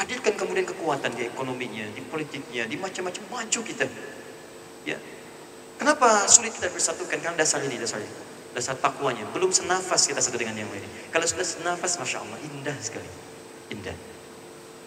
[0.01, 3.85] Hadirkan kemudian kekuatan di ekonominya, di politiknya, di macam-macam maju kita.
[4.89, 4.97] Ya.
[5.77, 7.21] Kenapa sulit kita bersatukan?
[7.21, 8.13] Karena dasar ini, dasar ini.
[8.51, 9.23] dasar takwanya.
[9.31, 10.83] Belum senafas kita satu dengan yang lain.
[11.15, 13.07] Kalau sudah senafas, Masya Allah, indah sekali.
[13.71, 13.95] Indah.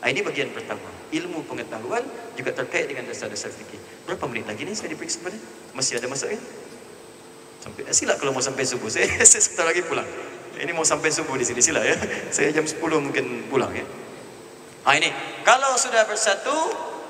[0.04, 0.84] Nah, ini bagian pertama.
[1.16, 2.04] Ilmu pengetahuan
[2.36, 3.80] juga terkait dengan dasar-dasar fikir.
[4.04, 5.40] Berapa menit lagi ni saya diperiksa pada?
[5.72, 6.36] Masih ada masa ya?
[7.64, 8.92] Sampai eh, sila kalau mau sampai subuh.
[8.94, 10.04] Saya, saya sebentar lagi pulang.
[10.60, 11.96] Ini mau sampai subuh di sini sila ya.
[12.36, 13.88] Saya jam 10 mungkin pulang ya.
[14.84, 15.08] Ah ini,
[15.48, 16.52] kalau sudah bersatu,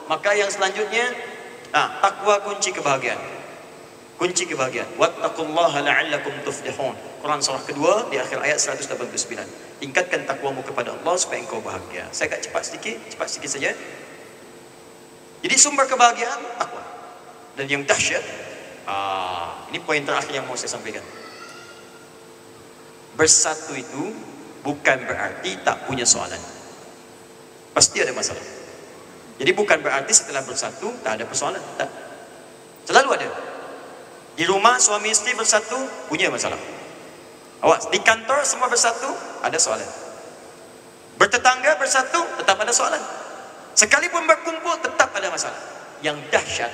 [0.06, 1.10] maka yang selanjutnya,
[1.74, 3.33] ah takwa kunci kebahagiaan.
[4.18, 4.94] Kunci kebahagiaan.
[4.96, 6.94] Wattaqullaha la'allakum tuflihun.
[7.20, 9.82] Quran surah kedua di akhir ayat 189.
[9.82, 12.06] Tingkatkan takwamu kepada Allah supaya engkau bahagia.
[12.14, 13.72] Saya agak cepat sedikit, cepat sedikit saja.
[15.44, 16.84] Jadi sumber kebahagiaan takwa.
[17.58, 18.24] Dan yang dahsyat,
[18.88, 21.04] ah, ini poin terakhir yang mau saya sampaikan.
[23.14, 24.04] Bersatu itu
[24.64, 26.40] bukan berarti tak punya soalan.
[27.76, 28.42] Pasti ada masalah.
[29.42, 31.62] Jadi bukan berarti setelah bersatu tak ada persoalan.
[31.76, 31.90] Tak.
[32.88, 33.28] Selalu ada.
[34.34, 35.78] Di rumah suami istri bersatu
[36.10, 36.58] punya masalah.
[37.64, 39.08] Awas, di kantor semua bersatu
[39.46, 39.88] ada soalan.
[41.16, 43.00] Bertetangga bersatu tetap ada soalan.
[43.78, 45.62] Sekalipun berkumpul tetap ada masalah.
[46.04, 46.74] Yang dahsyat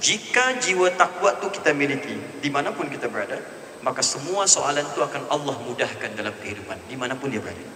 [0.00, 3.36] jika jiwa takwa itu kita miliki dimanapun kita berada,
[3.84, 7.66] maka semua soalan itu akan Allah mudahkan dalam kehidupan dimanapun dia berada.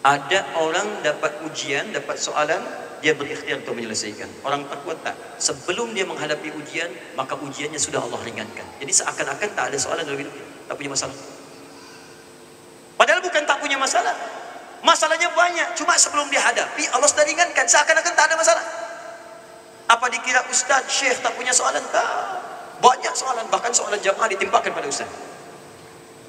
[0.00, 2.60] Ada orang dapat ujian, dapat soalan,
[3.00, 4.28] dia berikhtiar untuk menyelesaikan.
[4.44, 5.16] Orang takwa tak.
[5.40, 8.64] Sebelum dia menghadapi ujian, maka ujiannya sudah Allah ringankan.
[8.76, 10.32] Jadi seakan-akan tak ada soalan dalam hidup
[10.68, 11.16] Tak punya masalah.
[13.00, 14.14] Padahal bukan tak punya masalah.
[14.84, 15.68] Masalahnya banyak.
[15.74, 17.64] Cuma sebelum dia hadapi, Allah sudah ringankan.
[17.64, 18.64] Seakan-akan tak ada masalah.
[19.90, 21.82] Apa dikira ustaz, syekh tak punya soalan?
[21.90, 22.08] Tak.
[22.84, 23.48] Banyak soalan.
[23.48, 25.10] Bahkan soalan jamaah ditimpakan pada ustaz.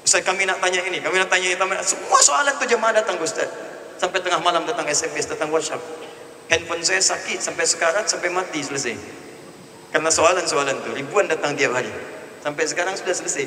[0.02, 1.56] Ustaz kami nak tanya ini, kami nak tanya ini.
[1.86, 3.46] Semua soalan tu jamaah datang ustaz.
[4.00, 5.78] Sampai tengah malam datang SMS, datang WhatsApp
[6.50, 8.96] handphone saya sakit sampai sekarang sampai mati selesai.
[9.92, 11.92] Karena soalan-soalan tu ribuan datang tiap hari.
[12.40, 13.46] Sampai sekarang sudah selesai.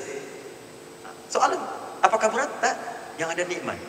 [1.28, 1.58] Soalan
[2.06, 2.52] apakah berat?
[2.62, 2.76] Tak.
[3.18, 3.80] Yang ada nikmat.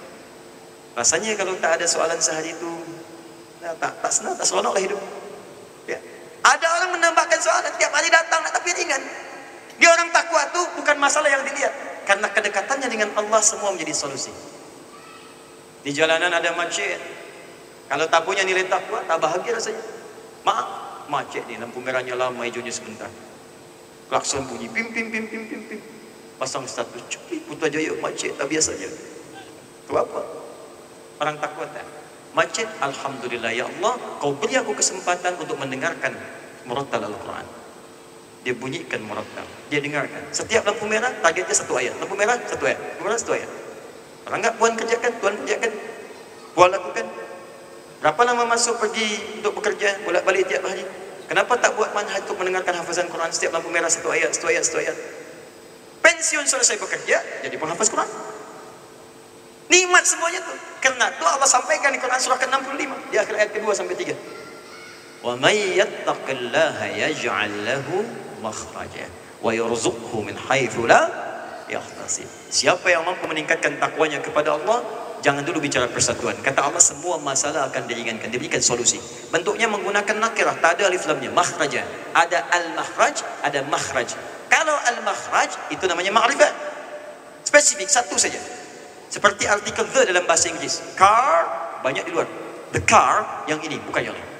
[0.96, 2.72] Rasanya kalau tak ada soalan sehari itu
[3.60, 5.02] tak tak, tak senang tak seronok lah hidup.
[5.86, 5.98] Ya.
[6.42, 9.02] ada orang menambahkan soalan tiap hari datang tapi ringan.
[9.76, 11.74] Dia orang takwa tu bukan masalah yang dilihat.
[12.08, 14.32] Karena kedekatannya dengan Allah semua menjadi solusi.
[15.84, 16.98] Di jalanan ada macet
[17.86, 19.82] kalau tak punya nilai takwa, tak bahagia rasanya.
[20.42, 20.68] Maaf,
[21.06, 23.10] macet ni lampu merahnya lama, hijaunya sebentar.
[24.10, 25.80] Klakson bunyi, pim pim pim pim pim pim.
[26.36, 28.90] Pasang status, cukup Putrajaya macet tak biasanya.
[29.86, 30.20] Itu apa?
[31.22, 31.86] Orang takwa tak?
[32.36, 36.12] Macet, Alhamdulillah ya Allah, kau beri aku kesempatan untuk mendengarkan
[36.68, 37.46] murattal Al-Quran.
[38.44, 39.46] Dia bunyikan murattal.
[39.72, 40.22] Dia dengarkan.
[40.30, 41.96] Setiap lampu merah, targetnya satu ayat.
[41.98, 42.78] Lampu merah, satu ayat.
[42.78, 43.50] Lampu merah, satu ayat.
[44.28, 45.72] Orang enggak, Puan kerjakan, Tuan kerjakan.
[46.54, 47.06] Puan lakukan,
[48.06, 50.86] Berapa lama masuk pergi untuk bekerja bolak balik tiap hari?
[51.26, 54.62] Kenapa tak buat manhaj untuk mendengarkan hafazan Quran setiap lampu merah satu ayat, satu ayat,
[54.62, 54.94] satu ayat?
[56.06, 58.06] Pensiun selesai bekerja, jadi penghafaz Quran.
[59.66, 60.54] Nikmat semuanya tu.
[60.86, 64.14] Kerana tu Allah sampaikan di Quran surah ke-65 di akhir ayat kedua sampai tiga.
[65.26, 68.06] Wa may yattaqillaha yaj'al lahu
[68.38, 69.10] makhraja
[69.42, 71.10] wa yarzuqhu min haitsu la
[71.66, 72.30] yahtasib.
[72.54, 76.38] Siapa yang mampu meningkatkan takwanya kepada Allah, Jangan dulu bicara persatuan.
[76.38, 79.02] Kata Allah semua masalah akan diringankan, diberikan solusi.
[79.34, 81.82] Bentuknya menggunakan nakirah, tak ada alif lamnya, makhraja.
[82.14, 84.14] Ada al-makhraj, ada makhraj.
[84.46, 86.54] Kalau al-makhraj itu namanya ma'rifat.
[87.42, 88.38] Spesifik satu saja.
[89.10, 90.94] Seperti artikel the dalam bahasa Inggeris.
[90.94, 91.42] Car
[91.82, 92.30] banyak di luar.
[92.70, 94.30] The car yang ini bukan yang lain.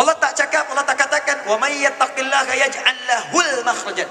[0.00, 4.08] Allah tak cakap, Allah tak katakan wa may yattaqillaha yaj'al lahul makhrajat.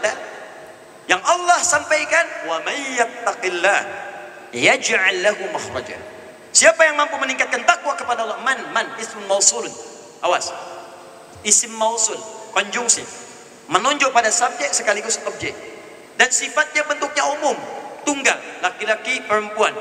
[1.09, 4.12] Yang Allah sampaikan wa may yattaqillaha
[4.53, 5.97] yaj'al lahu makhraja.
[6.53, 8.37] Siapa yang mampu meningkatkan takwa kepada Allah?
[8.45, 9.65] Man, man, ism mausul.
[10.21, 10.53] Awas.
[11.43, 12.15] Isim mausul,
[12.55, 13.03] konjungsi.
[13.67, 15.51] Menunjuk pada subjek sekaligus objek.
[16.15, 17.57] Dan sifatnya bentuknya umum,
[18.05, 19.73] tunggal, laki-laki, perempuan.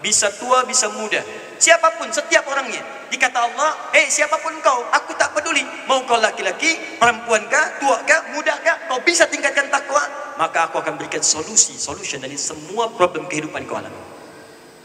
[0.00, 1.20] Bisa tua, bisa muda.
[1.60, 2.82] Siapapun, setiap orangnya.
[3.12, 5.62] Dikata Allah, "Hei, siapapun kau, aku tak peduli.
[5.86, 10.02] Mau kau laki-laki, perempuan kah, tua kah, muda kah, kau bisa tingkatkan takwa,
[10.40, 14.13] maka aku akan berikan solusi, solution dari semua problem kehidupan kau alami."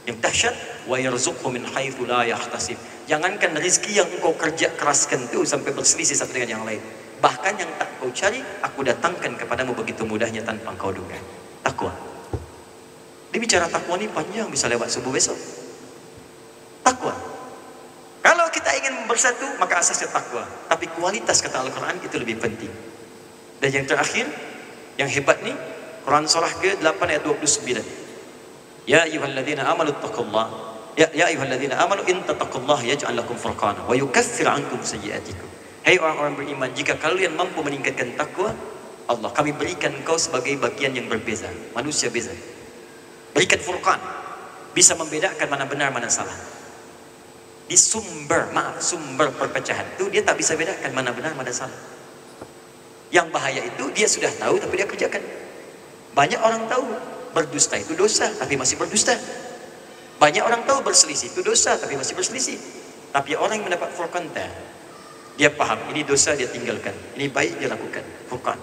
[0.09, 0.57] Yang dahsyat
[0.89, 2.81] wa yarzuqhu min haitsu la yahtasib.
[3.05, 6.81] Jangankan rezeki yang engkau kerja keraskan itu sampai berselisih satu dengan yang lain.
[7.21, 11.17] Bahkan yang tak kau cari aku datangkan kepadamu begitu mudahnya tanpa kau duga.
[11.61, 11.93] Takwa.
[13.29, 15.37] Dia bicara takwa ni panjang bisa lewat subuh besok.
[16.81, 17.13] Takwa.
[18.25, 20.41] Kalau kita ingin bersatu maka asasnya takwa.
[20.65, 22.73] Tapi kualitas kata Al-Quran itu lebih penting.
[23.61, 24.25] Dan yang terakhir
[24.97, 25.53] yang hebat ni
[26.07, 28.08] Quran surah ke-8 ayat 29
[28.89, 34.49] Ya ayyuhalladzina amanu taqullaha Ya ya ayyuhalladzina amanu in tattaqullaha yaj'al lakum furqana wa yukaffir
[34.49, 35.45] 'ankum sayyi'atikum.
[35.85, 38.51] Hai orang-orang beriman, jika kalian mampu meningkatkan takwa,
[39.07, 42.33] Allah kami berikan engkau sebagai bagian yang berbeza manusia beza.
[43.31, 44.01] Berikan furqan.
[44.75, 46.35] Bisa membedakan mana benar mana salah.
[47.69, 51.79] Di sumber maaf sumber perpecahan itu dia tak bisa bedakan mana benar mana salah.
[53.13, 55.23] Yang bahaya itu dia sudah tahu tapi dia kerjakan.
[56.11, 56.85] Banyak orang tahu
[57.35, 59.15] berdusta itu dosa tapi masih berdusta
[60.19, 62.57] banyak orang tahu berselisih itu dosa tapi masih berselisih
[63.09, 64.27] tapi orang yang mendapat furqan
[65.39, 68.59] dia faham ini dosa dia tinggalkan ini baik dia lakukan furqan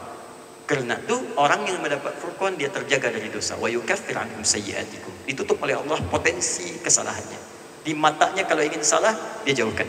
[0.66, 5.62] kerana itu orang yang mendapat furqan dia terjaga dari dosa wa yukaffir anhum sayyi'atikum ditutup
[5.62, 7.56] oleh Allah potensi kesalahannya
[7.86, 9.14] di matanya kalau ingin salah,
[9.47, 9.86] dia jauhkan.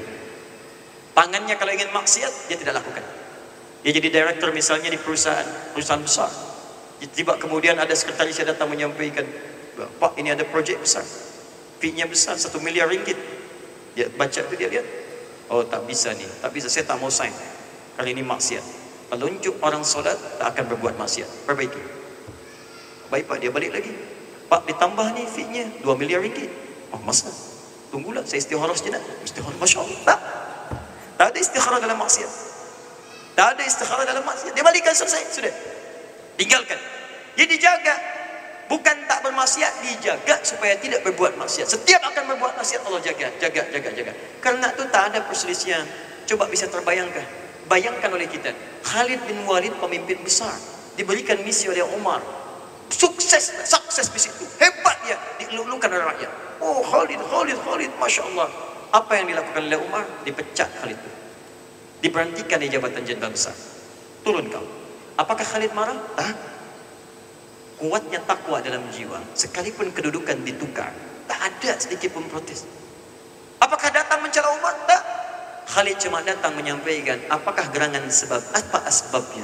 [1.17, 3.01] Tangannya kalau ingin maksiat, dia tidak lakukan.
[3.81, 6.29] Dia jadi director misalnya di perusahaan, perusahaan besar.
[6.97, 9.25] Tiba kemudian ada sekretaris yang datang menyampaikan,
[9.77, 11.05] Pak ini ada projek besar.
[11.77, 13.17] Fee-nya besar, satu miliar ringgit.
[13.93, 14.85] Dia baca itu dia lihat.
[15.53, 17.33] Oh tak bisa ni, tak bisa, saya tak mau sign.
[17.97, 18.65] Kali ini maksiat.
[19.13, 21.45] Pelunjuk orang solat tak akan berbuat maksiat.
[21.45, 21.81] Perbaiki.
[23.13, 23.93] Baik Pak, dia balik lagi.
[24.49, 26.49] Pak ditambah ni fee-nya 2 miliar ringgit.
[26.89, 27.29] Oh masa?
[27.93, 29.01] Tunggulah saya istikharah sejenak.
[29.21, 29.99] Istikharah Masya Allah.
[30.03, 30.19] Tak.
[31.17, 32.31] Tak ada istikharah dalam maksiat.
[33.37, 34.51] Tak ada istikharah dalam maksiat.
[34.57, 35.23] Dia balikkan selesai.
[35.29, 35.76] Sudah.
[36.37, 36.79] Tinggalkan.
[37.33, 37.95] Dia dijaga.
[38.69, 39.81] Bukan tak bermaksiat.
[39.81, 41.67] Dijaga supaya tidak berbuat maksiat.
[41.67, 43.27] Setiap akan berbuat maksiat Allah jaga.
[43.41, 44.13] Jaga, jaga, jaga.
[44.39, 45.83] Karena itu tak ada perselisihan.
[46.29, 47.25] Coba bisa terbayangkan.
[47.67, 48.53] Bayangkan oleh kita.
[48.85, 50.53] Khalid bin Walid pemimpin besar.
[50.95, 52.21] Diberikan misi oleh Umar.
[52.93, 53.51] Sukses.
[53.65, 54.45] Sukses misi itu.
[54.61, 55.17] Hebat dia.
[55.41, 56.31] Dielulukan oleh rakyat.
[56.61, 58.49] Oh Khalid, Khalid, Khalid, Masya Allah.
[58.93, 60.05] Apa yang dilakukan oleh Umar?
[60.23, 61.11] Dipecat Khalid itu.
[61.97, 63.53] Diberhentikan di jabatan jenderal besar.
[64.21, 64.86] Turun kau.
[65.17, 65.97] Apakah Khalid marah?
[66.21, 66.33] Hah?
[67.77, 69.21] Kuatnya takwa dalam jiwa.
[69.33, 70.93] Sekalipun kedudukan ditukar.
[71.25, 72.65] Tak ada sedikit pun protes.
[73.57, 74.73] Apakah datang mencela Umar?
[74.85, 75.03] Tak.
[75.67, 79.43] Khalid cuma datang menyampaikan apakah gerangan sebab apa asbabnya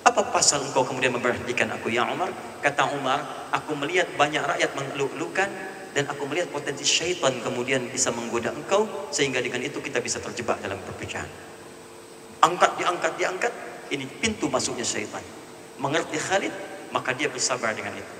[0.00, 2.32] apa pasal engkau kemudian memberhentikan aku ya Umar
[2.64, 3.20] kata Umar
[3.52, 5.50] aku melihat banyak rakyat mengeluh-elukan
[5.92, 10.56] dan aku melihat potensi syaitan kemudian bisa menggoda engkau sehingga dengan itu kita bisa terjebak
[10.64, 11.28] dalam perpecahan.
[12.40, 13.52] Angkat diangkat diangkat
[13.94, 15.22] ini pintu masuknya syaitan.
[15.78, 16.52] Mengerti Khalid
[16.90, 18.14] maka dia bersabar dengan itu.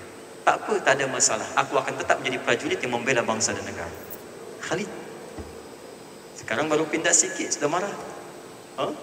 [0.44, 1.48] Tak apa tak ada masalah.
[1.60, 3.92] Aku akan tetap menjadi prajurit yang membela bangsa dan negara.
[4.64, 4.88] Khalid
[6.38, 7.92] sekarang baru pindah sikit sudah marah.
[8.80, 8.94] Huh?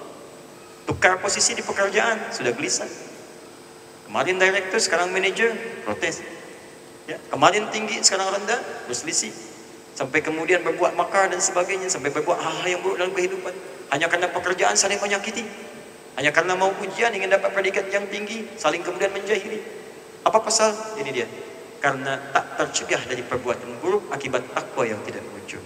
[0.89, 2.89] Tukar posisi di pekerjaan sudah gelisah.
[4.09, 5.53] Kemarin director sekarang manager
[5.85, 6.21] protes.
[7.05, 8.57] Ya, kemarin tinggi, sekarang rendah,
[8.89, 9.29] berselisih.
[9.93, 11.85] Sampai kemudian berbuat makar dan sebagainya.
[11.85, 13.53] Sampai berbuat hal-hal yang buruk dalam kehidupan.
[13.93, 15.45] Hanya kerana pekerjaan saling menyakiti.
[16.15, 18.47] Hanya kerana mau ujian ingin dapat predikat yang tinggi.
[18.55, 19.59] Saling kemudian menjahili.
[20.23, 20.71] Apa pasal?
[20.95, 21.27] Ini dia.
[21.83, 25.61] Karena tak tercegah dari perbuatan buruk akibat takwa yang tidak muncul.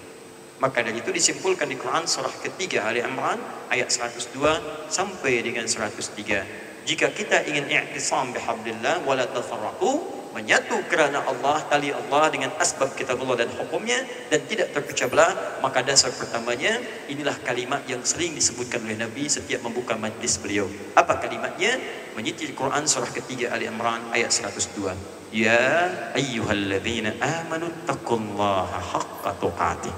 [0.60, 3.40] Maka dari itu disimpulkan di Quran surah ketiga Ali Imran
[3.72, 6.84] ayat 102 sampai dengan 103.
[6.84, 13.20] Jika kita ingin i'tisam bihablillah wala tafarraqu menyatu kerana Allah tali Allah dengan asbab kitab
[13.20, 14.00] Allah dan hukumnya
[14.32, 16.80] dan tidak terpecah belah maka dasar pertamanya
[17.12, 20.72] inilah kalimat yang sering disebutkan oleh Nabi setiap membuka majlis beliau.
[20.96, 21.76] Apa kalimatnya?
[22.16, 29.94] Menyitir Quran surah ketiga Ali Imran ayat 102 ya ayyuhalladzina amanu taqullaha haqqa tuqatih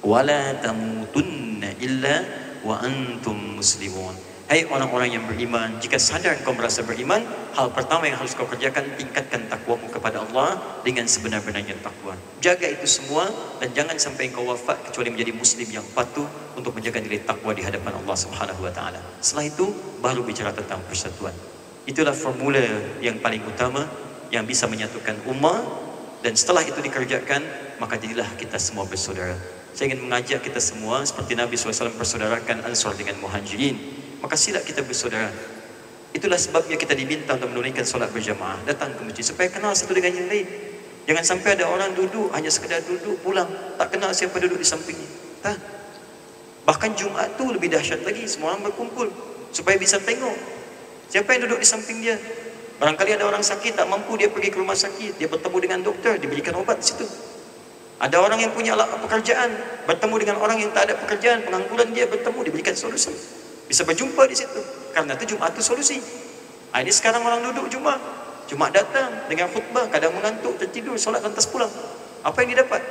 [0.00, 2.24] wa la tamutunna illa
[2.64, 4.16] wa antum muslimun
[4.52, 7.24] Hai orang-orang yang beriman, jika sadar kau merasa beriman,
[7.56, 12.12] hal pertama yang harus kau kerjakan tingkatkan takwamu kepada Allah dengan sebenar-benarnya takwa.
[12.44, 13.32] Jaga itu semua
[13.64, 17.64] dan jangan sampai kau wafat kecuali menjadi muslim yang patuh untuk menjaga nilai takwa di
[17.64, 19.00] hadapan Allah Subhanahu wa taala.
[19.24, 19.72] Setelah itu
[20.04, 21.32] baru bicara tentang persatuan.
[21.88, 22.60] Itulah formula
[23.00, 23.88] yang paling utama
[24.28, 25.64] yang bisa menyatukan umat
[26.20, 27.40] dan setelah itu dikerjakan
[27.80, 29.32] maka jadilah kita semua bersaudara.
[29.72, 34.86] Saya ingin mengajak kita semua seperti Nabi SAW persaudarakan Ansar dengan Muhajirin maka sila kita
[34.86, 35.28] bersaudara.
[36.12, 40.14] Itulah sebabnya kita diminta untuk menunaikan solat berjamaah, datang ke masjid supaya kenal satu dengan
[40.14, 40.46] yang lain.
[41.02, 45.08] Jangan sampai ada orang duduk hanya sekadar duduk pulang, tak kenal siapa duduk di sampingnya.
[45.42, 45.58] Tak.
[46.62, 49.10] Bahkan Jumat tu lebih dahsyat lagi, semua orang berkumpul
[49.50, 50.36] supaya bisa tengok
[51.10, 52.14] siapa yang duduk di samping dia.
[52.78, 56.14] Barangkali ada orang sakit tak mampu dia pergi ke rumah sakit, dia bertemu dengan doktor,
[56.22, 57.06] diberikan obat di situ.
[57.98, 59.50] Ada orang yang punya pekerjaan,
[59.86, 63.41] bertemu dengan orang yang tak ada pekerjaan, pengangguran dia bertemu, diberikan solusi.
[63.72, 64.60] Bisa berjumpa di situ.
[64.92, 65.96] Karena itu Jumat itu solusi.
[66.76, 67.96] Ha, ini sekarang orang duduk Jumat.
[68.44, 69.88] Jumat datang dengan khutbah.
[69.88, 71.72] Kadang mengantuk, tertidur, solat lantas pulang.
[72.20, 72.84] Apa yang didapat?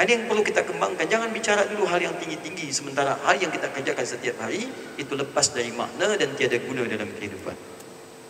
[0.00, 1.04] Ha, ini yang perlu kita kembangkan.
[1.04, 2.72] Jangan bicara dulu hal yang tinggi-tinggi.
[2.72, 7.12] Sementara hal yang kita kerjakan setiap hari, itu lepas dari makna dan tiada guna dalam
[7.12, 7.52] kehidupan.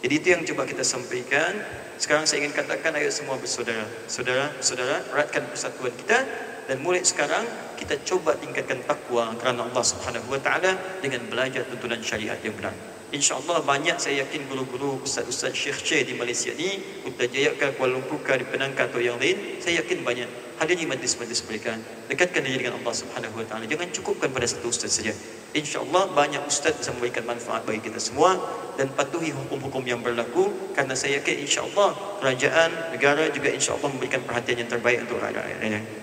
[0.02, 1.54] Jadi itu yang coba kita sampaikan.
[2.02, 3.86] Sekarang saya ingin katakan ayo semua bersaudara.
[4.10, 7.44] Saudara, saudara, eratkan persatuan kita dan mulai sekarang
[7.76, 10.72] kita coba tingkatkan takwa kerana Allah Subhanahu wa taala
[11.04, 12.72] dengan belajar tuntunan syariat yang benar.
[13.12, 16.80] InsyaAllah banyak saya yakin guru-guru Ustaz-Ustaz Syekh Syekh di Malaysia ni
[17.28, 20.24] Jaya ke Kuala Lumpur ke di Penangkan atau yang lain Saya yakin banyak
[20.56, 21.76] Hadiri majlis-majlis mereka
[22.08, 23.68] Dekatkan diri dengan Allah Subhanahu Wa Taala.
[23.68, 25.12] Jangan cukupkan pada satu Ustaz saja
[25.52, 28.32] InsyaAllah banyak Ustaz bisa memberikan manfaat bagi kita semua
[28.80, 34.64] Dan patuhi hukum-hukum yang berlaku Karena saya yakin insyaAllah Kerajaan, negara juga insyaAllah memberikan perhatian
[34.64, 36.01] yang terbaik untuk rakyat-rakyat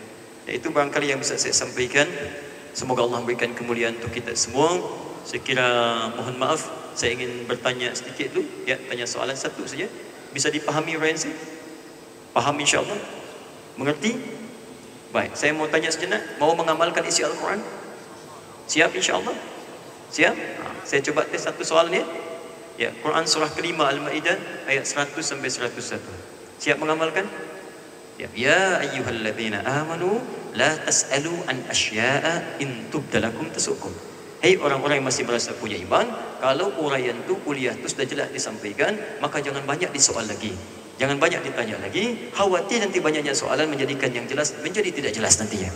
[0.51, 2.05] Itu barangkali yang bisa saya sampaikan.
[2.73, 4.77] Semoga Allah memberikan kemuliaan untuk kita semua.
[5.26, 5.67] Saya kira
[6.15, 6.65] mohon maaf
[6.97, 8.41] saya ingin bertanya sedikit tu.
[8.65, 9.88] Ya tanya soalan satu saja.
[10.34, 11.35] Bisa dipahami Ryan saya
[12.34, 12.99] faham insyaallah.
[13.80, 14.17] Mengerti?
[15.09, 16.38] Baik saya mau tanya sejenak.
[16.38, 17.61] Mau mengamalkan isi al-Quran?
[18.69, 19.34] Siap insyaallah?
[20.13, 20.35] Siap?
[20.35, 22.05] Ha, saya cuba tes satu soalan ya.
[22.80, 27.23] Ya Quran surah kelima al-Maidah ayat 100 sampai 101 siap mengamalkan
[28.19, 30.19] ya ya ayyuhalladzina amanu
[30.59, 33.95] la tasalu an asya'a in tubdalakum tasukum
[34.39, 36.07] Hei orang-orang yang masih merasa punya iman,
[36.39, 40.55] kalau uraian tu kuliah tu sudah jelas disampaikan, maka jangan banyak disoal lagi.
[40.95, 42.31] Jangan banyak ditanya lagi.
[42.31, 45.67] Khawatir nanti banyaknya soalan menjadikan yang jelas menjadi tidak jelas nantinya.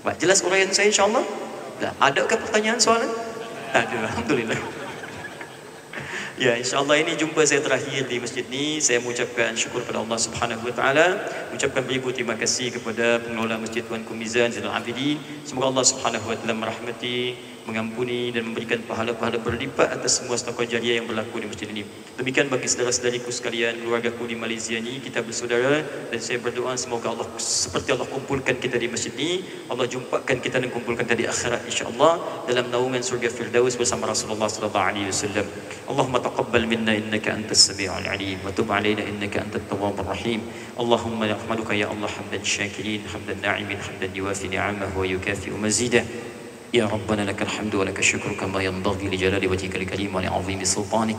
[0.00, 1.28] Baik, jelas uraian saya insya-Allah?
[2.00, 3.12] Adakah pertanyaan soalan?
[3.76, 4.85] Ada, alhamdulillah.
[6.36, 8.76] Ya, insyaAllah ini jumpa saya terakhir di masjid ni.
[8.76, 11.06] Saya mengucapkan syukur kepada Allah Subhanahu Wa Taala.
[11.48, 15.16] Mengucapkan beribu terima kasih kepada pengelola Masjid Tuan Kumizan Zainal Abidin.
[15.48, 21.02] Semoga Allah Subhanahu Wa Taala merahmati mengampuni dan memberikan pahala-pahala berlipat atas semua sedekah jariah
[21.02, 21.82] yang berlaku di masjid ini.
[22.14, 27.10] Demikian bagi saudara-saudariku sekalian, keluarga ku di Malaysia ini, kita bersaudara dan saya berdoa semoga
[27.12, 31.26] Allah seperti Allah kumpulkan kita di masjid ini, Allah jumpakan kita dan kumpulkan kita di
[31.26, 35.46] akhirat insya-Allah dalam naungan surga Firdaus bersama Rasulullah sallallahu alaihi wasallam.
[35.90, 40.40] Allahumma taqabbal minna innaka antas samiul alim wa tub alaina innaka antat tawwabur rahim.
[40.78, 46.06] Allahumma nahmaduka ya Allah hamdan syakirin, hamdan na'imin, hamdan yuwafi ni'amahu wa yukafi'u mazidah.
[46.74, 51.16] يا ربنا لك الحمد ولك الشكر كما ينبغي لجلال وجهك الكريم ولعظيم سلطانك.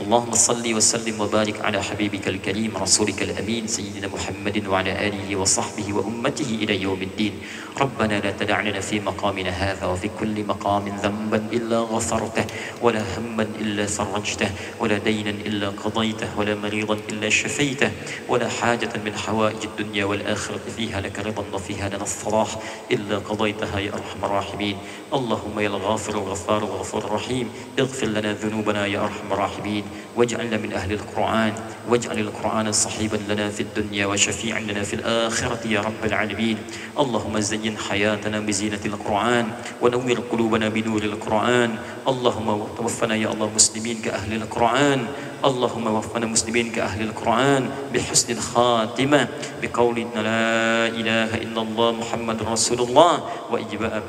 [0.00, 6.50] اللهم صل وسلم وبارك على حبيبك الكريم رسولك الأمين سيدنا محمد وعلى آله وصحبه وأمته
[6.62, 7.32] إلى يوم الدين.
[7.80, 12.44] ربنا لا تدع لنا في مقامنا هذا وفي كل مقام ذنبا إلا غفرته
[12.82, 14.50] ولا هما إلا فرجته
[14.80, 17.90] ولا دينا إلا قضيته ولا مريضا إلا شفيته
[18.28, 22.48] ولا حاجة من حوائج الدنيا والآخرة فيها لك رضا وفيها لنا الصلاح
[22.92, 24.76] إلا قضيتها يا أرحم الراحمين.
[25.14, 27.48] اللهم يا الغافر الغفار الغفور الرحيم.
[27.78, 29.84] اغفر لنا ذنوبنا يا أرحم الراحمين.
[30.16, 31.52] واجعلنا من أهل القرآن.
[31.88, 36.58] واجعل القرآن صحيبا لنا في الدنيا وشفيعا لنا في الآخرة يا رب العالمين.
[36.98, 39.46] اللهم زين حياتنا بزينة القرآن.
[39.82, 41.78] ونور قلوبنا بنور القرآن.
[42.08, 45.06] اللهم توفنا يا الله مسلمين كأهل القرآن.
[45.44, 49.28] اللهم وفقنا مسلمين كأهل القرآن بحسن الخاتمة
[49.62, 53.24] بقول لا إله إلا الله محمد رسول الله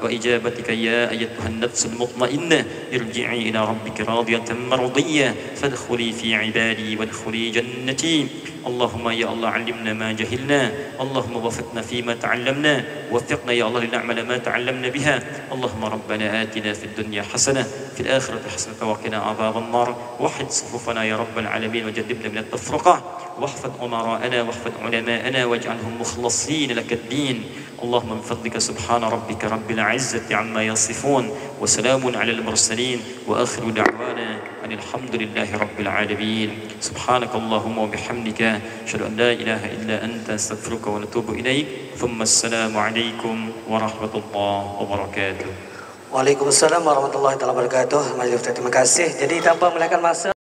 [0.03, 8.27] وإجابتك يا أيتها النفس المطمئنة ارجعي إلى ربك راضية مرضية فادخلي في عبادي وادخلي جنتي.
[8.67, 10.71] اللهم يا الله علمنا ما جهلنا
[11.01, 15.23] اللهم وفقنا فيما تعلمنا وفقنا يا الله لنعمل ما تعلمنا بها.
[15.51, 17.63] اللهم ربنا آتنا في الدنيا حسنة
[17.95, 20.17] في الآخرة حسنة وقنا عذاب النار.
[20.19, 23.17] وحد صفوفنا يا رب العالمين وجنبنا من التفرقة.
[23.39, 27.43] واحفظ أمراءنا واحفظ علماءنا واجعلهم مخلصين لك الدين.
[27.83, 31.31] اللهم من فضلك سبحان ربك رب العزة عما يصفون
[31.61, 36.49] وسلام على المرسلين وآخر دعوانا أن الحمد لله رب العالمين
[36.79, 38.41] سبحانك اللهم وبحمدك
[38.87, 41.67] أشهد أن لا إله إلا أنت أستغفرك ونتوب إليك
[41.99, 43.35] ثم السلام عليكم
[43.67, 45.49] ورحمة الله وبركاته
[46.11, 48.19] Waalaikumsalam warahmatullahi wabarakatuh.
[48.55, 49.11] Terima kasih.
[49.15, 50.31] Jadi tanpa melahirkan masa